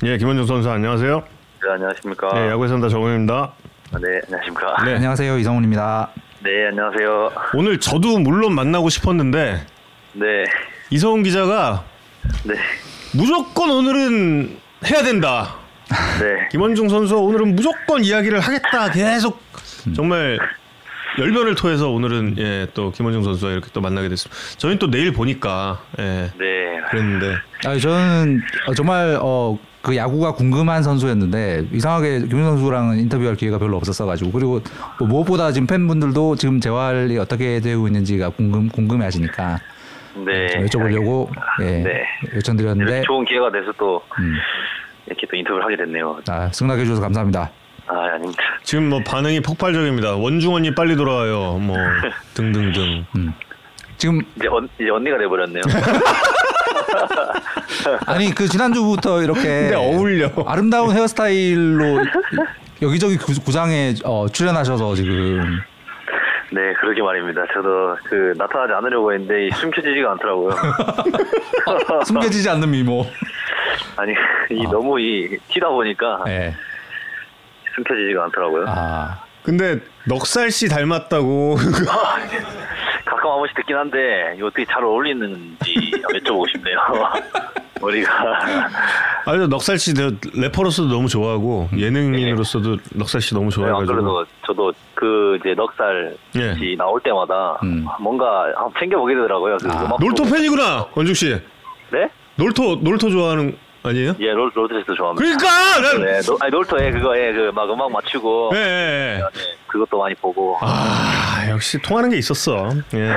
예, 0.04 0.16
김원중 0.16 0.46
선수 0.46 0.70
안녕하세요. 0.70 1.18
네, 1.64 1.70
안녕하십니까. 1.74 2.30
예, 2.36 2.50
야구의 2.50 2.68
산다 2.68 2.88
정우입니다. 2.88 3.52
아, 3.94 3.98
네, 3.98 4.20
안녕하십니까. 4.26 4.84
네. 4.84 4.94
안녕하세요. 4.94 5.38
이성훈입니다. 5.38 6.10
네, 6.42 6.68
안녕하세요. 6.68 7.32
오늘 7.54 7.78
저도 7.78 8.18
물론 8.18 8.54
만나고 8.54 8.88
싶었는데 8.88 9.66
네, 10.14 10.44
이성훈 10.90 11.22
기자가 11.22 11.84
네, 12.44 12.54
무조건 13.14 13.70
오늘은 13.70 14.56
해야 14.90 15.02
된다. 15.02 15.56
네. 16.20 16.48
김원중 16.50 16.88
선수 16.88 17.16
오늘은 17.18 17.54
무조건 17.54 18.02
이야기를 18.02 18.40
하겠다. 18.40 18.90
계속 18.90 19.42
정말 19.94 20.38
열변을 21.18 21.54
토해서 21.54 21.90
오늘은 21.90 22.36
예, 22.38 22.66
또 22.72 22.90
김원중 22.92 23.22
선수와 23.22 23.52
이렇게 23.52 23.68
또 23.74 23.82
만나게 23.82 24.08
됐습니다. 24.08 24.40
저희는 24.56 24.78
또 24.78 24.90
내일 24.90 25.12
보니까 25.12 25.82
예, 25.98 26.30
네, 26.38 26.80
그랬는데 26.90 27.36
아, 27.66 27.76
저는 27.78 28.40
어, 28.66 28.74
정말 28.74 29.18
어, 29.20 29.58
그 29.82 29.96
야구가 29.96 30.32
궁금한 30.32 30.82
선수였는데 30.82 31.66
이상하게 31.72 32.20
김윤 32.20 32.44
선수랑은 32.44 32.98
인터뷰할 33.00 33.34
기회가 33.34 33.58
별로 33.58 33.76
없었어가지고 33.76 34.30
그리고 34.30 34.60
뭐 34.98 35.08
무엇보다 35.08 35.50
지금 35.50 35.66
팬분들도 35.66 36.36
지금 36.36 36.60
재활이 36.60 37.18
어떻게 37.18 37.60
되고 37.60 37.86
있는지가 37.88 38.30
궁금 38.30 38.68
궁금해 38.68 39.04
하시니까 39.04 39.58
네. 40.24 40.46
좀 40.46 40.66
여쭤보려고 40.66 41.28
예, 41.62 41.82
네. 41.82 42.04
요청드렸는데 42.34 43.02
좋은 43.02 43.24
기회가 43.24 43.50
돼서 43.50 43.72
또 43.76 44.00
음, 44.20 44.36
이렇게 45.06 45.26
또 45.28 45.36
인터뷰를 45.36 45.64
하게 45.64 45.76
됐네요. 45.76 46.20
아, 46.28 46.48
승낙해 46.52 46.84
주셔서 46.84 47.00
감사합니다. 47.00 47.50
아, 47.88 47.94
아닙니다. 48.14 48.42
지금 48.62 48.88
뭐 48.88 49.00
반응이 49.04 49.40
폭발적입니다. 49.40 50.14
원중원이 50.14 50.74
빨리 50.76 50.94
돌아와요. 50.94 51.58
뭐 51.58 51.76
등등등. 52.34 53.04
음. 53.16 53.34
지금 53.96 54.20
이제, 54.36 54.48
언, 54.48 54.68
이제 54.78 54.90
언니가 54.90 55.18
돼버렸네요. 55.18 55.62
아니 58.06 58.34
그 58.34 58.48
지난주부터 58.48 59.22
이렇게 59.22 59.42
근데 59.42 59.74
어울려. 59.74 60.30
아름다운 60.46 60.94
헤어스타일로 60.94 62.04
여기저기 62.82 63.16
구, 63.16 63.32
구장에 63.42 63.94
어, 64.04 64.26
출연하셔서 64.28 64.94
지금 64.94 65.60
네, 66.50 66.60
그러게 66.80 67.00
말입니다. 67.02 67.42
저도 67.54 67.96
그 68.04 68.34
나타나지 68.36 68.74
않으려고 68.74 69.12
했는데 69.12 69.46
이 69.46 69.50
숨겨지지가 69.52 70.12
않더라고요. 70.12 70.50
숨겨지지 72.04 72.48
않는 72.50 72.70
미모. 72.70 73.06
아니, 73.96 74.12
이 74.50 74.66
아. 74.66 74.70
너무 74.70 75.00
이 75.00 75.38
튀다 75.48 75.68
보니까 75.70 76.22
네. 76.26 76.54
숨겨지지가 77.74 78.24
않더라고요. 78.24 78.64
아 78.68 79.24
근데 79.42 79.78
넉살 80.06 80.50
씨 80.50 80.68
닮았다고. 80.68 81.56
가끔 81.56 82.51
한 83.32 83.38
번씩 83.38 83.56
듣긴 83.56 83.76
한데 83.76 84.34
이거 84.36 84.46
어떻게 84.46 84.64
잘 84.66 84.84
어울리는지 84.84 85.90
여쭤보고 86.12 86.50
싶네요. 86.50 86.78
머리가 87.80 88.68
아주 89.26 89.46
넉살 89.48 89.76
씨저 89.76 90.12
래퍼로서도 90.36 90.88
너무 90.88 91.08
좋아하고 91.08 91.68
예능인으로서도 91.76 92.76
넉살 92.94 93.20
씨 93.20 93.34
너무 93.34 93.50
네, 93.50 93.56
안 93.56 93.66
좋아해가지고. 93.66 93.86
그래도 93.86 94.26
저도 94.46 94.72
그 94.94 95.36
이제 95.40 95.54
넉살 95.54 96.16
예. 96.36 96.54
씨 96.54 96.76
나올 96.76 97.00
때마다 97.00 97.58
음. 97.64 97.84
뭔가 98.00 98.44
한번 98.54 98.72
챙겨 98.78 98.98
보게 98.98 99.14
되더라고요. 99.14 99.56
그 99.60 99.68
아. 99.68 99.96
놀토 99.98 100.24
팬이구나 100.24 100.86
원중 100.94 101.14
씨. 101.14 101.30
네? 101.90 102.08
놀토 102.36 102.76
놀토 102.82 103.10
좋아하는 103.10 103.56
아니에요? 103.84 104.14
예, 104.20 104.30
롤, 104.32 104.50
롤드레스도 104.54 104.94
좋아합니다. 104.94 105.22
그러니까 105.24 105.80
난. 105.80 106.04
네, 106.04 106.20
노, 106.22 106.36
아니 106.40 106.50
놀토에 106.50 106.90
그거에 106.92 107.32
그막 107.32 107.70
음악 107.70 107.90
맞추고 107.90 108.50
예, 108.54 108.58
예, 108.58 109.14
예. 109.14 109.18
네, 109.18 109.22
그것도 109.66 109.98
많이 109.98 110.14
보고 110.16 110.56
아 110.60 111.46
역시 111.50 111.80
통하는 111.82 112.10
게 112.10 112.16
있었어. 112.18 112.68
예. 112.94 113.10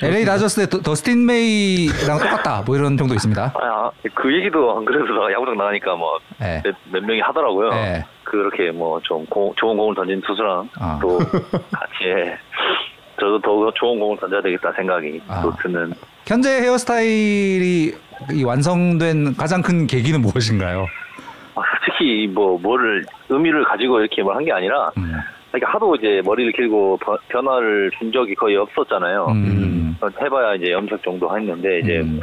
LA 0.06 0.24
다저스의 0.24 0.68
더- 0.68 0.80
더스틴 0.80 1.26
메이랑 1.26 2.18
똑같다 2.18 2.62
뭐 2.64 2.76
이런 2.76 2.96
정도 2.96 3.14
있습니다. 3.14 3.52
아, 3.54 3.90
그 4.14 4.32
얘기도 4.34 4.76
안 4.78 4.84
그래도 4.84 5.06
나 5.14 5.30
야구장 5.32 5.56
나가니까 5.56 5.94
뭐 5.96 6.18
네. 6.38 6.62
몇, 6.64 6.74
몇 6.92 7.04
명이 7.04 7.20
하더라고요. 7.20 7.70
네. 7.70 8.04
그렇게 8.24 8.70
뭐좀 8.70 9.26
좋은 9.56 9.76
공을 9.76 9.94
던진 9.94 10.20
투수랑 10.22 10.68
아. 10.78 10.98
또 11.00 11.18
같이 11.18 12.04
해. 12.04 12.38
저도 13.18 13.40
더 13.40 13.72
좋은 13.74 13.98
공을 13.98 14.18
던져야 14.18 14.42
되겠다 14.42 14.72
생각이 14.72 15.20
아. 15.26 15.40
또 15.42 15.52
드는 15.62 15.92
현재 16.26 16.50
헤어스타일이 16.60 17.94
이 18.32 18.44
완성된 18.44 19.36
가장 19.36 19.62
큰 19.62 19.86
계기는 19.86 20.20
무엇인가요? 20.20 20.86
아, 21.54 21.60
솔직히 21.84 22.26
뭐 22.32 22.58
뭐를 22.58 23.04
의미를 23.28 23.64
가지고 23.64 24.00
이렇게 24.00 24.22
뭘 24.22 24.34
한 24.36 24.44
게 24.44 24.52
아니라 24.52 24.90
음. 24.98 25.12
그러니까 25.52 25.72
하도 25.72 25.94
이제 25.94 26.20
머리를 26.24 26.52
길고 26.52 26.98
버- 26.98 27.16
변화를 27.28 27.90
준 27.98 28.10
적이 28.12 28.34
거의 28.34 28.56
없었잖아요. 28.56 29.26
음. 29.30 29.96
해봐야 30.20 30.54
이제 30.56 30.72
염색 30.72 31.02
정도 31.02 31.34
했는데 31.34 31.78
이제 31.78 31.98
음. 32.00 32.20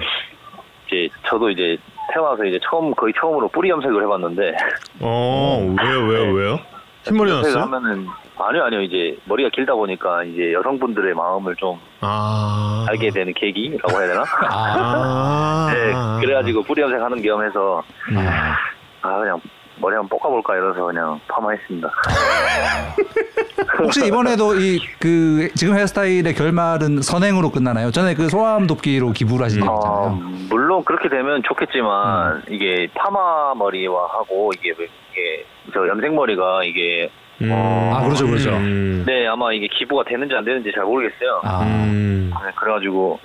이제 0.88 1.08
저도 1.28 1.50
이제 1.50 1.78
태어나서 2.14 2.44
이제 2.46 2.60
처음 2.70 2.94
거의 2.94 3.14
처음으로 3.20 3.48
뿌리 3.48 3.70
염색을 3.70 4.04
해봤는데 4.04 4.54
어 5.00 5.76
왜요 5.82 6.06
왜요 6.08 6.34
왜요? 6.34 6.60
흰머리 7.06 7.32
염색을? 7.32 7.62
하면은 7.62 8.08
아니요, 8.38 8.64
아니요. 8.64 8.82
이제 8.82 9.18
머리가 9.26 9.50
길다 9.54 9.74
보니까 9.76 10.24
이제 10.24 10.54
여성분들의 10.54 11.14
마음을 11.14 11.56
좀 11.56 11.80
아. 12.02 12.86
알게 12.90 13.10
되는 13.12 13.34
계기라고 13.34 14.00
해야 14.00 14.08
되나? 14.08 14.24
아. 14.50 15.70
네, 15.74 16.26
그래가지고 16.26 16.64
뿌리 16.64 16.82
염색 16.82 17.00
하는 17.02 17.22
겸 17.22 17.44
해서 17.46 17.82
음. 18.12 18.18
아 19.02 19.20
그냥 19.20 19.40
머리 19.80 19.96
한번 19.96 20.18
볶아볼까 20.20 20.56
이래서 20.56 20.84
그냥 20.86 21.20
파마했습니다. 21.28 21.90
혹시 23.80 24.06
이번에도 24.08 24.56
이 24.56 24.80
그 25.00 25.50
지금 25.56 25.76
헤어스타일의 25.76 26.34
결말은 26.36 27.02
선행으로 27.02 27.50
끝나나요? 27.52 27.92
전에 27.92 28.14
그 28.16 28.30
소아암 28.30 28.68
돕기로 28.68 29.12
기부를 29.12 29.46
하신 29.46 29.62
적 29.62 29.70
어, 29.70 29.76
있잖아요. 29.78 30.48
물론 30.50 30.84
그렇게 30.86 31.10
되면 31.10 31.42
좋겠지만 31.44 32.36
음. 32.38 32.42
이게 32.50 32.88
파마 32.96 33.54
머리와 33.56 34.06
하고 34.08 34.52
이게 34.58 34.74
왜- 34.78 34.88
이게 35.12 35.46
저 35.74 35.88
염색 35.88 36.14
머리가 36.14 36.64
이게 36.64 37.10
음. 37.42 37.52
아, 37.52 38.02
그렇죠, 38.04 38.28
그렇죠. 38.28 38.52
음. 38.56 39.04
네 39.06 39.28
아마 39.28 39.52
이게 39.52 39.68
기부가 39.68 40.04
되는지 40.04 40.36
안 40.36 40.46
되는지 40.46 40.72
잘 40.74 40.84
모르겠어요. 40.84 41.42
아, 41.44 41.62
음. 41.64 42.32
네, 42.32 42.52
그래가지고 42.56 43.20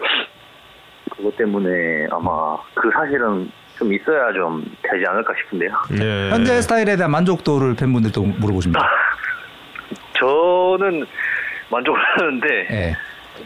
그것 1.10 1.36
때문에 1.36 2.06
아마 2.10 2.56
그 2.74 2.90
사실은 2.92 3.50
좀 3.76 3.92
있어야 3.92 4.32
좀 4.32 4.64
되지 4.82 5.04
않을까 5.08 5.32
싶은데요. 5.38 5.70
네. 5.98 6.30
현재 6.30 6.60
스타일에 6.60 6.96
대한 6.96 7.10
만족도를 7.10 7.76
팬분들도 7.76 8.22
물어보십니다. 8.22 8.80
저는 10.18 11.06
만족을 11.70 12.00
하는데 12.00 12.48
예. 12.70 12.96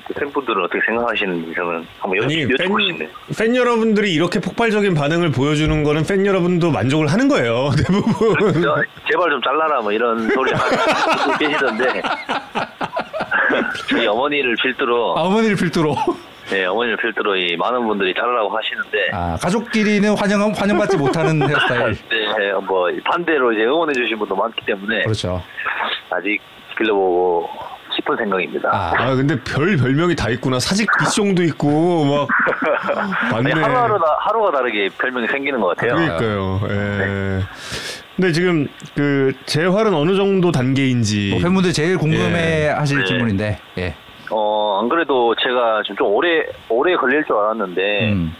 그 0.06 0.14
팬분들은 0.14 0.64
어떻게 0.64 0.80
생각하시는지 0.86 1.54
저는 1.54 1.86
한번 1.98 2.18
여, 2.18 2.22
아니 2.24 2.36
팬, 2.36 2.50
여쭙고 2.50 2.80
싶네요. 2.80 3.08
팬 3.38 3.56
여러분들이 3.56 4.12
이렇게 4.12 4.40
폭발적인 4.40 4.94
반응을 4.94 5.30
보여주는 5.32 5.82
거는 5.82 6.04
팬 6.04 6.24
여러분도 6.26 6.70
만족을 6.70 7.06
하는 7.08 7.28
거예요 7.28 7.70
대부분. 7.76 8.62
저, 8.62 8.82
제발 9.10 9.30
좀 9.30 9.40
잘라라 9.42 9.80
뭐 9.82 9.92
이런 9.92 10.28
소리 10.30 10.52
하고 10.52 11.38
계시던데 11.38 12.02
저희 13.90 14.06
어머니를 14.06 14.56
필두로 14.62 15.18
아, 15.18 15.22
어머니를 15.22 15.56
필두로. 15.56 15.94
네, 16.50 16.64
어머니를 16.66 16.96
필두로 16.98 17.36
이 17.36 17.56
많은 17.56 17.86
분들이 17.86 18.12
자르라고 18.14 18.50
하시는데 18.56 19.10
아, 19.12 19.36
가족끼리는 19.40 20.16
환영 20.16 20.52
환영받지 20.54 20.96
못하는 20.98 21.40
헤어스타일. 21.48 21.96
네, 22.10 22.52
뭐 22.66 22.88
반대로 23.04 23.52
이제 23.52 23.62
응원해 23.64 23.92
주신 23.94 24.18
분도 24.18 24.34
많기 24.36 24.64
때문에 24.66 25.02
그렇죠. 25.04 25.42
아직 26.10 26.40
길러보고 26.76 27.48
싶은 27.96 28.16
생각입니다. 28.16 28.68
아, 28.72 28.92
아 28.96 29.14
근데 29.14 29.38
별 29.42 29.76
별명이 29.76 30.16
다 30.16 30.28
있구나 30.30 30.58
사직 30.58 30.88
비숑도 30.98 31.46
있고 31.48 32.04
막 32.04 32.28
아니, 33.34 33.48
맞네. 33.48 33.60
하루하루 33.62 33.98
다, 33.98 34.16
하루가 34.20 34.50
다르게 34.50 34.88
별명이 34.98 35.26
생기는 35.28 35.60
것 35.60 35.76
같아요. 35.76 35.94
그러니까요. 35.94 36.60
예. 36.70 37.40
근데 38.16 38.32
지금 38.32 38.68
그 38.94 39.32
재활은 39.46 39.94
어느 39.94 40.14
정도 40.14 40.52
단계인지. 40.52 41.30
뭐 41.30 41.40
팬분들 41.40 41.72
제일 41.72 41.96
궁금해 41.96 42.68
하실 42.68 42.98
네. 42.98 43.04
질문인데. 43.06 43.58
예. 43.78 43.94
어, 44.30 44.80
안 44.80 44.88
그래도 44.88 45.34
제가 45.34 45.82
지금 45.82 45.96
좀 45.96 46.06
오래, 46.08 46.44
오래 46.68 46.94
걸릴 46.96 47.24
줄 47.24 47.36
알았는데, 47.36 48.12
음. 48.12 48.34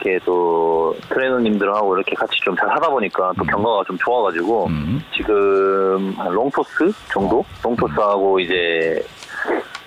이렇게 0.00 0.18
또 0.24 0.96
트레이너님들하고 1.08 1.94
이렇게 1.96 2.14
같이 2.14 2.40
좀 2.42 2.54
잘 2.56 2.68
하다 2.70 2.88
보니까 2.90 3.32
또 3.38 3.44
경과가 3.44 3.84
좀 3.86 3.96
좋아가지고, 3.98 4.66
음. 4.66 5.02
지금 5.16 6.14
한 6.18 6.32
롱토스 6.32 6.92
정도? 7.12 7.44
롱토스하고 7.62 8.40
이제 8.40 9.02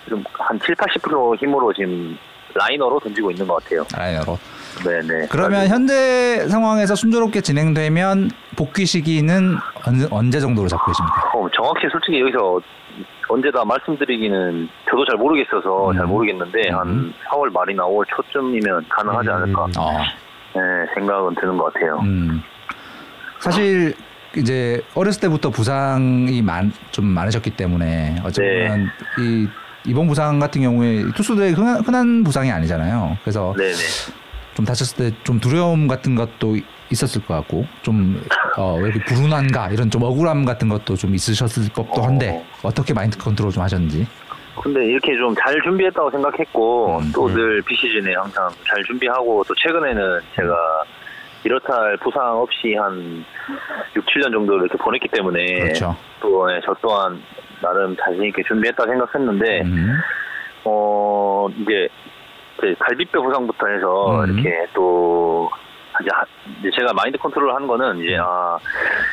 좀 0.10 0.24
한 0.34 0.60
7, 0.60 0.76
80% 0.76 1.38
힘으로 1.42 1.74
지금 1.74 2.18
라이너로 2.56 3.00
던지고 3.00 3.32
있는 3.32 3.48
것 3.48 3.64
같아요. 3.64 3.86
라이너로. 3.96 4.38
네네. 4.86 5.28
그러면 5.30 5.68
현재 5.68 6.48
상황에서 6.50 6.96
순조롭게 6.96 7.42
진행되면 7.42 8.30
복귀 8.56 8.86
시기는 8.86 9.56
언, 9.86 10.08
언제 10.12 10.40
정도로 10.40 10.68
잡고 10.68 10.86
계십니까? 10.92 11.32
어, 11.36 11.48
정확히 11.56 11.88
솔직히 11.92 12.20
여기서 12.22 12.60
언제다 13.30 13.64
말씀드리기는 13.66 14.70
저도 14.90 15.06
잘 15.06 15.18
모르겠어서 15.18 15.92
음. 15.92 15.96
잘 15.96 16.06
모르겠는데 16.06 16.70
음. 16.70 16.76
한 16.78 17.14
4월 17.30 17.52
말이나 17.52 17.84
5월 17.84 18.06
초쯤이면 18.16 18.86
가능하지 18.90 19.30
음. 19.30 19.34
않을까 19.34 19.64
어. 19.78 19.98
네, 20.56 20.62
생각은 20.96 21.36
드는 21.36 21.58
것 21.58 21.74
같아요. 21.74 22.00
음. 22.04 22.42
사실 23.40 23.94
이제 24.36 24.82
어렸을 24.96 25.22
때부터 25.22 25.50
부상이 25.50 26.42
많, 26.42 26.72
좀 26.92 27.06
많으셨기 27.06 27.52
때문에 27.52 28.18
어쩌면 28.24 28.90
이 29.20 29.48
이번 29.86 30.08
부상 30.08 30.40
같은 30.40 30.62
경우에 30.62 31.04
투수들의 31.16 31.52
흔한, 31.54 31.82
흔한 31.82 32.24
부상이 32.24 32.52
아니잖아요. 32.52 33.18
그래서 33.22 33.54
네네. 33.58 33.74
좀 34.56 34.66
다쳤을 34.66 35.12
때 35.12 35.18
좀 35.24 35.40
두려움 35.40 35.88
같은 35.88 36.16
것도 36.16 36.58
있었을 36.94 37.26
것 37.26 37.34
같고 37.36 37.66
좀 37.82 38.22
어, 38.58 38.76
왜 38.76 38.90
이렇게 38.90 39.04
불운한가 39.06 39.70
이런 39.70 39.90
좀 39.90 40.04
억울함 40.04 40.46
같은 40.46 40.70
것도 40.70 40.96
좀 40.96 41.14
있으셨을 41.14 41.70
법도 41.74 42.02
한데 42.02 42.46
어 42.64 42.72
떻게 42.72 42.94
마인드 42.94 43.18
컨트롤 43.18 43.52
좀 43.52 43.64
하셨는지. 43.64 44.08
근데 44.62 44.86
이렇게 44.86 45.18
좀 45.18 45.36
잘 45.36 45.60
준비했다고 45.64 46.12
생각했고 46.12 47.00
음. 47.00 47.12
또늘 47.14 47.62
비시즌에 47.64 48.14
항상 48.16 48.50
잘 48.68 48.84
준비하고 48.84 49.44
또 49.48 49.54
최근에는 49.56 50.20
제가 50.36 50.84
이렇다 51.44 51.74
할 51.76 51.98
부상 51.98 52.38
없이 52.40 52.74
한 52.76 53.26
6, 53.96 54.06
7년 54.06 54.32
정도 54.32 54.56
이렇게 54.56 54.78
보냈기 54.78 55.10
때문에 55.10 55.60
그렇죠. 55.60 55.96
또 56.22 56.50
예, 56.52 56.62
저 56.66 56.74
또한 56.82 57.22
나름 57.62 57.96
자신 57.98 58.24
있게 58.24 58.44
준비했다 58.44 58.86
생각했는데 58.86 59.62
음. 59.64 59.98
어 60.66 61.48
이제 61.58 61.90
그 62.58 62.74
갈비뼈 62.80 63.22
부상부터 63.22 63.68
해서 63.68 64.24
음. 64.24 64.40
이렇게 64.40 64.66
또 64.74 65.50
이제 66.02 66.72
제가 66.76 66.94
마인드 66.94 67.18
컨트롤 67.18 67.54
한 67.54 67.68
거는 67.68 68.00
이제 68.00 68.18
아 68.20 68.58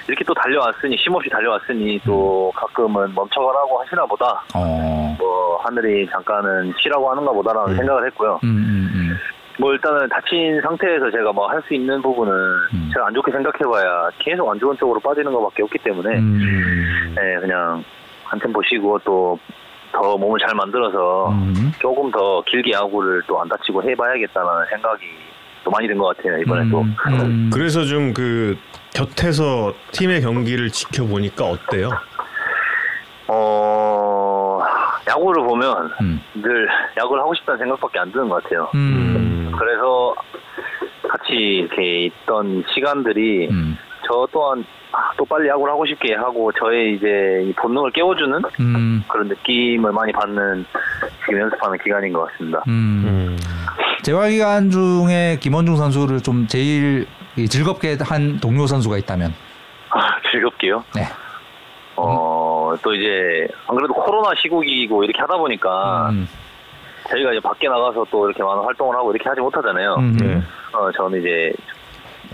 이렇게 0.09 0.25
또 0.25 0.33
달려왔으니 0.35 0.97
쉼없이 0.97 1.29
달려왔으니 1.29 2.01
또 2.05 2.53
가끔은 2.55 3.15
멈춰가라고 3.15 3.81
하시나 3.81 4.07
보다 4.07 4.43
어. 4.55 5.17
뭐 5.19 5.59
하늘이 5.63 6.09
잠깐은 6.11 6.73
쉬라고 6.79 7.11
하는가 7.11 7.33
보다라는 7.33 7.73
음. 7.73 7.77
생각을 7.77 8.07
했고요. 8.07 8.41
음, 8.45 8.49
음, 8.49 8.91
음. 8.95 9.17
뭐 9.59 9.73
일단은 9.75 10.09
다친 10.09 10.59
상태에서 10.63 11.11
제가 11.11 11.33
뭐 11.33 11.47
할 11.49 11.61
수 11.69 11.75
있는 11.75 12.01
부분은 12.01 12.33
음. 12.33 12.91
제가 12.95 13.09
안 13.09 13.15
좋게 13.15 13.31
생각해봐야 13.31 14.09
계속 14.19 14.49
안 14.51 14.59
좋은 14.59 14.77
쪽으로 14.79 14.99
빠지는 15.01 15.31
것밖에 15.33 15.63
없기 15.65 15.79
때문에 15.81 16.19
음. 16.19 17.15
네, 17.15 17.41
그냥 17.41 17.85
한템 18.25 18.53
보시고 18.53 18.99
또더 19.01 20.17
몸을 20.17 20.39
잘 20.41 20.55
만들어서 20.55 21.29
음. 21.31 21.73
조금 21.79 22.11
더 22.11 22.43
길게 22.47 22.73
야구를 22.73 23.23
또 23.27 23.39
안 23.41 23.49
다치고 23.49 23.83
해봐야겠다는 23.83 24.49
생각이 24.71 25.05
또 25.65 25.71
많이 25.71 25.87
든것 25.89 26.17
같아요 26.17 26.39
이번에 26.39 26.69
또. 26.71 26.81
음, 26.83 26.97
음. 27.09 27.51
그래서 27.53 27.85
좀 27.85 28.13
그 28.15 28.57
곁에서 28.95 29.73
팀의 29.93 30.21
경기를 30.21 30.71
지켜보니까 30.71 31.45
어때요? 31.45 31.91
어 33.29 34.61
야구를 35.09 35.45
보면 35.45 35.91
음. 36.01 36.21
늘 36.35 36.69
야구를 36.97 37.23
하고 37.23 37.35
싶다는 37.35 37.59
생각밖에 37.59 37.99
안 37.99 38.11
드는 38.11 38.29
것 38.29 38.43
같아요. 38.43 38.69
음. 38.75 39.53
그래서 39.59 40.15
같이 41.09 41.33
이렇게 41.33 42.07
있던 42.07 42.65
시간들이 42.75 43.49
음. 43.51 43.79
저 44.11 44.27
또한 44.33 44.65
아, 44.91 45.13
또 45.17 45.25
빨리 45.25 45.49
야구를 45.49 45.73
하고 45.73 45.87
싶게 45.87 46.15
하고 46.15 46.51
저의 46.59 46.97
이제 46.97 47.45
이 47.45 47.53
본능을 47.53 47.93
깨워주는 47.93 48.43
음. 48.59 49.05
그런 49.07 49.29
느낌을 49.29 49.93
많이 49.93 50.11
받는 50.11 50.67
지금 51.25 51.41
연습하는 51.41 51.79
기간인 51.79 52.13
것 52.13 52.29
같습니다. 52.33 52.65
음. 52.67 53.05
음. 53.07 53.37
재활 54.03 54.31
기간 54.31 54.69
중에 54.71 55.39
김원중 55.41 55.77
선수를 55.77 56.21
좀 56.21 56.49
제일 56.49 57.07
이 57.37 57.47
즐겁게 57.47 57.97
한 58.01 58.41
동료 58.41 58.67
선수가 58.67 58.99
있다면 58.99 59.33
아, 59.91 60.21
즐겁게요. 60.33 60.83
네. 60.97 61.03
어, 61.95 62.75
또 62.83 62.93
이제 62.93 63.47
안 63.69 63.77
그래도 63.77 63.95
코로나 63.95 64.35
시국이고 64.35 65.05
이렇게 65.05 65.21
하다 65.21 65.37
보니까 65.37 66.11
음. 66.11 66.29
저희가 67.11 67.33
이제 67.33 67.41
밖에 67.41 67.69
나가서 67.69 68.07
또 68.11 68.29
이렇게 68.29 68.43
많은 68.43 68.65
활동을 68.65 68.97
하고 68.97 69.13
이렇게 69.13 69.29
하지 69.29 69.41
못하잖아요. 69.41 69.95
음. 69.99 70.17
네. 70.17 70.43
어, 70.73 70.91
저는 70.93 71.21
이제 71.21 71.53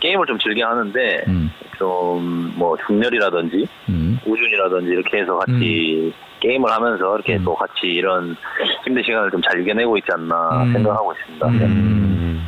게임을 0.00 0.26
좀 0.26 0.38
즐겨 0.38 0.66
하는데 0.68 1.24
음. 1.28 1.50
좀뭐 1.78 2.76
중렬이라든지 2.86 3.66
음. 3.88 4.18
우준이라든지 4.26 4.90
이렇게 4.90 5.18
해서 5.18 5.36
같이 5.38 6.12
게임을 6.40 6.70
하면서 6.70 7.14
이렇게 7.14 7.36
음. 7.36 7.44
또 7.44 7.54
같이 7.54 7.86
이런 7.86 8.36
힘든 8.84 9.02
시간을 9.02 9.30
좀 9.30 9.40
잘 9.42 9.60
이겨내고 9.60 9.96
있지 9.98 10.08
않나 10.12 10.64
음. 10.64 10.72
생각하고 10.72 11.12
있습니다. 11.12 11.50
네. 11.50 11.64
음. 11.66 12.46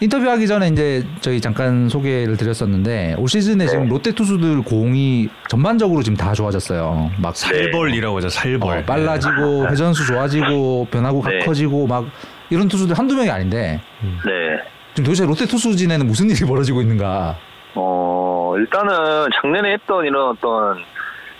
인터뷰하기 0.00 0.46
전에 0.46 0.68
이제 0.68 1.04
저희 1.20 1.40
잠깐 1.40 1.88
소개를 1.88 2.36
드렸었는데 2.36 3.16
올 3.18 3.28
시즌에 3.28 3.64
네. 3.64 3.66
지금 3.66 3.88
롯데 3.88 4.12
투수들 4.12 4.62
공이 4.62 5.28
전반적으로 5.48 6.02
지금 6.02 6.16
다 6.16 6.32
좋아졌어요. 6.34 7.10
막 7.20 7.34
살벌이라고 7.36 8.18
하죠 8.18 8.28
살벌. 8.28 8.78
어, 8.78 8.82
빨라지고 8.84 9.68
회전수 9.68 10.06
좋아지고 10.06 10.86
변화구가 10.92 11.30
네. 11.30 11.38
커지고 11.40 11.88
막 11.88 12.06
이런 12.50 12.68
투수들 12.68 12.96
한두 12.96 13.16
명이 13.16 13.28
아닌데 13.28 13.80
네. 14.24 14.62
지금 14.98 15.04
도대체 15.04 15.26
롯데 15.26 15.46
투수진에는 15.46 16.06
무슨 16.06 16.28
일이 16.28 16.44
벌어지고 16.44 16.82
있는가? 16.82 17.36
어, 17.76 18.54
일단은 18.56 19.28
작년에 19.40 19.74
했던 19.74 20.04
이런 20.04 20.30
어떤 20.30 20.82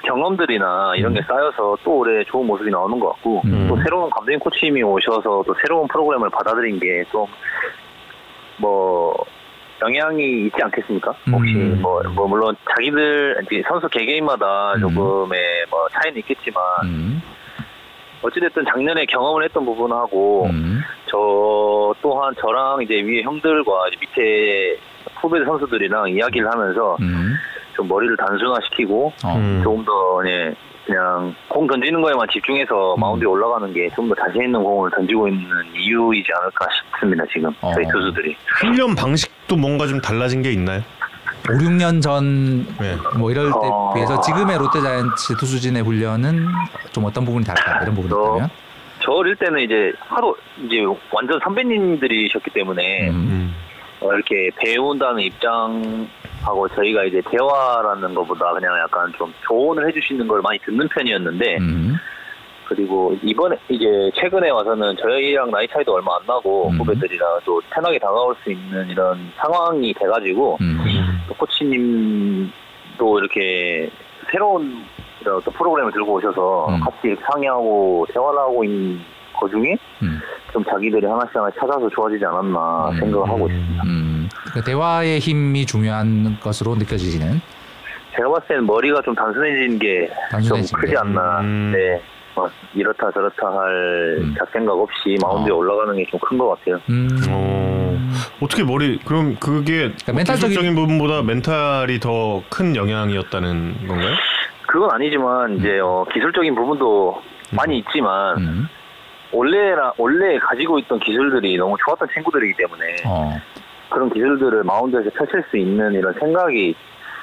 경험들이나 0.02 0.92
이런 0.96 1.12
게 1.12 1.20
쌓여서 1.22 1.76
또 1.82 1.98
올해 1.98 2.22
좋은 2.24 2.46
모습이 2.46 2.70
나오는 2.70 3.00
것 3.00 3.08
같고 3.14 3.42
음. 3.46 3.66
또 3.68 3.76
새로운 3.82 4.08
감독님 4.10 4.38
코치님이 4.38 4.84
오셔서 4.84 5.42
또 5.44 5.54
새로운 5.60 5.88
프로그램을 5.88 6.30
받아들인 6.30 6.78
게 6.78 7.04
좀뭐 8.60 9.26
영향이 9.82 10.46
있지 10.46 10.56
않겠습니까? 10.62 11.12
혹시 11.32 11.54
음. 11.54 11.80
뭐, 11.82 12.00
뭐 12.14 12.28
물론 12.28 12.54
자기들 12.76 13.44
선수 13.68 13.88
개개인마다 13.88 14.74
음. 14.74 14.80
조금의 14.82 15.66
뭐 15.68 15.88
차이는 15.94 16.16
있겠지만 16.20 16.62
음. 16.84 17.22
어찌됐든 18.22 18.64
작년에 18.72 19.04
경험을 19.06 19.44
했던 19.44 19.64
부분하고 19.64 20.46
음. 20.46 20.80
저 21.10 21.94
또한 22.02 22.34
저랑 22.40 22.82
이제 22.82 22.94
위에 23.00 23.22
형들과 23.22 23.88
이제 23.88 23.96
밑에 24.00 24.78
후배 25.20 25.44
선수들이랑 25.44 26.10
이야기를 26.10 26.50
하면서 26.50 26.96
음. 27.00 27.34
좀 27.74 27.88
머리를 27.88 28.16
단순화시키고 28.16 29.12
어. 29.24 29.34
음. 29.36 29.60
조금 29.62 29.84
더 29.84 30.22
예, 30.26 30.54
그냥 30.86 31.34
공 31.48 31.66
던지는 31.66 32.00
거에만 32.02 32.26
집중해서 32.32 32.94
음. 32.94 33.00
마운드에 33.00 33.26
올라가는 33.26 33.72
게 33.72 33.88
좀 33.94 34.08
더 34.08 34.14
자신 34.14 34.42
있는 34.42 34.62
공을 34.62 34.90
던지고 34.90 35.28
있는 35.28 35.44
이유이지 35.74 36.28
않을까 36.40 36.66
싶습니다 36.92 37.24
지금 37.32 37.50
어. 37.60 37.72
저희 37.74 37.84
투수들이 37.88 38.36
훈련 38.60 38.94
방식도 38.94 39.56
뭔가 39.56 39.86
좀 39.86 40.00
달라진 40.00 40.42
게 40.42 40.52
있나요? 40.52 40.82
5, 41.48 41.52
6년 41.52 42.02
전 42.02 42.66
네. 42.78 42.96
뭐 43.16 43.30
이럴 43.30 43.46
때 43.46 43.58
어. 43.70 43.92
비해서 43.94 44.20
지금의 44.20 44.58
롯데자이언츠 44.58 45.36
투수진의 45.38 45.82
훈련은 45.82 46.46
좀 46.92 47.04
어떤 47.04 47.24
부분이 47.24 47.44
다를까 47.44 47.82
이런 47.82 47.94
부분이 47.94 48.12
어. 48.12 48.34
있다면 48.36 48.50
저 49.08 49.14
어릴 49.14 49.36
때는 49.36 49.60
이제 49.60 49.90
하도 50.00 50.36
이제 50.66 50.84
완전 51.10 51.40
선배님들이셨기 51.42 52.50
때문에 52.50 53.08
음. 53.08 53.14
음. 53.14 53.54
어, 54.00 54.12
이렇게 54.12 54.50
배운다는 54.56 55.22
입장하고 55.22 56.68
저희가 56.74 57.04
이제 57.04 57.22
대화라는 57.30 58.14
것보다 58.14 58.52
그냥 58.52 58.78
약간 58.78 59.10
좀 59.16 59.32
조언을 59.46 59.88
해주시는 59.88 60.28
걸 60.28 60.42
많이 60.42 60.58
듣는 60.58 60.86
편이었는데 60.88 61.56
음. 61.56 61.94
그리고 62.66 63.16
이번에 63.22 63.56
이제 63.70 64.10
최근에 64.14 64.50
와서는 64.50 64.98
저희랑 64.98 65.52
나이 65.52 65.66
차이도 65.68 65.94
얼마 65.94 66.16
안 66.16 66.26
나고 66.26 66.68
음. 66.68 66.78
후배들이랑 66.78 67.40
또 67.46 67.62
편하게 67.70 67.98
다가올 67.98 68.36
수 68.44 68.52
있는 68.52 68.90
이런 68.90 69.32
상황이 69.36 69.94
돼가지고 69.94 70.58
음. 70.60 70.78
또 71.26 71.34
코치님도 71.34 72.50
이렇게 73.20 73.88
새로운 74.30 74.84
이런 75.28 75.36
어떤 75.38 75.52
프로그램을 75.54 75.92
들고 75.92 76.14
오셔서 76.14 76.66
음. 76.70 76.80
같이 76.80 77.14
상의하고 77.30 78.06
대화를 78.12 78.38
하고 78.40 78.64
있는 78.64 78.98
그 79.40 79.48
중에 79.50 79.76
음. 80.02 80.18
좀 80.52 80.64
자기들이 80.64 81.04
하나씩 81.06 81.36
하나씩 81.36 81.60
찾아서 81.60 81.88
좋아지지 81.90 82.24
않았나 82.24 82.88
음. 82.90 82.98
생각을 83.00 83.28
하고 83.28 83.46
있습니다. 83.46 83.82
음. 83.84 84.28
그 84.54 84.64
대화의 84.64 85.18
힘이 85.20 85.66
중요한 85.66 86.38
것으로 86.40 86.74
느껴지시는 86.76 87.40
제가 88.16 88.28
봤을 88.30 88.48
때는 88.48 88.66
머리가 88.66 89.00
좀 89.02 89.14
단순해진 89.14 89.78
게 89.78 90.08
좀 90.48 90.60
크지 90.80 90.92
게. 90.92 90.98
않나. 90.98 91.40
음. 91.40 91.72
네. 91.74 92.00
뭐 92.34 92.48
이렇다 92.74 93.10
저렇다 93.10 93.46
할 93.48 94.18
음. 94.20 94.34
잡생각 94.38 94.72
없이 94.72 95.16
마운드에 95.20 95.52
어. 95.52 95.56
올라가는 95.56 95.94
게 95.96 96.04
좀 96.10 96.18
큰 96.20 96.38
것 96.38 96.48
같아요. 96.50 96.80
음. 96.88 97.08
어. 97.28 97.98
어떻게 98.40 98.62
머리 98.64 98.98
그럼 99.04 99.36
그게 99.38 99.92
그러니까 100.04 100.12
멘탈적인- 100.12 100.74
부분보다 100.74 101.22
멘탈이 101.22 102.00
더 102.00 102.42
큰 102.48 102.74
영향이었다는 102.76 103.86
건가요? 103.86 104.14
그건 104.68 104.90
아니지만 104.92 105.56
이제 105.56 105.80
어, 105.80 106.04
기술적인 106.12 106.54
부분도 106.54 107.22
많이 107.52 107.78
있지만 107.78 108.36
음. 108.38 108.68
원래라 109.32 109.92
원래 109.96 110.38
가지고 110.38 110.78
있던 110.80 111.00
기술들이 111.00 111.56
너무 111.56 111.74
좋았던 111.84 112.08
친구들이기 112.12 112.54
때문에 112.56 112.84
어. 113.06 113.34
그런 113.90 114.10
기술들을 114.12 114.64
마운드에서 114.64 115.08
펼칠 115.10 115.42
수 115.50 115.56
있는 115.56 115.94
이런 115.94 116.12
생각이 116.20 116.74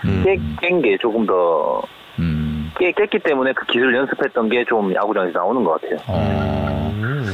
음. 0.06 0.56
깬게 0.60 0.98
조금 1.00 1.26
더 1.28 1.84
음. 2.18 2.72
깨, 2.80 2.92
깼기 2.92 3.20
때문에 3.20 3.54
그 3.54 3.66
기술 3.68 3.96
연습했던 3.96 4.50
게 4.50 4.66
좀 4.68 4.94
야구장에서 4.94 5.38
나오는 5.40 5.64
것 5.64 5.80
같아요. 5.80 5.98
어. 6.08 6.92
음. 6.96 7.26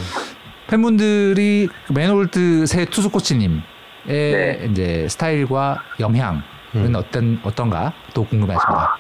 팬분들이 0.68 1.70
맨홀드 1.94 2.66
새 2.66 2.84
투수 2.86 3.10
코치님의 3.12 3.62
네. 4.08 4.68
이제 4.70 5.08
스타일과 5.08 5.82
영향은 6.02 6.42
음. 6.76 6.94
어떤 6.96 7.40
어떤가 7.44 7.94
또 8.14 8.26
궁금해하십니다. 8.26 8.98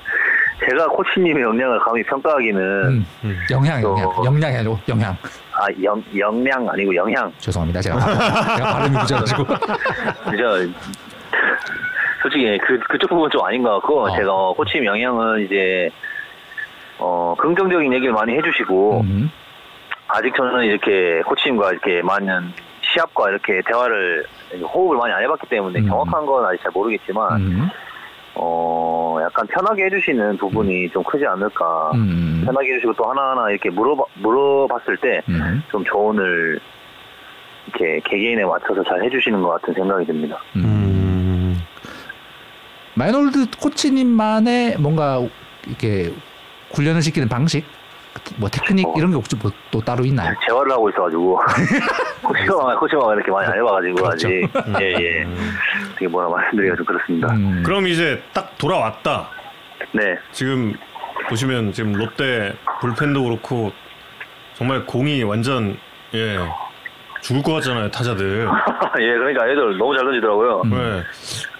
제가 0.71 0.87
코치님의 0.87 1.43
역량을 1.43 1.79
감히 1.79 2.01
평가하기는 2.03 2.61
음. 2.61 3.05
음. 3.25 3.39
영향 3.51 3.83
영향 3.83 4.07
어. 4.07 4.23
영향이 4.23 4.55
아니고 4.55 4.79
영향 4.87 5.17
아 5.51 5.65
영, 5.83 6.01
역량 6.17 6.69
아니고 6.69 6.95
영향 6.95 7.31
죄송합니다 7.39 7.81
제가 7.81 7.99
제가 8.55 8.73
발음이 8.73 8.97
부자가지고 8.99 9.45
진짜 10.29 10.45
솔직히 12.23 12.57
그 12.59 12.79
그쪽 12.87 13.09
부분 13.09 13.29
좀 13.29 13.43
아닌 13.45 13.63
것 13.63 13.71
같고 13.73 14.03
어. 14.03 14.15
제가 14.15 14.33
어, 14.33 14.53
코치님 14.53 14.85
영향은 14.85 15.45
이제 15.45 15.89
어 16.99 17.35
긍정적인 17.37 17.91
얘기를 17.91 18.13
많이 18.13 18.33
해주시고 18.37 19.01
음. 19.01 19.29
아직 20.07 20.33
저는 20.35 20.63
이렇게 20.63 21.21
코치님과 21.25 21.71
이렇게 21.71 22.01
많은 22.01 22.53
시합과 22.93 23.29
이렇게 23.29 23.61
대화를 23.65 24.25
호흡을 24.61 24.97
많이 24.97 25.13
안 25.13 25.21
해봤기 25.23 25.47
때문에 25.49 25.79
음. 25.79 25.87
정확한 25.87 26.25
건 26.25 26.45
아직 26.45 26.61
잘 26.63 26.71
모르겠지만 26.71 27.41
음. 27.41 27.69
어 28.35 29.00
약간 29.21 29.45
편하게 29.47 29.85
해주시는 29.85 30.37
부분이 30.37 30.89
좀 30.89 31.03
크지 31.03 31.25
않을까 31.25 31.91
음. 31.93 32.41
편하게 32.45 32.73
해주시고 32.73 32.93
또 32.93 33.05
하나하나 33.05 33.49
이렇게 33.49 33.69
물어봐 33.69 34.03
물어봤을 34.15 34.97
때 34.97 35.21
음. 35.29 35.61
좀 35.71 35.83
조언을 35.83 36.59
이렇게 37.67 38.01
개개인에 38.09 38.43
맞춰서 38.43 38.83
잘 38.83 39.03
해주시는 39.03 39.41
것 39.41 39.49
같은 39.49 39.73
생각이 39.73 40.05
듭니다. 40.05 40.37
음. 40.55 40.63
음. 40.63 41.59
마인홀드 42.95 43.47
코치님만의 43.59 44.77
뭔가 44.79 45.21
이렇게 45.67 46.11
훈련을 46.73 47.01
시키는 47.01 47.29
방식, 47.29 47.65
뭐 48.37 48.49
테크닉 48.49 48.87
어. 48.87 48.93
이런 48.97 49.11
게 49.11 49.15
혹시 49.15 49.35
뭐 49.35 49.51
또 49.71 49.79
따로 49.79 50.03
있나요? 50.03 50.33
재활을 50.45 50.71
하고 50.73 50.89
있어가지고 50.89 51.39
코치가 52.23 52.75
코치가 52.77 53.13
이렇게 53.13 53.31
많이 53.31 53.47
안 53.47 53.57
해봐가지고 53.57 53.95
그렇죠. 53.95 54.27
아직 54.27 54.81
예예 54.81 55.27
되게 55.95 56.07
뭐라 56.09 56.27
말씀드리기가 56.29 56.75
좀 56.75 56.85
그렇습니다. 56.85 57.33
음. 57.33 57.63
그럼 57.65 57.87
이제 57.87 58.21
딱 58.33 58.57
돌아왔다. 58.57 59.29
네 59.93 60.17
지금 60.33 60.73
보시면 61.29 61.71
지금 61.71 61.93
롯데 61.93 62.53
불펜도 62.81 63.23
그렇고 63.23 63.71
정말 64.55 64.85
공이 64.85 65.23
완전 65.23 65.77
예 66.13 66.37
죽을 67.21 67.41
것 67.43 67.53
같잖아요 67.53 67.89
타자들. 67.91 68.45
예, 68.99 69.05
그러니까 69.13 69.47
애들 69.49 69.77
너무 69.77 69.95
잘 69.95 70.03
던지더라고요. 70.03 70.61
음. 70.65 70.69
네. 70.71 71.03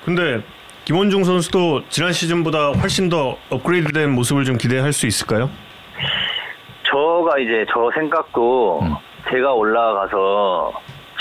근데 0.04 0.44
김원중 0.84 1.24
선수도 1.24 1.84
지난 1.88 2.12
시즌보다 2.12 2.72
훨씬 2.72 3.08
더 3.08 3.38
업그레이드된 3.50 4.12
모습을 4.12 4.44
좀 4.44 4.58
기대할 4.58 4.92
수 4.92 5.08
있을까요? 5.08 5.50
저가 6.92 7.40
이제 7.40 7.66
저 7.72 7.90
생각도 7.94 8.80
음. 8.82 8.96
제가 9.30 9.54
올라가서 9.54 10.74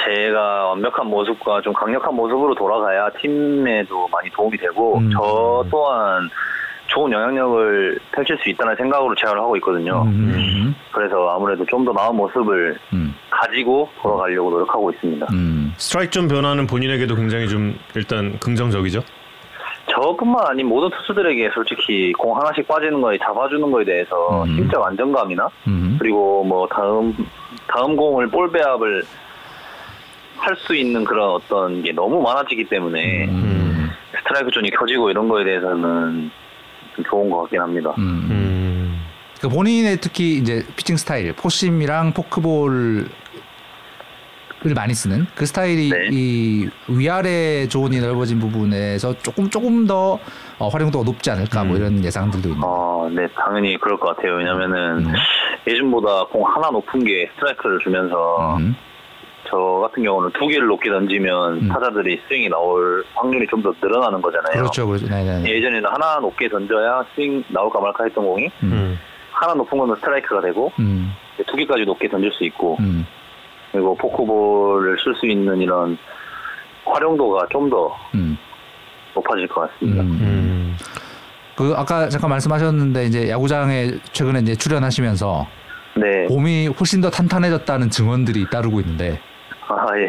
제가 0.04 0.68
완벽한 0.68 1.06
모습과 1.06 1.60
좀 1.60 1.72
강력한 1.72 2.14
모습으로 2.14 2.54
돌아가야 2.54 3.10
팀에도 3.20 4.08
많이 4.08 4.30
도움이 4.30 4.56
되고 4.58 4.98
음. 4.98 5.10
저 5.12 5.64
또한 5.70 6.28
좋은 6.86 7.12
영향력을 7.12 7.98
펼칠 8.10 8.36
수 8.42 8.48
있다는 8.48 8.74
생각으로 8.76 9.14
제안을 9.14 9.38
하고 9.38 9.54
있거든요. 9.56 10.02
음. 10.06 10.74
그래서 10.92 11.28
아무래도 11.28 11.64
좀 11.66 11.84
더 11.84 11.92
나은 11.92 12.16
모습을 12.16 12.76
음. 12.92 13.14
가지고 13.30 13.88
돌아가려고 14.02 14.50
노력하고 14.50 14.90
있습니다. 14.90 15.26
음. 15.32 15.72
스트라이크 15.76 16.10
좀 16.10 16.26
변화는 16.28 16.66
본인에게도 16.66 17.14
굉장히 17.14 17.48
좀 17.48 17.78
일단 17.94 18.38
긍정적이죠. 18.40 19.02
저뿐만 19.92 20.46
아닌 20.46 20.66
모든 20.66 20.90
투수들에게 20.90 21.50
솔직히 21.54 22.12
공 22.12 22.36
하나씩 22.36 22.66
빠지는 22.66 23.00
거에 23.00 23.18
잡아주는 23.18 23.70
거에 23.70 23.84
대해서 23.84 24.44
음. 24.44 24.56
심적 24.56 24.84
안정감이나 24.84 25.48
음. 25.66 25.96
그리고 25.98 26.44
뭐 26.44 26.66
다음 26.68 27.14
다음 27.66 27.96
공을 27.96 28.28
볼 28.28 28.50
배합을 28.50 29.04
할 30.40 30.56
수 30.56 30.74
있는 30.74 31.04
그런 31.04 31.30
어떤 31.30 31.82
게 31.82 31.92
너무 31.92 32.22
많아지기 32.22 32.64
때문에 32.64 33.26
음. 33.26 33.90
스트라이크 34.16 34.50
존이 34.50 34.70
커지고 34.70 35.10
이런 35.10 35.28
거에 35.28 35.44
대해서는 35.44 36.30
좀 36.96 37.04
좋은 37.04 37.30
것 37.30 37.42
같긴 37.42 37.60
합니다. 37.60 37.94
음. 37.98 38.26
음. 38.30 39.06
그 39.40 39.48
본인의 39.48 39.98
특히 40.00 40.36
이제 40.36 40.64
피칭 40.76 40.96
스타일, 40.96 41.32
포심이랑 41.34 42.12
포크볼 42.12 43.08
을 44.66 44.74
많이 44.74 44.92
쓰는 44.92 45.26
그 45.34 45.46
스타일이 45.46 45.88
네. 45.88 46.08
이 46.10 46.68
위아래 46.86 47.66
존이 47.66 47.98
넓어진 47.98 48.38
부분에서 48.38 49.14
조금 49.20 49.48
조금 49.48 49.86
더 49.86 50.18
어, 50.58 50.68
활용도가 50.68 51.02
높지 51.02 51.30
않을까 51.30 51.64
뭐 51.64 51.76
음. 51.76 51.80
이런 51.80 52.04
예상들도 52.04 52.46
있는. 52.46 52.60
어, 52.62 53.08
네, 53.10 53.26
당연히 53.28 53.78
그럴 53.78 53.98
것 53.98 54.14
같아요. 54.14 54.34
왜냐면은 54.34 55.06
음. 55.06 55.12
예전보다 55.66 56.24
공 56.26 56.46
하나 56.46 56.70
높은 56.70 57.02
게 57.02 57.30
스트라이크를 57.34 57.78
주면서 57.78 58.56
음. 58.58 58.76
저 59.48 59.56
같은 59.80 60.02
경우는 60.04 60.30
두 60.38 60.46
개를 60.46 60.66
높게 60.66 60.90
던지면 60.90 61.52
음. 61.62 61.68
타자들이 61.68 62.20
스윙이 62.28 62.50
나올 62.50 63.02
확률이 63.14 63.46
좀 63.46 63.62
더 63.62 63.72
늘어나는 63.80 64.20
거잖아요. 64.20 64.52
그렇죠, 64.60 64.86
그렇죠. 64.86 65.06
네, 65.08 65.24
네. 65.24 65.38
네. 65.40 65.50
예전에는 65.56 65.88
하나 65.90 66.18
높게 66.20 66.50
던져야 66.50 67.04
스윙 67.14 67.42
나올까 67.48 67.80
말까 67.80 68.04
했던 68.04 68.24
공이 68.26 68.44
음. 68.62 68.72
음. 68.72 68.98
하나 69.32 69.54
높은 69.54 69.78
거는 69.78 69.94
스트라이크가 69.96 70.42
되고 70.42 70.70
음. 70.78 71.12
두 71.46 71.56
개까지 71.56 71.84
높게 71.86 72.08
던질 72.10 72.30
수 72.32 72.44
있고 72.44 72.76
음. 72.80 73.06
그리고 73.72 73.94
포크볼을 73.96 74.96
쓸 75.02 75.14
수 75.14 75.26
있는 75.26 75.58
이런 75.60 75.96
활용도가 76.84 77.46
좀더 77.50 77.94
음. 78.14 78.36
높아질 79.14 79.46
것 79.48 79.70
같습니다. 79.72 80.02
음. 80.02 80.08
음. 80.20 80.76
그 81.56 81.74
아까 81.76 82.08
잠깐 82.08 82.30
말씀하셨는데 82.30 83.04
이제 83.04 83.28
야구장에 83.30 83.90
최근에 84.12 84.40
이제 84.40 84.54
출연하시면서 84.56 85.46
네. 85.96 86.26
몸이 86.28 86.68
훨씬 86.68 87.00
더 87.00 87.10
탄탄해졌다는 87.10 87.90
증언들이 87.90 88.48
따르고 88.50 88.80
있는데 88.80 89.20
아, 89.68 89.86
예. 89.98 90.08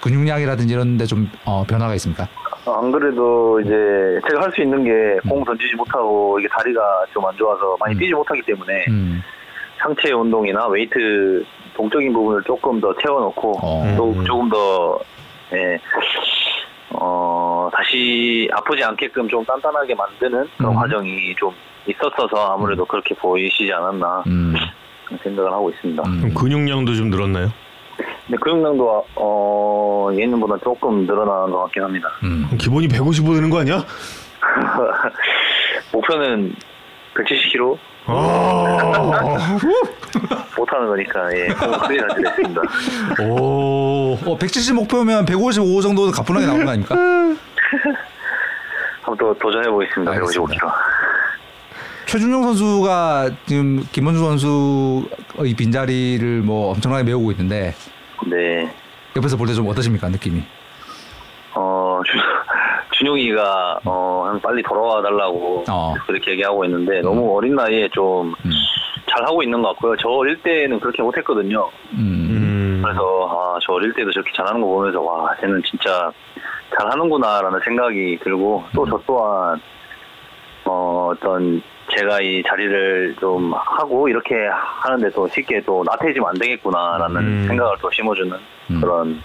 근육량이라든지 0.00 0.72
이런 0.72 0.96
데 0.96 1.04
좀 1.04 1.28
어, 1.44 1.64
변화가 1.64 1.94
있습니까? 1.94 2.28
안 2.66 2.90
그래도 2.92 3.60
이제 3.60 3.70
제가 4.28 4.42
할 4.44 4.52
수 4.52 4.62
있는 4.62 4.84
게공 4.84 5.44
던지지 5.44 5.74
못하고 5.76 6.38
이게 6.38 6.48
다리가 6.48 6.80
좀 7.12 7.24
안 7.26 7.36
좋아서 7.36 7.76
많이 7.80 7.94
음. 7.94 7.98
뛰지 7.98 8.12
못하기 8.14 8.42
때문에 8.42 8.84
음. 8.88 9.22
상체 9.80 10.12
운동이나 10.12 10.66
웨이트 10.68 11.44
동적인 11.78 12.12
부분을 12.12 12.42
조금 12.42 12.80
더 12.80 12.92
채워놓고 13.00 13.52
어. 13.62 13.94
또 13.96 14.10
음. 14.10 14.24
조금 14.24 14.48
더 14.48 14.98
예, 15.52 15.78
어, 16.90 17.70
다시 17.72 18.48
아프지 18.52 18.82
않게끔 18.82 19.28
좀 19.28 19.44
단단하게 19.44 19.94
만드는 19.94 20.48
그런 20.58 20.72
음. 20.72 20.76
과정이 20.76 21.34
좀 21.36 21.54
있었어서 21.86 22.52
아무래도 22.54 22.84
그렇게 22.84 23.14
보이시지 23.14 23.72
않았나 23.72 24.24
음. 24.26 24.54
생각을 25.22 25.52
하고 25.52 25.70
있습니다. 25.70 26.02
음. 26.02 26.18
그럼 26.18 26.34
근육량도 26.34 26.94
좀 26.94 27.10
늘었나요? 27.10 27.48
근데 28.26 28.38
근육량도 28.40 29.06
어, 29.14 30.08
예년보다 30.12 30.58
조금 30.58 31.06
늘어난 31.06 31.50
것 31.50 31.62
같긴 31.62 31.84
합니다. 31.84 32.08
음. 32.24 32.48
기본이 32.58 32.88
155 32.88 33.34
되는 33.34 33.48
거 33.50 33.60
아니야? 33.60 33.84
목표는 35.92 36.54
170kg 37.14 37.76
아. 37.76 37.78
못하는 40.56 40.88
거니까 40.88 41.32
예, 41.34 41.46
크게 41.48 41.98
가지겠습니다. 42.00 42.62
오. 43.22 44.14
어, 44.26 44.36
170 44.38 44.74
목표면 44.74 45.24
155 45.26 45.80
정도는 45.82 46.12
가뿐하게 46.12 46.46
나오는 46.46 46.64
거 46.64 46.70
아닙니까? 46.70 46.94
한번 49.02 49.16
또 49.18 49.34
도전해 49.38 49.68
보겠습니다. 49.70 50.12
알겠습니다. 50.12 50.54
155kg. 50.56 50.72
최준용 52.06 52.42
선수가 52.42 53.30
지금 53.46 53.86
김원주 53.92 54.18
선수의 54.20 55.54
빈자리를 55.56 56.40
뭐 56.40 56.70
엄청나게 56.72 57.04
메우고 57.04 57.30
있는데 57.32 57.74
네. 58.26 58.72
옆에서 59.16 59.36
볼 59.36 59.46
때 59.46 59.54
좀 59.54 59.68
어떠십니까 59.68 60.08
느낌이? 60.08 60.42
어, 61.54 62.00
준, 62.98 63.06
준용이가, 63.06 63.80
어, 63.84 64.24
한 64.26 64.40
빨리 64.40 64.62
돌아와 64.62 65.00
달라고 65.02 65.64
어. 65.70 65.94
그렇게 66.06 66.32
얘기하고 66.32 66.64
있는데 66.64 67.00
너무 67.00 67.36
어린 67.36 67.54
나이에 67.54 67.88
좀 67.92 68.34
음. 68.44 68.50
잘하고 69.10 69.42
있는 69.42 69.62
것 69.62 69.68
같고요. 69.70 69.96
저 69.96 70.08
어릴 70.08 70.36
때는 70.42 70.78
그렇게 70.80 71.02
못했거든요. 71.02 71.68
음. 71.92 72.28
음. 72.30 72.82
그래서, 72.82 73.28
아, 73.30 73.58
저 73.62 73.72
어릴 73.72 73.92
때도 73.94 74.10
저렇게 74.12 74.30
잘하는 74.36 74.60
거 74.60 74.66
보면서, 74.66 75.00
와, 75.00 75.34
쟤는 75.40 75.62
진짜 75.64 76.10
잘하는구나라는 76.78 77.60
생각이 77.64 78.18
들고 78.22 78.64
또 78.74 78.84
저 78.86 79.00
또한, 79.06 79.60
어, 80.64 81.10
어떤 81.12 81.62
제가 81.96 82.20
이 82.20 82.42
자리를 82.46 83.16
좀 83.18 83.52
하고 83.54 84.08
이렇게 84.08 84.34
하는데 84.52 85.08
또 85.10 85.26
쉽게 85.28 85.62
또 85.64 85.82
나태해지면 85.86 86.28
안 86.28 86.34
되겠구나라는 86.34 87.16
음. 87.16 87.44
생각을 87.48 87.76
또 87.80 87.90
심어주는 87.90 88.36
음. 88.70 88.80
그런 88.80 89.22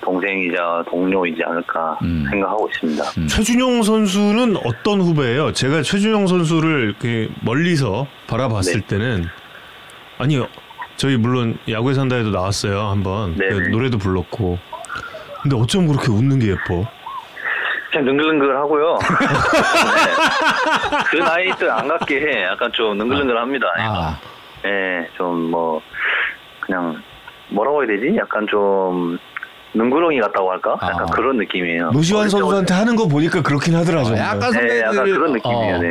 동생이자 0.00 0.84
동료이지 0.88 1.42
않을까 1.44 1.98
음. 2.02 2.26
생각하고 2.30 2.68
있습니다. 2.68 3.04
음. 3.18 3.28
최준용 3.28 3.82
선수는 3.82 4.56
어떤 4.64 5.00
후배예요? 5.00 5.52
제가 5.52 5.82
최준용 5.82 6.26
선수를 6.26 6.94
멀리서 7.42 8.06
바라봤을 8.26 8.80
네. 8.80 8.86
때는 8.86 9.26
아니요. 10.18 10.46
저희 10.96 11.16
물론 11.16 11.56
야구에 11.68 11.94
산다에도 11.94 12.30
나왔어요 12.30 12.78
한번 12.78 13.34
네, 13.36 13.48
그 13.48 13.54
네. 13.54 13.68
노래도 13.68 13.96
불렀고 13.96 14.58
근데 15.42 15.56
어쩜 15.56 15.86
그렇게 15.86 16.10
웃는 16.10 16.38
게 16.38 16.48
예뻐? 16.48 16.86
그냥 17.90 18.04
능글능글 18.04 18.56
하고요. 18.56 18.98
네. 19.02 19.26
그 21.10 21.16
나이 21.16 21.50
때안 21.56 21.88
같게 21.88 22.20
해. 22.20 22.44
약간 22.44 22.70
좀 22.72 22.96
능글능글 22.98 23.36
합니다. 23.36 23.66
아, 23.78 24.18
예, 24.64 25.08
좀 25.16 25.50
뭐, 25.50 25.82
그냥, 26.60 27.02
뭐라고 27.48 27.82
해야 27.82 27.88
되지? 27.88 28.16
약간 28.16 28.46
좀, 28.48 29.18
능구렁이 29.74 30.18
같다고 30.20 30.50
할까? 30.50 30.76
약간 30.82 31.02
아. 31.02 31.06
그런 31.06 31.36
느낌이에요. 31.36 31.90
노시환 31.92 32.28
선수한테 32.28 32.74
하는 32.74 32.96
거 32.96 33.06
보니까 33.06 33.40
그렇긴 33.42 33.74
하더라 33.76 34.00
어, 34.00 34.04
정말. 34.04 34.20
약간 34.20 34.40
네, 34.40 34.52
선배들 34.52 34.80
약간 34.80 35.04
그런 35.04 35.32
느낌이에요. 35.32 35.76
어, 35.76 35.78
네. 35.78 35.88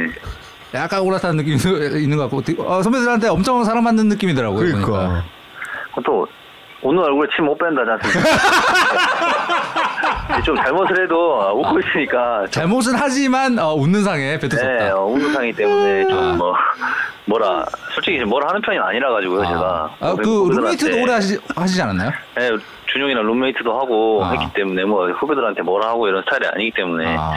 약간 0.73 0.99
오락하는 1.01 1.37
느낌이 1.37 1.57
있는 2.03 2.17
것 2.17 2.29
같고 2.29 2.63
어, 2.63 2.81
선배들한테 2.83 3.29
엄청 3.29 3.63
사랑받는 3.63 4.09
느낌이더라고요. 4.09 4.59
그러니까 4.59 4.85
보니까. 4.87 5.23
또, 6.05 6.27
오늘 6.81 7.03
얼굴에 7.03 7.27
침 7.35 7.45
못 7.45 7.57
뺀다지 7.57 7.89
않습니까? 7.91 8.29
좀 10.43 10.55
잘못을 10.55 11.03
해도 11.03 11.39
웃고 11.55 11.79
있으니까. 11.79 12.41
좀, 12.43 12.51
잘못은 12.51 12.93
하지만 12.95 13.57
어, 13.59 13.73
웃는 13.73 14.03
상에 14.03 14.37
뱉을 14.39 14.51
수 14.51 14.65
네, 14.65 14.73
없다. 14.73 14.97
어, 14.97 15.05
운동상이기 15.05 15.57
때문에 15.57 16.03
아. 16.03 16.07
좀 16.07 16.37
뭐, 16.37 16.55
뭐라, 17.25 17.65
솔직히 17.93 18.17
지금 18.17 18.29
뭐라 18.29 18.49
하는 18.49 18.61
편이 18.61 18.77
아니라 18.77 19.11
가지고요, 19.11 19.45
제가. 19.45 19.95
아, 19.99 20.15
그. 20.15 20.49
룸메이트도 20.51 21.01
오래 21.01 21.13
하시, 21.13 21.37
하시지 21.55 21.81
않았나요? 21.81 22.11
네, 22.35 22.49
준용이랑 22.87 23.25
룸메이트도 23.25 23.79
하고 23.79 24.23
아. 24.23 24.31
했기 24.31 24.53
때문에 24.53 24.83
뭐 24.85 25.07
후배들한테 25.11 25.61
뭐라 25.61 25.89
하고 25.89 26.07
이런 26.07 26.23
스타일이 26.23 26.47
아니기 26.47 26.71
때문에 26.71 27.15
아, 27.17 27.33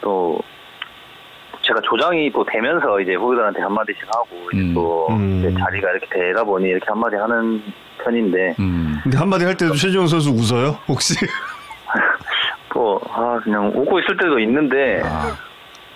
또 0.00 0.38
제가 1.62 1.80
조장이 1.82 2.30
또 2.32 2.44
되면서 2.44 3.00
이제 3.00 3.14
후배들한테 3.14 3.60
한마디씩 3.60 4.02
하고 4.06 4.28
음. 4.54 4.74
또 4.74 5.08
음. 5.10 5.38
이제 5.40 5.52
자리가 5.58 5.90
이렇게 5.90 6.06
되다 6.08 6.44
보니 6.44 6.68
이렇게 6.68 6.84
한마디 6.86 7.16
하는 7.16 7.62
편인데 8.04 8.54
음. 8.60 9.00
근데 9.02 9.18
한마디 9.18 9.44
할 9.44 9.56
때도 9.56 9.74
최준용 9.74 10.06
선수 10.06 10.30
웃어요 10.30 10.78
혹시? 10.86 11.14
또 12.72 13.00
아 13.10 13.38
그냥 13.42 13.68
웃고 13.74 13.98
있을 14.00 14.16
때도 14.16 14.38
있는데 14.40 15.02
아, 15.04 15.34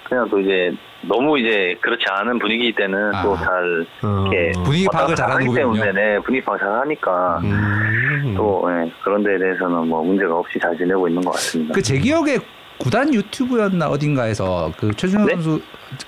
그냥 0.09 0.29
또 0.31 0.39
이제 0.41 0.73
너무 1.03 1.39
이제 1.39 1.75
그렇지 1.81 2.05
않은 2.11 2.39
분위기 2.39 2.73
때는 2.75 3.15
아. 3.15 3.23
또잘 3.23 3.87
어. 4.03 4.25
이렇게 4.33 4.53
분위기 4.65 4.87
왔다 4.87 4.99
파악을 4.99 5.15
갔다 5.15 5.27
잘하는 5.29 5.37
하기 5.49 5.61
거군요. 5.61 5.83
때문에 5.85 5.93
네, 5.93 6.19
분위기 6.21 6.45
파악 6.45 6.59
잘 6.59 6.69
하니까 6.81 7.41
음. 7.43 8.35
또 8.37 8.69
예, 8.71 8.91
그런 9.03 9.23
데에 9.23 9.39
대해서는 9.39 9.89
뭐 9.89 10.03
문제가 10.03 10.37
없이 10.37 10.59
잘 10.61 10.77
지내고 10.77 11.09
있는 11.09 11.23
것 11.23 11.33
같습니다. 11.33 11.75
그 11.75 11.83
제 11.83 11.99
기억에 11.99 12.39
구단 12.79 13.13
유튜브였나 13.13 13.89
어딘가에서 13.89 14.73
그 14.79 14.91
최준용 14.95 15.27
네? 15.27 15.35
선수 15.35 15.61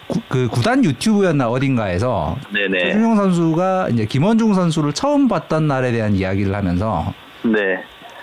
구, 0.07 0.21
그 0.29 0.49
구단 0.49 0.83
유튜브였나 0.83 1.49
어딘가에서 1.51 2.37
네네 2.51 2.79
최준용 2.87 3.17
선수가 3.17 3.89
이제 3.91 4.07
김원중 4.07 4.55
선수를 4.55 4.93
처음 4.95 5.29
봤던 5.29 5.69
날에 5.69 5.93
대한 5.93 6.15
이야기를 6.15 6.55
하면서 6.55 7.13
네 7.43 7.83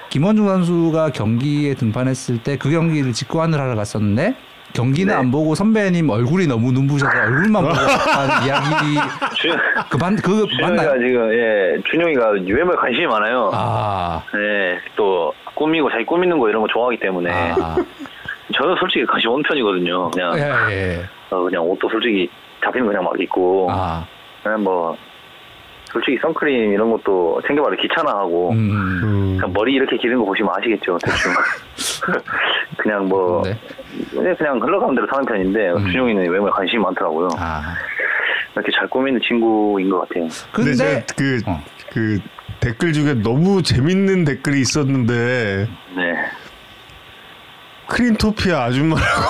김원중 0.09 0.47
선수가 0.47 1.11
경기에 1.11 1.75
등판했을 1.75 2.41
때 2.43 2.57
그 2.57 2.69
경기를 2.71 3.13
직관을 3.13 3.59
하러 3.59 3.75
갔었는데 3.75 4.35
경기는 4.73 5.11
네. 5.13 5.19
안 5.19 5.31
보고 5.31 5.55
선배님 5.55 6.09
얼굴이 6.09 6.45
너무 6.47 6.71
눈부셔서 6.71 7.11
얼굴만 7.17 7.63
보고 7.63 7.73
하는 7.75 8.45
이야기 8.45 8.65
준- 9.35 9.57
그반그 9.89 10.47
준영이가 10.47 10.83
맞나요? 10.83 10.99
지금 11.07 11.33
예 11.33 11.81
준영이가 11.89 12.29
외모에 12.45 12.75
관심이 12.75 13.07
많아요. 13.07 13.49
아, 13.53 14.21
예, 14.35 14.79
또 14.95 15.33
꾸미고 15.55 15.89
자기 15.89 16.05
꾸미는 16.05 16.37
거 16.37 16.49
이런 16.49 16.61
거 16.61 16.67
좋아하기 16.67 16.99
때문에 16.99 17.31
아, 17.31 17.75
저는 18.53 18.75
솔직히 18.79 19.05
관심 19.07 19.31
없는 19.31 19.43
편이거든요. 19.43 20.11
그냥 20.11 20.37
예, 20.37 20.73
예. 20.99 21.05
어, 21.31 21.41
그냥 21.43 21.63
옷도 21.63 21.89
솔직히 21.89 22.29
잡히는 22.63 22.85
거 22.85 22.91
그냥 22.91 23.03
막 23.05 23.19
입고 23.19 23.69
아, 23.71 24.05
그냥 24.43 24.63
뭐 24.63 24.95
솔직히 25.91 26.17
선크림 26.21 26.73
이런 26.73 26.91
것도 26.91 27.41
챙겨봐도 27.47 27.75
귀찮아하고 27.77 28.51
음, 28.51 29.39
음. 29.41 29.53
머리 29.53 29.73
이렇게 29.73 29.97
기른 29.97 30.19
거 30.19 30.25
보시면 30.25 30.51
아시겠죠 30.55 30.97
대충 31.03 31.31
그냥 32.77 33.07
뭐 33.07 33.41
네. 33.43 33.57
그냥 34.35 34.61
흘러가는 34.61 34.95
대로 34.95 35.07
사는 35.07 35.25
편인데 35.25 35.71
음. 35.71 35.85
준영이는 35.91 36.29
외모에 36.29 36.51
관심이 36.51 36.81
많더라고요. 36.81 37.29
아. 37.37 37.75
이렇게 38.55 38.71
잘 38.77 38.87
꾸미는 38.87 39.19
친구인 39.21 39.89
것 39.89 40.01
같아요. 40.01 40.27
근데, 40.51 40.71
근데 40.71 40.73
제가 40.75 41.05
그, 41.15 41.41
어. 41.47 41.61
그 41.91 42.19
댓글 42.59 42.93
중에 42.93 43.13
너무 43.15 43.61
재밌는 43.61 44.25
댓글이 44.25 44.59
있었는데 44.61 45.67
네. 45.95 46.15
크린토피아 47.87 48.65
아줌마라고 48.65 49.21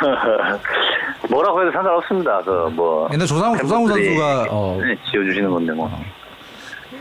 뭐라고 1.28 1.60
해도 1.60 1.72
상관없습니다. 1.72 2.40
그뭐 2.42 3.08
옛날 3.12 3.26
조상우 3.26 3.56
조상우 3.58 3.88
선수가 3.88 4.46
어 4.50 4.78
네, 4.82 4.96
지어주시는 5.10 5.50
건데 5.50 5.72
뭐. 5.72 5.90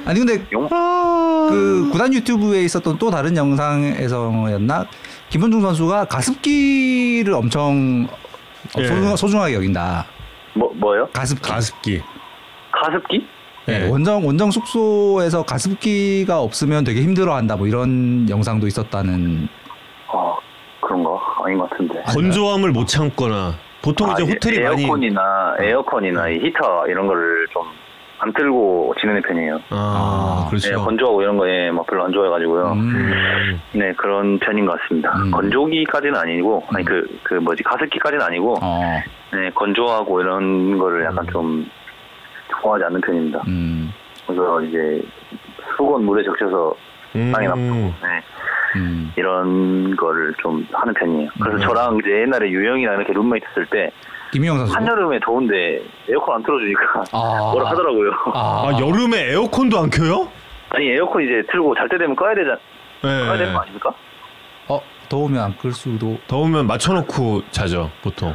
아니 0.05 0.19
근데 0.19 0.43
용? 0.51 0.67
그 0.69 1.89
구단 1.91 2.13
유튜브에 2.13 2.61
있었던 2.63 2.97
또 2.97 3.09
다른 3.09 3.36
영상에서였나 3.36 4.86
김원중 5.30 5.61
선수가 5.61 6.05
가습기를 6.05 7.34
엄청 7.34 8.07
어, 8.75 8.82
예. 8.82 8.88
소중, 8.88 9.15
소중 9.15 9.41
하게 9.41 9.55
여긴다. 9.55 10.05
뭐 10.53 10.71
뭐요? 10.75 11.07
가습기. 11.13 11.41
가습기 11.49 12.01
가습기? 12.71 13.28
예, 13.69 13.86
예. 13.86 13.89
원정 13.89 14.25
원정 14.25 14.51
숙소에서 14.51 15.43
가습기가 15.43 16.39
없으면 16.41 16.84
되게 16.84 17.01
힘들어한다. 17.01 17.55
뭐 17.55 17.67
이런 17.67 18.28
영상도 18.30 18.67
있었다는. 18.67 19.47
어 20.07 20.36
그런가 20.82 21.09
아닌 21.43 21.57
것 21.57 21.69
같은데. 21.69 22.01
건조함을 22.03 22.71
못 22.71 22.88
참거나 22.88 23.55
보통 23.82 24.11
이제 24.11 24.23
아, 24.23 24.25
예, 24.28 24.32
호텔이 24.34 24.59
많이 24.63 24.84
에어컨이나 24.84 25.55
에어컨이나 25.59 26.30
이 26.30 26.39
히터 26.39 26.88
이런 26.88 27.07
거를 27.07 27.47
좀 27.51 27.88
안 28.19 28.34
틀고 28.34 28.95
지내는 28.99 29.21
편이에요. 29.21 29.55
아, 29.69 30.45
아, 30.45 30.49
그렇죠 30.49 30.69
예, 30.71 30.73
건조하고 30.73 31.21
이런 31.21 31.38
거에 31.38 31.69
막 31.71 31.86
별로 31.86 32.03
안 32.05 32.11
좋아해가지고요. 32.11 32.71
음. 32.71 32.80
음. 32.95 33.61
네 33.73 33.93
그런 33.93 34.39
편인 34.39 34.65
것 34.65 34.80
같습니다. 34.80 35.15
음. 35.17 35.32
건조기까지는 35.32 36.15
아니고 36.15 36.63
아니 36.73 36.84
음. 36.84 37.07
그그 37.23 37.34
뭐지 37.36 37.63
가습기까지는 37.63 38.23
아니고 38.25 38.55
어. 38.61 39.03
네 39.34 39.51
건조하고 39.53 40.21
이런 40.21 40.78
거를 40.80 41.05
약간 41.05 41.28
좀 41.32 41.69
좋아하지 42.49 42.86
않는 42.86 43.01
편입니다. 43.01 43.43
음. 43.47 43.93
그래서 44.25 44.61
이제 44.61 45.01
수건 45.75 46.03
물에 46.03 46.23
적셔서 46.23 46.73
음. 47.15 47.32
땅에 47.32 47.47
놔두고 47.47 47.65
네. 48.01 48.21
음. 48.76 49.11
이런 49.15 49.95
거를 49.95 50.34
좀 50.41 50.65
하는 50.74 50.93
편이에요. 50.93 51.30
그래서 51.41 51.59
저랑 51.68 51.97
이제 51.99 52.09
옛날에 52.22 52.49
유영이랑 52.49 52.95
이렇게 52.97 53.13
룸메이트 53.13 53.45
쓸때 53.55 53.91
김희영 54.34 54.57
선수. 54.57 54.74
한여름에 54.76 55.20
더운데 55.24 55.82
에어컨 56.09 56.36
안 56.36 56.43
틀어주니까 56.43 57.03
아. 57.13 57.51
뭐라 57.53 57.70
하더라고요. 57.70 58.11
아, 58.34 58.72
여름에 58.80 59.32
에어컨도 59.32 59.80
안 59.80 59.89
켜요? 59.89 60.28
아니 60.70 60.89
에어컨 60.91 61.24
이제 61.24 61.41
틀고 61.49 61.76
잘 61.76 61.88
때 61.89 61.97
되면 61.97 62.15
꺼야 62.15 62.36
되잖 62.36 62.57
꺼야 63.01 63.38
되는 63.38 63.53
거 63.53 63.59
네. 63.59 63.63
아닙니까? 63.63 63.93
어 64.68 64.82
더우면 65.07 65.41
안 65.41 65.57
끌 65.57 65.72
수도. 65.72 66.18
더우면 66.28 66.68
맞춰놓고 66.68 67.43
자죠 67.51 67.89
보통 68.03 68.34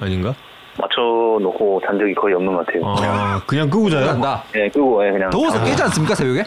아닌가? 0.00 0.32
맞춰놓고 0.78 1.82
잔 1.84 1.98
적이 1.98 2.14
거의 2.14 2.34
없는 2.34 2.54
것 2.54 2.64
같아요. 2.66 2.82
아 2.86 3.42
그냥 3.46 3.68
끄고 3.68 3.90
자요? 3.90 4.08
한다. 4.10 4.42
예, 4.54 4.68
끄고 4.68 5.04
예, 5.06 5.10
그냥 5.10 5.28
더워서 5.30 5.58
잠- 5.58 5.66
깨지 5.66 5.82
않습니까 5.82 6.14
새벽에? 6.14 6.44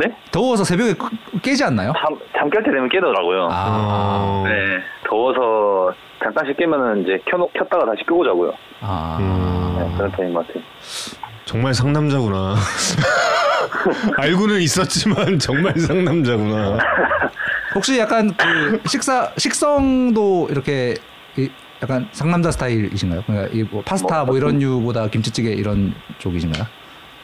네? 0.00 0.16
더워서 0.32 0.64
새벽에 0.64 0.94
끄- 0.94 1.08
깨지 1.42 1.62
않나요? 1.62 1.92
잠, 2.00 2.16
잠 2.36 2.48
깰 2.50 2.64
때 2.64 2.70
되면 2.72 2.88
깨더라고요. 2.88 3.48
아. 3.50 4.22
어. 4.22 4.44
네, 4.46 4.52
더워서 5.06 5.94
잠깐씩 6.22 6.56
깨면은 6.56 7.02
이제 7.02 7.18
켜놓, 7.30 7.52
켰다가 7.52 7.84
다시 7.84 8.02
끄고 8.06 8.24
자고요. 8.24 8.52
아. 8.80 9.18
음. 9.20 9.76
네, 9.78 9.96
그런 9.98 10.10
편인 10.12 10.32
것 10.34 10.46
같아요. 10.46 10.62
정말 11.44 11.74
상남자구나. 11.74 12.54
알고는 14.16 14.60
있었지만 14.60 15.38
정말 15.38 15.78
상남자구나. 15.78 16.78
혹시 17.74 17.98
약간 17.98 18.34
그 18.36 18.80
식사 18.86 19.30
식성도 19.36 20.48
이렇게 20.50 20.94
이- 21.36 21.50
약간 21.82 22.08
상남자 22.12 22.50
스타일이신가요? 22.50 23.22
그러니까 23.26 23.52
이뭐 23.54 23.82
파스타 23.84 24.18
뭐, 24.18 24.26
뭐 24.26 24.36
이런 24.36 24.58
류보다 24.58 25.08
김치찌개 25.08 25.50
이런 25.50 25.94
쪽이신가요? 26.18 26.64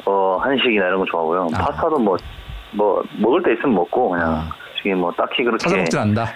어, 0.07 0.39
한식이나 0.41 0.87
이런 0.87 1.01
거 1.01 1.07
좋아하고요. 1.11 1.49
아. 1.55 1.59
파스타도 1.59 1.99
뭐, 1.99 2.17
뭐, 2.73 3.03
먹을 3.19 3.43
때 3.43 3.53
있으면 3.53 3.75
먹고, 3.75 4.11
그냥, 4.11 4.29
아. 4.35 4.49
솔직히 4.69 4.95
뭐, 4.95 5.13
딱히 5.17 5.45
그렇게. 5.45 5.59
찾아 5.59 5.77
먹진 5.77 5.99
않는다. 5.99 6.31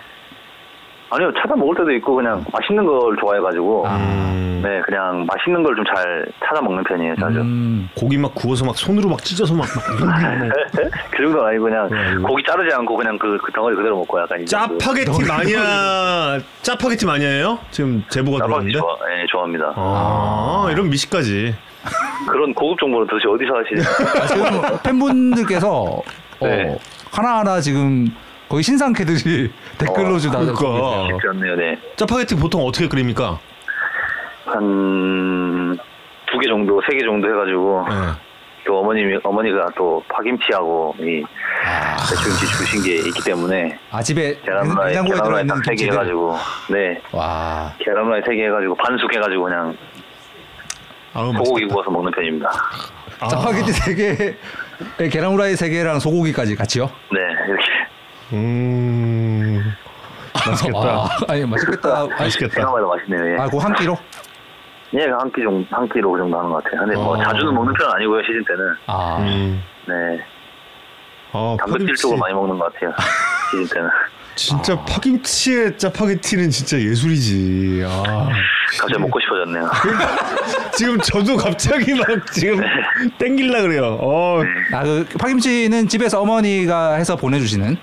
아니요, 1.12 1.32
찾아 1.42 1.56
먹을 1.56 1.74
때도 1.76 1.90
있고, 1.94 2.14
그냥 2.14 2.44
맛있는 2.52 2.86
걸 2.86 3.16
좋아해가지고, 3.16 3.84
아. 3.88 3.96
음, 3.96 4.60
네, 4.62 4.80
그냥 4.86 5.26
맛있는 5.26 5.62
걸 5.64 5.74
좀 5.74 5.84
잘 5.92 6.24
찾아 6.46 6.60
먹는 6.62 6.84
편이에요, 6.84 7.16
자주. 7.16 7.40
음. 7.40 7.88
고기 7.96 8.16
막 8.16 8.32
구워서 8.34 8.64
막 8.64 8.76
손으로 8.76 9.08
막 9.08 9.18
찢어서 9.24 9.52
막, 9.54 9.66
막 9.66 9.84
그 11.10 11.16
정도는 11.22 11.48
아니고, 11.48 11.64
그냥. 11.64 12.22
고기 12.22 12.44
자르지 12.44 12.72
않고, 12.76 12.96
그냥 12.96 13.18
그, 13.18 13.36
그 13.38 13.50
덩어리 13.52 13.74
그대로 13.74 13.96
먹고, 13.96 14.20
약간. 14.20 14.38
그 14.38 14.44
짜파게티 14.44 15.26
마니아 15.26 16.38
짜파게티 16.62 17.04
마니아예요? 17.06 17.58
지금 17.72 18.04
제보가 18.08 18.44
들어왔는데. 18.46 18.78
좋아, 18.78 18.96
예, 19.12 19.26
좋아합니다. 19.26 19.72
아, 19.76 20.68
이런 20.70 20.88
미식까지. 20.90 21.56
그런 22.28 22.52
고급 22.54 22.78
정보는 22.78 23.06
도대체 23.08 23.26
어디서 23.26 23.54
하시는 23.54 23.82
아, 23.82 24.26
지금 24.26 24.78
팬분들께서 24.84 26.02
네. 26.42 26.68
어, 26.74 26.78
하나하나 27.10 27.60
지금 27.60 28.06
거의 28.48 28.62
신상 28.62 28.92
캐들이 28.92 29.50
댓글로 29.78 30.14
어, 30.14 30.18
좀 30.18 30.32
그러니까. 30.32 30.60
않네요, 31.30 31.56
네. 31.56 31.78
짜파게티 31.96 32.36
보통 32.36 32.64
어떻게 32.66 32.88
끓입니까? 32.88 33.38
한, 34.46 35.78
두 36.26 36.38
개 36.40 36.48
정도, 36.48 36.80
세 36.88 36.96
개 36.96 37.04
정도 37.04 37.28
해가지고, 37.28 37.86
네. 37.88 37.94
또 38.66 38.80
어머님이, 38.80 39.18
어머니가 39.22 39.66
또 39.76 40.02
파김치하고, 40.08 40.94
이, 41.00 41.22
아, 41.64 41.96
배추김치 42.08 42.46
주신 42.58 42.82
게 42.82 42.96
있기 43.08 43.22
때문에, 43.24 43.78
아 43.90 44.02
집에 44.02 44.34
들어있는 44.40 45.46
딱세개 45.46 45.76
김치들. 45.76 45.92
해가지고, 45.92 46.36
네. 46.70 47.00
와. 47.12 47.72
계란후라이 47.78 48.22
세 48.26 48.34
개 48.34 48.44
해가지고, 48.46 48.74
반숙 48.76 49.14
해가지고, 49.14 49.44
그냥, 49.44 49.76
소고기. 51.14 51.66
구워서 51.66 51.90
먹는 51.90 52.10
편입니다. 52.12 52.50
아. 53.20 53.28
짜파게티 53.28 53.72
세 53.72 53.94
개, 53.94 54.36
에, 55.00 55.08
계란 55.08 55.32
후라이 55.32 55.54
세 55.56 55.68
개랑 55.68 55.98
소고기까지 56.00 56.56
같이요? 56.56 56.86
네, 57.12 57.18
이렇게. 57.48 57.64
음. 58.32 59.60
맛있겠다. 60.46 60.78
아, 60.78 61.08
아니 61.28 61.44
맛있겠다. 61.44 62.00
아니, 62.00 62.08
맛있겠다. 62.10 62.54
생각보다 62.54 62.86
맛있네요, 62.86 63.32
예. 63.34 63.40
아, 63.42 63.46
그한 63.48 63.74
끼로? 63.74 63.96
예, 64.94 65.04
한 65.06 65.30
끼 65.32 65.42
정도, 65.42 65.64
한 65.70 65.88
끼로 65.88 66.12
그 66.12 66.18
정도 66.18 66.38
하는 66.38 66.50
것 66.50 66.64
같아요. 66.64 66.80
근데 66.80 66.94
뭐, 66.96 67.16
어. 67.16 67.22
자주는 67.22 67.54
먹는 67.54 67.72
편은 67.74 67.92
아니고요, 67.94 68.22
시즌 68.22 68.44
때는. 68.44 68.74
아, 68.86 69.18
음. 69.20 69.62
네. 69.86 70.24
아, 71.32 71.56
단백질 71.58 71.86
파김치. 71.86 72.02
쪽으로 72.02 72.18
많이 72.18 72.34
먹는 72.34 72.58
것 72.58 72.72
같아요, 72.72 72.92
시즌 73.50 73.66
때는. 73.74 73.90
진짜 74.36 74.76
파김치에 74.84 75.76
짜파게티는 75.76 76.50
진짜 76.50 76.78
예술이지. 76.78 77.82
아. 77.86 78.28
갑자기 78.80 79.00
먹고 79.02 79.20
싶어졌네요. 79.20 79.68
지금 80.76 80.98
저도 80.98 81.36
갑자기 81.36 81.92
막 81.94 82.06
지금 82.32 82.60
땡길라 83.18 83.62
그래요. 83.62 83.98
어. 84.00 84.40
아, 84.72 84.82
그 84.84 85.04
파김치는 85.18 85.88
집에서 85.88 86.22
어머니가 86.22 86.94
해서 86.94 87.16
보내주시는. 87.16 87.76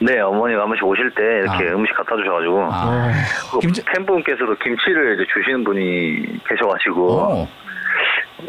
네, 0.00 0.20
어머니가 0.20 0.62
한 0.62 0.68
번씩 0.68 0.84
오실 0.84 1.10
때 1.12 1.22
이렇게 1.22 1.70
아. 1.70 1.74
음식 1.74 1.94
갖다 1.96 2.16
주셔가지고, 2.16 2.68
아, 2.70 3.12
그 3.52 3.58
김치- 3.60 3.82
팬분께서도 3.84 4.56
김치를 4.62 5.14
이제 5.14 5.24
주시는 5.32 5.64
분이 5.64 6.38
계셔가지고, 6.48 7.20
어, 7.20 7.48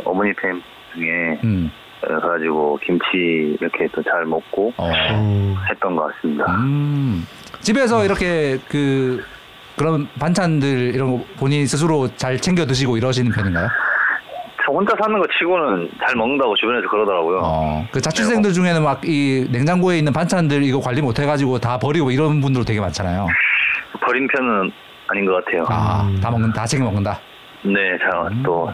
어머니 0.03 0.33
팬 0.33 0.61
중에, 0.93 1.39
음, 1.43 1.71
그래가지고 2.01 2.79
김치 2.83 3.57
이렇게 3.59 3.87
또 3.93 4.01
잘 4.03 4.25
먹고 4.25 4.73
어, 4.77 4.89
음. 5.11 5.55
했던 5.69 5.95
것 5.95 6.13
같습니다. 6.15 6.45
음. 6.59 7.25
집에서 7.61 8.05
이렇게 8.05 8.57
그 8.69 9.23
그런 9.75 10.07
반찬들 10.19 10.93
이런 10.95 11.11
거 11.17 11.25
본인 11.37 11.65
스스로 11.67 12.07
잘 12.15 12.37
챙겨 12.37 12.65
드시고 12.65 12.97
이러시는 12.97 13.31
편인가요? 13.31 13.67
저 14.65 14.71
혼자 14.73 14.93
사는 15.01 15.17
거 15.19 15.25
치고는 15.37 15.89
잘 16.05 16.15
먹는다고 16.15 16.55
주변에서 16.55 16.89
그러더라고요. 16.89 17.39
어, 17.43 17.87
그 17.91 18.01
자취생들 18.01 18.53
중에는 18.53 18.83
막 18.83 19.01
이 19.05 19.47
냉장고에 19.51 19.97
있는 19.99 20.11
반찬들 20.13 20.63
이거 20.63 20.79
관리 20.79 21.01
못 21.01 21.17
해가지고 21.19 21.59
다 21.59 21.77
버리고 21.77 22.11
이런 22.11 22.41
분들 22.41 22.65
되게 22.65 22.79
많잖아요. 22.79 23.27
버린 24.01 24.27
편은 24.27 24.71
아닌 25.07 25.25
것 25.25 25.43
같아요. 25.45 25.63
아, 25.69 26.09
다 26.21 26.29
먹는, 26.31 26.51
다 26.53 26.65
챙겨 26.65 26.85
먹는다. 26.85 27.17
네, 27.63 27.97
자, 27.99 28.29
또 28.43 28.69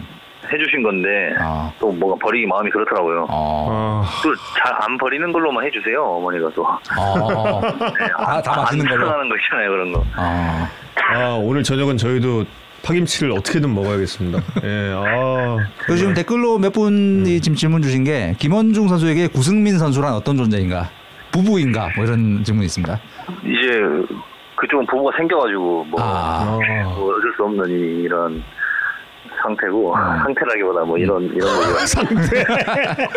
해주신 0.54 0.84
건데 0.84 1.08
아, 1.40 1.72
또 1.80 1.92
뭔가 1.92 2.16
버리기 2.24 2.46
마음이 2.46 2.70
그렇더라고요. 2.70 3.26
어, 3.30 4.04
아. 4.06 4.22
또잘 4.22 4.74
안 4.82 4.98
버리는 4.98 5.32
걸로만 5.32 5.66
해주세요, 5.66 6.02
어머니가 6.04 6.50
또. 6.56 6.64
어, 6.66 7.62
네, 7.62 8.10
아, 8.18 8.42
다 8.42 8.56
맛있는 8.58 8.86
걸로. 8.88 9.10
하는 9.10 9.30
거 9.30 9.36
있잖아요, 9.38 9.70
그런 9.70 9.92
거. 9.94 10.00
어. 10.18 10.68
아, 11.16 11.38
오늘 11.42 11.64
저녁은 11.64 11.98
저희도 11.98 12.46
파김치를 12.86 13.32
어떻게든 13.32 13.74
먹어야겠습니다. 13.74 14.40
예. 14.64 14.94
아. 14.96 15.58
그 15.86 15.96
지금 15.96 16.14
댓글로 16.14 16.60
몇 16.60 16.72
분이 16.74 17.40
지금 17.42 17.56
질문 17.56 17.82
주신 17.82 18.04
게 18.04 18.36
김원중 18.40 18.88
선수에게 18.90 19.28
구승민 19.28 19.78
선수란 19.78 20.14
어떤 20.14 20.36
존재인가? 20.38 20.90
부부인가? 21.32 21.90
뭐 21.96 22.06
이런 22.06 22.44
질문이 22.44 22.66
있습니다. 22.66 23.00
이제 23.44 23.82
그쪽은 24.56 24.86
부부가 24.86 25.16
생겨가지고 25.18 25.86
뭐, 25.90 26.02
아, 26.02 26.60
아. 26.62 26.84
뭐 26.96 27.16
어쩔 27.18 27.34
수 27.36 27.44
없는 27.44 27.70
이- 27.70 28.04
이런 28.04 28.44
상태고 29.44 29.94
음. 29.94 30.18
상태라기보다 30.24 30.82
뭐 30.86 30.98
이런 30.98 31.24
이런 31.24 31.40
거죠. 31.56 31.86
상태. 31.86 32.46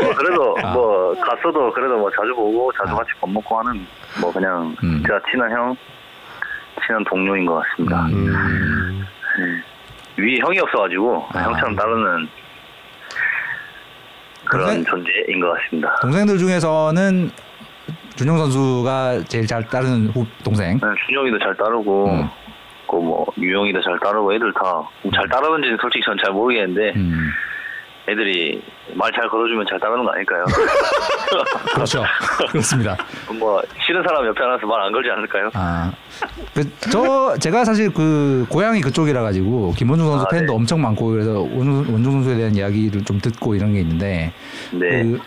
뭐 0.02 0.14
그래도 0.14 0.56
아. 0.62 0.72
뭐 0.72 1.14
갔어도 1.20 1.72
그래도 1.72 1.96
뭐 1.98 2.10
자주 2.10 2.34
보고 2.34 2.70
자주 2.72 2.94
같이 2.94 3.10
밥 3.20 3.30
먹고 3.30 3.58
하는 3.58 3.86
뭐 4.20 4.32
그냥 4.32 4.74
음. 4.82 5.02
제가 5.06 5.18
친한 5.30 5.50
형 5.52 5.76
친한 6.86 7.04
동료인 7.04 7.46
것 7.46 7.62
같습니다. 7.62 8.06
음. 8.06 9.06
음. 9.38 9.62
위에 10.18 10.38
형이 10.40 10.58
없어가지고 10.60 11.26
아. 11.32 11.38
형처럼 11.40 11.76
따르는 11.76 12.28
그런 14.44 14.66
동생? 14.66 14.84
존재인 14.84 15.40
것 15.40 15.52
같습니다. 15.58 15.96
동생들 16.02 16.38
중에서는 16.38 17.30
준용 18.16 18.38
선수가 18.38 19.24
제일 19.28 19.46
잘 19.46 19.62
따르는 19.68 20.08
후 20.08 20.24
동생. 20.44 20.74
네, 20.78 20.86
준영이도 21.06 21.38
잘 21.38 21.54
따르고 21.56 22.08
음. 22.10 22.28
그뭐 22.88 23.26
유영이도 23.38 23.82
잘 23.82 23.98
따르고 24.00 24.32
애들 24.34 24.52
다 24.52 24.82
잘 25.14 25.28
따르는지는 25.28 25.76
솔직히 25.80 26.02
전 26.04 26.16
잘 26.22 26.32
모르겠는데 26.32 26.92
음, 26.96 27.28
애들이 28.08 28.62
말 28.94 29.10
잘 29.12 29.28
걸어주면 29.28 29.66
잘 29.68 29.78
따르는 29.80 30.04
거 30.04 30.12
아닐까요? 30.12 30.44
그렇죠. 31.74 32.04
그렇습니다. 32.50 32.96
뭐 33.38 33.60
싫은 33.84 34.02
사람 34.06 34.24
옆에 34.26 34.42
앉아서 34.44 34.66
말 34.66 34.80
안 34.82 34.92
걸지 34.92 35.10
않을까요? 35.10 35.50
아, 35.54 35.92
그, 36.54 36.62
저 36.90 37.36
제가 37.38 37.64
사실 37.64 37.92
그 37.92 38.46
고향이 38.48 38.80
그쪽이라 38.80 39.22
가지고 39.22 39.72
김원중 39.76 40.06
선수 40.06 40.24
아, 40.24 40.28
팬도 40.28 40.52
네. 40.52 40.56
엄청 40.56 40.80
많고 40.80 41.06
그래서 41.10 41.40
원중, 41.40 41.92
원중 41.92 42.12
선수에 42.12 42.36
대한 42.36 42.54
이야기를 42.54 43.04
좀 43.04 43.18
듣고 43.20 43.54
이런 43.54 43.72
게 43.72 43.80
있는데 43.80 44.32
네. 44.72 45.02
그 45.02 45.18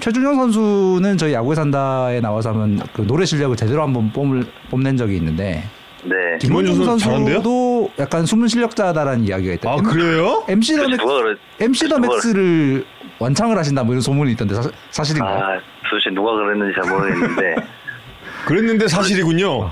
최준영 0.00 0.36
선수는 0.36 1.18
저희 1.18 1.32
야구에 1.34 1.54
산다에 1.56 2.20
나와서 2.20 2.50
하면 2.50 2.80
그 2.92 3.04
노래 3.06 3.24
실력을 3.24 3.54
제대로 3.56 3.82
한번 3.82 4.10
뽐을, 4.12 4.44
뽐낸 4.70 4.96
적이 4.96 5.16
있는데 5.16 5.64
네. 6.04 6.14
선수 6.40 7.04
잘한데요? 7.04 7.34
선수도 7.42 7.90
약간 7.98 8.24
숨은 8.26 8.48
실력자다라는 8.48 9.24
이야기가 9.24 9.54
있다. 9.54 9.70
아, 9.70 9.76
그래요? 9.76 10.44
MC 10.48 10.76
더 10.76 10.82
도대체 10.84 10.96
맥 10.96 11.02
누가 11.06 11.22
그래? 11.22 11.36
MC 11.60 11.88
더 11.88 11.96
누가 11.98 12.14
맥스를 12.14 12.84
완창을 13.18 13.56
하신다 13.58 13.84
뭐 13.84 13.92
이런 13.92 14.00
소문이 14.00 14.32
있던데 14.32 14.54
사, 14.54 14.62
사실인가요? 14.90 15.38
아 15.38 15.60
도대체 15.90 16.10
누가 16.14 16.32
그랬는지 16.32 16.74
잘 16.80 16.90
모르겠는데 16.90 17.54
그랬는데 18.46 18.88
사실이군요. 18.88 19.70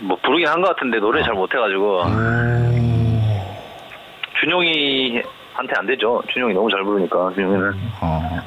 뭐 0.00 0.16
부르긴 0.22 0.46
한 0.48 0.60
것 0.60 0.68
같은데 0.68 0.98
노래 0.98 1.22
잘 1.22 1.32
못해가지고 1.32 2.02
준용이한테 4.40 5.72
안 5.76 5.86
되죠. 5.86 6.22
준용이 6.32 6.52
너무 6.52 6.70
잘 6.70 6.82
부르니까 6.84 7.32
준용이는 7.34 7.72
어. 8.00 8.40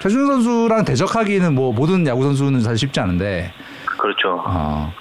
최준영 0.00 0.26
선수랑 0.26 0.84
대적하기는 0.84 1.54
뭐 1.54 1.72
모든 1.72 2.06
야구 2.06 2.22
선수는 2.24 2.60
사실 2.60 2.78
쉽지 2.78 3.00
않은데 3.00 3.52
그렇죠. 3.98 4.42
어. 4.46 4.92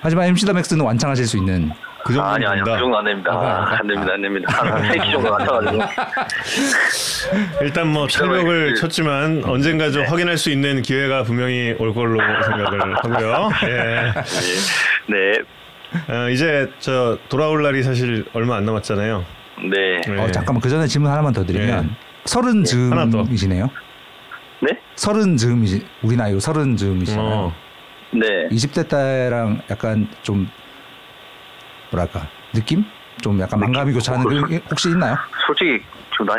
하지만 0.00 0.26
MC 0.28 0.46
더 0.46 0.52
맥스는 0.52 0.84
완창하실 0.84 1.26
수 1.26 1.36
있는 1.36 1.70
그 2.04 2.12
정도 2.14 2.28
아니 2.28 2.46
아니요 2.46 2.64
그. 2.64 2.70
정도 2.78 2.98
안 2.98 3.04
됩니다. 3.04 3.30
아, 3.32 3.36
아, 3.72 3.78
안 3.80 3.86
됩니다 3.86 4.12
안 4.14 4.22
됩니다. 4.22 4.52
한세키 4.56 5.10
정도 5.12 5.30
맞춰가지고 5.30 5.82
일단 7.62 7.88
뭐 7.88 8.06
철벽을 8.06 8.74
그- 8.74 8.80
쳤지만 8.80 9.42
언젠가 9.44 9.90
좀 9.90 10.04
확인할 10.06 10.36
수 10.38 10.50
있는 10.50 10.82
기회가 10.82 11.24
분명히 11.24 11.74
올 11.78 11.92
걸로 11.94 12.18
생각을 12.42 12.96
하고요. 12.96 13.50
예. 13.64 14.12
네 15.08 15.38
어, 16.08 16.28
이제 16.30 16.70
저 16.78 17.18
돌아올 17.28 17.62
날이 17.62 17.82
사실 17.82 18.24
얼마 18.34 18.56
안 18.56 18.64
남았잖아요. 18.64 19.24
네. 19.70 20.00
네. 20.06 20.20
어, 20.22 20.30
잠깐만 20.30 20.60
그 20.60 20.68
전에 20.68 20.86
질문 20.86 21.10
하나만 21.10 21.32
더 21.32 21.44
드리면 21.44 21.86
네. 21.86 21.90
서른 22.26 22.62
더. 22.62 22.68
즈음이시네요. 22.68 23.68
네? 24.60 24.68
서른 24.96 25.36
즈음이시 25.36 25.84
우리 26.02 26.16
나이로 26.16 26.40
서른 26.40 26.76
즈음이시잖아요. 26.76 27.26
어. 27.34 27.54
네. 28.12 28.48
20대 28.48 28.88
때랑 28.88 29.60
약간 29.70 30.08
좀 30.22 30.48
뭐랄까 31.90 32.22
느낌? 32.54 32.84
좀 33.22 33.40
약간 33.40 33.60
망감이 33.60 33.92
교차하는 33.92 34.26
그 34.26 34.60
혹시 34.70 34.90
있나요? 34.90 35.16
솔직히 35.46 35.82
좀 36.10 36.26
나, 36.26 36.34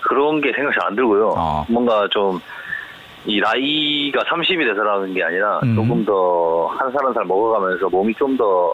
그런 0.00 0.40
게 0.40 0.52
생각이 0.52 0.76
잘안 0.78 0.96
들고요. 0.96 1.34
아. 1.36 1.64
뭔가 1.68 2.06
좀 2.10 2.40
이 3.26 3.40
나이가 3.40 4.22
30이 4.24 4.68
돼서라는 4.68 5.14
게 5.14 5.22
아니라 5.24 5.58
음. 5.62 5.74
조금 5.74 6.04
더 6.04 6.68
한 6.78 6.92
살 6.92 7.04
한 7.06 7.14
살 7.14 7.24
먹어가면서 7.24 7.88
몸이 7.88 8.14
좀 8.16 8.36
더 8.36 8.72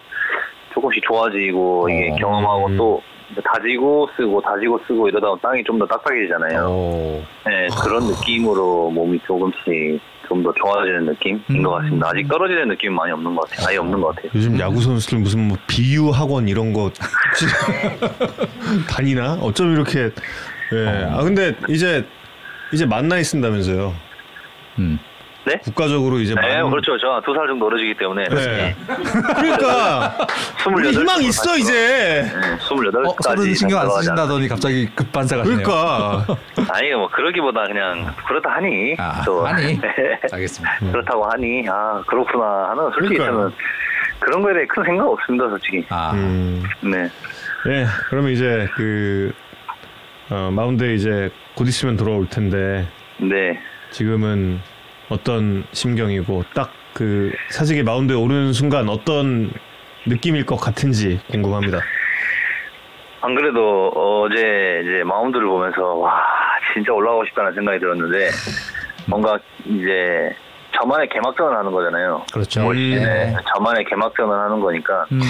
조금씩 0.74 1.02
좋아지고 1.04 1.88
이게 1.88 2.10
어. 2.12 2.16
경험하고 2.16 2.66
음. 2.66 2.76
또 2.76 3.02
다지고 3.44 4.08
쓰고 4.16 4.40
다지고 4.40 4.80
쓰고 4.88 5.08
이러다 5.08 5.28
보면 5.28 5.40
땅이 5.40 5.62
좀 5.64 5.78
더 5.78 5.86
딱딱해지잖아요. 5.86 6.66
오. 6.66 7.22
네, 7.46 7.68
그런 7.82 8.06
느낌으로 8.08 8.90
몸이 8.90 9.20
조금씩 9.24 10.00
좀 10.30 10.42
더 10.44 10.52
좋아지는 10.54 11.06
느낌인 11.06 11.42
음. 11.50 11.62
것 11.64 11.70
같습니다. 11.72 12.08
아직 12.08 12.28
떨어지는 12.28 12.68
느낌은 12.68 12.94
많이 12.94 13.12
없는 13.12 13.34
것 13.34 13.50
같아요. 13.50 13.66
아예 13.68 13.76
없는 13.78 14.00
것 14.00 14.14
같아요. 14.14 14.30
요즘 14.34 14.58
야구 14.60 14.80
선수들 14.80 15.18
무슨 15.18 15.48
뭐 15.48 15.58
비유 15.66 16.08
학원 16.10 16.46
이런 16.48 16.72
거 16.72 16.90
다니나? 18.88 19.34
어쩜 19.34 19.72
이렇게 19.72 20.10
예. 20.72 21.08
아 21.10 21.22
근데 21.24 21.54
이제 21.68 22.06
이제 22.72 22.86
만 22.86 23.08
나이 23.08 23.24
쓴다면서요. 23.24 23.92
음. 24.78 24.98
네? 25.50 25.58
국가적으로 25.58 26.18
이제 26.20 26.34
네, 26.34 26.62
만 26.62 26.70
그렇죠. 26.70 26.96
저 26.98 27.20
두 27.24 27.34
살 27.34 27.46
정도 27.48 27.66
어려지기 27.66 27.94
때문에. 27.98 28.28
네. 28.28 28.76
그러니까 28.86 30.16
우리 30.74 30.88
28 30.90 30.92
희망 31.02 31.22
있어 31.22 31.56
이제. 31.58 31.72
네, 32.32 32.56
28까지. 32.58 33.50
어, 33.50 33.54
신경 33.54 33.80
안 33.80 33.90
쓰신다더니 33.90 34.48
갑자기 34.48 34.86
급반사가시네요. 34.94 35.62
그러니까 35.62 36.26
아니, 36.72 36.92
뭐, 36.92 37.08
그러기보다 37.08 37.66
그냥, 37.66 38.14
그렇다 38.26 38.50
하니. 38.50 38.94
아, 38.98 39.22
또. 39.24 39.46
하니? 39.46 39.80
네. 39.80 39.88
알겠습니다. 40.32 40.78
그렇다고 40.92 41.24
하니, 41.30 41.64
아, 41.68 42.02
그렇구나 42.06 42.70
하는, 42.70 42.90
솔직히. 42.92 43.16
저는 43.18 43.50
그런 44.20 44.42
거에 44.42 44.54
대해 44.54 44.66
큰 44.66 44.84
생각 44.84 45.08
없습니다, 45.08 45.48
솔직히. 45.48 45.84
아, 45.88 46.12
음. 46.14 46.62
네. 46.82 47.08
예. 47.68 47.86
그러면 48.08 48.30
이제 48.32 48.68
그 48.76 49.32
어, 50.30 50.50
마운드에 50.52 50.94
이제 50.94 51.30
곧 51.56 51.66
있으면 51.68 51.96
돌아올 51.96 52.28
텐데 52.28 52.86
네. 53.18 53.58
지금은 53.90 54.60
어떤 55.10 55.64
심경이고 55.72 56.44
딱 56.54 56.70
그 56.94 57.32
사직이 57.50 57.82
마운드에 57.82 58.16
오르는 58.16 58.52
순간 58.52 58.88
어떤 58.88 59.50
느낌일 60.06 60.46
것 60.46 60.56
같은지 60.56 61.20
궁금합니다. 61.30 61.80
안 63.22 63.34
그래도 63.34 63.88
어제 63.94 64.82
이제 64.82 65.04
마운드를 65.04 65.46
보면서, 65.46 65.94
와, 65.94 66.22
진짜 66.72 66.92
올라가고 66.92 67.24
싶다는 67.26 67.52
생각이 67.54 67.78
들었는데, 67.78 68.30
뭔가 69.06 69.38
이제, 69.66 70.34
저만의 70.72 71.08
개막전을 71.10 71.54
하는 71.56 71.70
거잖아요. 71.70 72.24
그렇죠. 72.32 72.66
올 72.66 72.76
시즌에 72.76 73.04
네. 73.04 73.36
저만의 73.54 73.84
개막전을 73.84 74.34
하는 74.34 74.60
거니까, 74.60 75.04
음, 75.12 75.20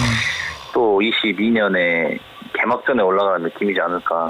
또 0.73 0.99
22년에 0.99 2.17
개막전에 2.53 3.01
올라가는 3.03 3.43
느낌이지 3.43 3.79
않을까 3.81 4.29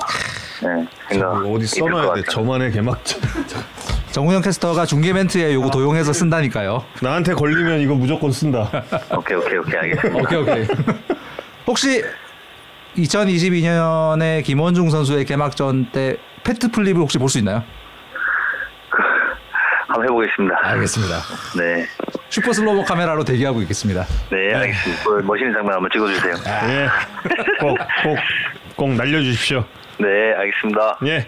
네, 0.62 0.86
생각 1.09 1.32
어디 1.45 1.66
써놔야 1.66 2.14
돼. 2.16 2.24
저만의 2.30 2.72
개막전. 2.72 3.22
정우영 4.12 4.41
캐스터가 4.41 4.86
중계 4.86 5.14
멘트에 5.14 5.53
요거 5.53 5.70
도용해서 5.72 6.12
쓴다니까요. 6.14 6.84
나한테 7.01 7.34
걸리면 7.34 7.80
이거 7.80 7.95
무조건 7.95 8.32
쓴다. 8.32 8.70
오케이 9.18 9.38
오케이 9.38 9.57
오케이 9.57 9.80
알겠습니다. 9.80 10.20
오케이 10.22 10.38
오케이. 10.39 10.68
혹시 11.66 12.03
2022년에 12.97 14.43
김원중 14.43 14.89
선수의 14.89 15.24
개막전 15.26 15.91
때 15.91 16.18
배트 16.43 16.72
플립을 16.72 17.01
혹시 17.01 17.18
볼 17.18 17.30
수 17.30 17.38
있나요? 17.39 17.64
한번 19.88 20.03
해보겠습니다. 20.05 20.55
알겠습니다. 20.62 21.16
네, 21.57 21.86
슈퍼 22.30 22.51
슬로우 22.53 22.84
카메라로 22.84 23.24
대기하고 23.24 23.62
있겠습니다. 23.62 24.05
네 24.30 24.53
알겠습니다. 24.53 25.03
그 25.05 25.09
멋있는 25.24 25.53
장면 25.53 25.74
한번 25.76 25.89
찍어주세요. 25.93 26.34
예. 26.70 26.88
꼭꼭 27.59 28.18
꼭 28.82 28.93
날려주십시오. 28.95 29.63
네 29.99 30.07
알겠습니다. 30.39 30.97
예. 31.05 31.27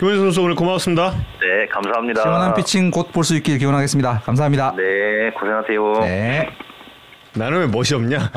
김원중 0.00 0.20
선수 0.20 0.42
오늘 0.42 0.56
고맙습니다. 0.56 1.12
네 1.40 1.68
감사합니다. 1.70 2.22
시원한 2.22 2.54
피칭 2.54 2.90
곧 2.90 3.12
볼 3.12 3.22
수 3.22 3.36
있길 3.36 3.58
기원하겠습니다. 3.58 4.22
감사합니다. 4.24 4.74
네 4.76 5.30
고생하세요. 5.38 5.92
네. 6.00 6.48
나는 7.34 7.60
왜 7.60 7.66
멋이 7.68 7.94
없냐? 7.94 8.32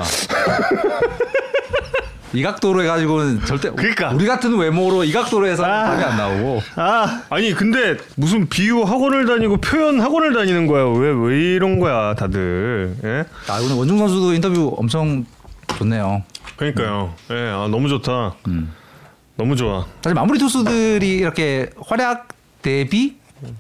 이 2.34 2.44
각도로 2.44 2.84
해가지고는 2.84 3.46
절대 3.46 3.72
그러니까. 3.72 4.12
우리 4.12 4.28
같은 4.28 4.56
외모로 4.56 5.06
이 5.06 5.12
각도로 5.12 5.48
해서 5.48 5.66
아. 5.66 5.86
답이 5.86 6.04
안 6.04 6.18
나오고 6.18 6.62
아, 6.76 7.24
아니 7.32 7.52
근데 7.54 7.98
무슨 8.16 8.48
비유 8.48 8.84
학원을 8.84 9.26
다니고 9.26 9.58
표현 9.58 10.00
학원을 10.00 10.34
다니는 10.34 10.68
거야? 10.68 10.86
왜 10.86 11.10
왜 11.14 11.36
이런 11.56 11.80
거야, 11.80 12.14
다들? 12.14 12.94
예? 13.04 13.24
아 13.52 13.60
오늘 13.66 13.76
원중 13.76 13.98
선수도 13.98 14.34
인터뷰 14.34 14.76
엄청 14.78 15.26
좋네요. 15.80 16.22
그러니까요. 16.72 17.14
예, 17.32 17.36
아, 17.50 17.68
너무 17.72 17.90
좋다. 17.90 18.36
음. 18.48 18.72
너무 19.36 19.56
좋아. 19.56 19.86
사실 20.04 20.14
마무리 20.14 20.38
투수들이 20.38 21.16
이렇게 21.16 21.72
활약 21.84 22.28
대비 22.62 23.16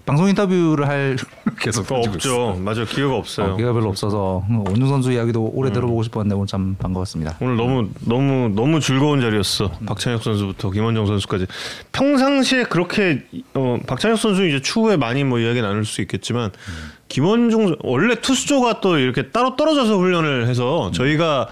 방송 0.05 0.29
인터뷰를 0.29 0.87
할 0.87 1.17
계속 1.59 1.85
있어요. 1.85 1.99
없죠. 2.01 2.55
맞아, 2.59 2.85
기회가 2.85 3.15
없어요. 3.15 3.53
어, 3.53 3.55
기회가 3.57 3.73
별로 3.73 3.89
없어서 3.89 4.43
원중 4.67 4.87
선수 4.87 5.11
이야기도 5.11 5.43
오래 5.55 5.71
들어보고 5.71 6.03
싶었는데 6.03 6.35
오늘 6.35 6.45
참 6.45 6.75
반가웠습니다. 6.77 7.37
오늘 7.41 7.55
너무 7.57 7.89
너무 8.01 8.51
너무 8.55 8.79
즐거운 8.79 9.21
자리였어. 9.21 9.71
박찬혁 9.87 10.21
선수부터 10.21 10.69
김원정 10.69 11.07
선수까지. 11.07 11.47
평상시에 11.93 12.65
그렇게 12.65 13.23
어, 13.55 13.77
박찬혁 13.87 14.19
선수 14.19 14.45
이제 14.47 14.61
추후에 14.61 14.97
많이 14.97 15.23
뭐 15.23 15.39
이야기 15.39 15.61
나눌 15.63 15.83
수 15.85 16.01
있겠지만 16.01 16.51
김원중 17.07 17.67
선- 17.69 17.75
원래 17.81 18.13
투수조가 18.21 18.81
또 18.81 18.99
이렇게 18.99 19.29
따로 19.31 19.55
떨어져서 19.55 19.97
훈련을 19.97 20.47
해서 20.47 20.91
저희가 20.93 21.47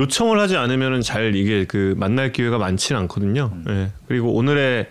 요청을 0.00 0.40
하지 0.40 0.56
않으면은 0.56 1.02
잘 1.02 1.36
이게 1.36 1.66
그 1.66 1.94
만날 1.98 2.32
기회가 2.32 2.56
많지는 2.56 3.02
않거든요. 3.02 3.52
예. 3.68 3.90
그리고 4.08 4.32
오늘의 4.32 4.86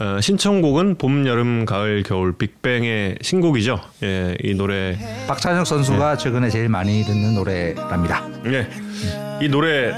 어, 0.00 0.20
신청곡은 0.20 0.96
봄, 0.96 1.26
여름, 1.28 1.64
가을, 1.64 2.02
겨울 2.02 2.36
빅뱅의 2.36 3.18
신곡이죠. 3.20 3.78
예, 4.02 4.36
이 4.42 4.54
노래 4.54 4.98
박찬혁 5.28 5.64
선수가 5.64 6.16
최근에 6.16 6.50
제일 6.50 6.68
많이 6.68 7.04
듣는 7.04 7.34
노래랍니다. 7.36 8.26
예. 8.46 8.68
이 9.40 9.48
노래 9.48 9.92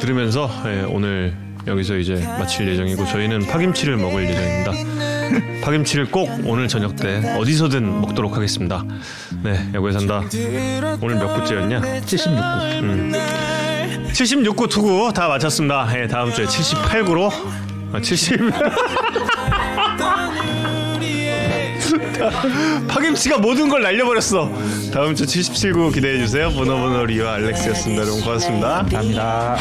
들으면서 0.00 0.48
예, 0.66 0.86
오늘 0.88 1.36
여기서 1.66 1.96
이제 1.96 2.14
마칠 2.38 2.68
예정이고 2.68 3.06
저희는 3.06 3.46
파김치를 3.46 3.96
먹을 3.96 4.28
예정입니다. 4.28 4.72
파김치를 5.62 6.10
꼭 6.10 6.28
오늘 6.44 6.68
저녁 6.68 6.96
때 6.96 7.36
어디서든 7.38 8.00
먹도록 8.00 8.36
하겠습니다. 8.36 8.84
네, 9.42 9.70
야구에 9.74 9.92
산다. 9.92 10.22
오늘 11.00 11.16
몇 11.16 11.34
부째였냐? 11.36 11.80
76구. 12.00 13.12
76구 14.12 14.68
투구 14.68 15.12
다 15.14 15.28
마쳤습니다. 15.28 15.88
예, 15.98 16.06
다음 16.06 16.32
주에 16.32 16.44
78구로 16.46 17.32
아, 17.92 18.00
70 18.00 18.40
파김치가 22.88 23.38
모든 23.38 23.68
걸 23.68 23.82
날려버렸어. 23.82 24.50
다음 24.92 25.14
주 25.14 25.24
77구 25.24 25.92
기대해 25.92 26.18
주세요. 26.18 26.50
보노보노 26.50 27.06
리와 27.06 27.34
알렉스였습니다. 27.34 28.02
여러분 28.02 28.22
고맙습니다. 28.22 28.86
감사합니다. 28.90 29.56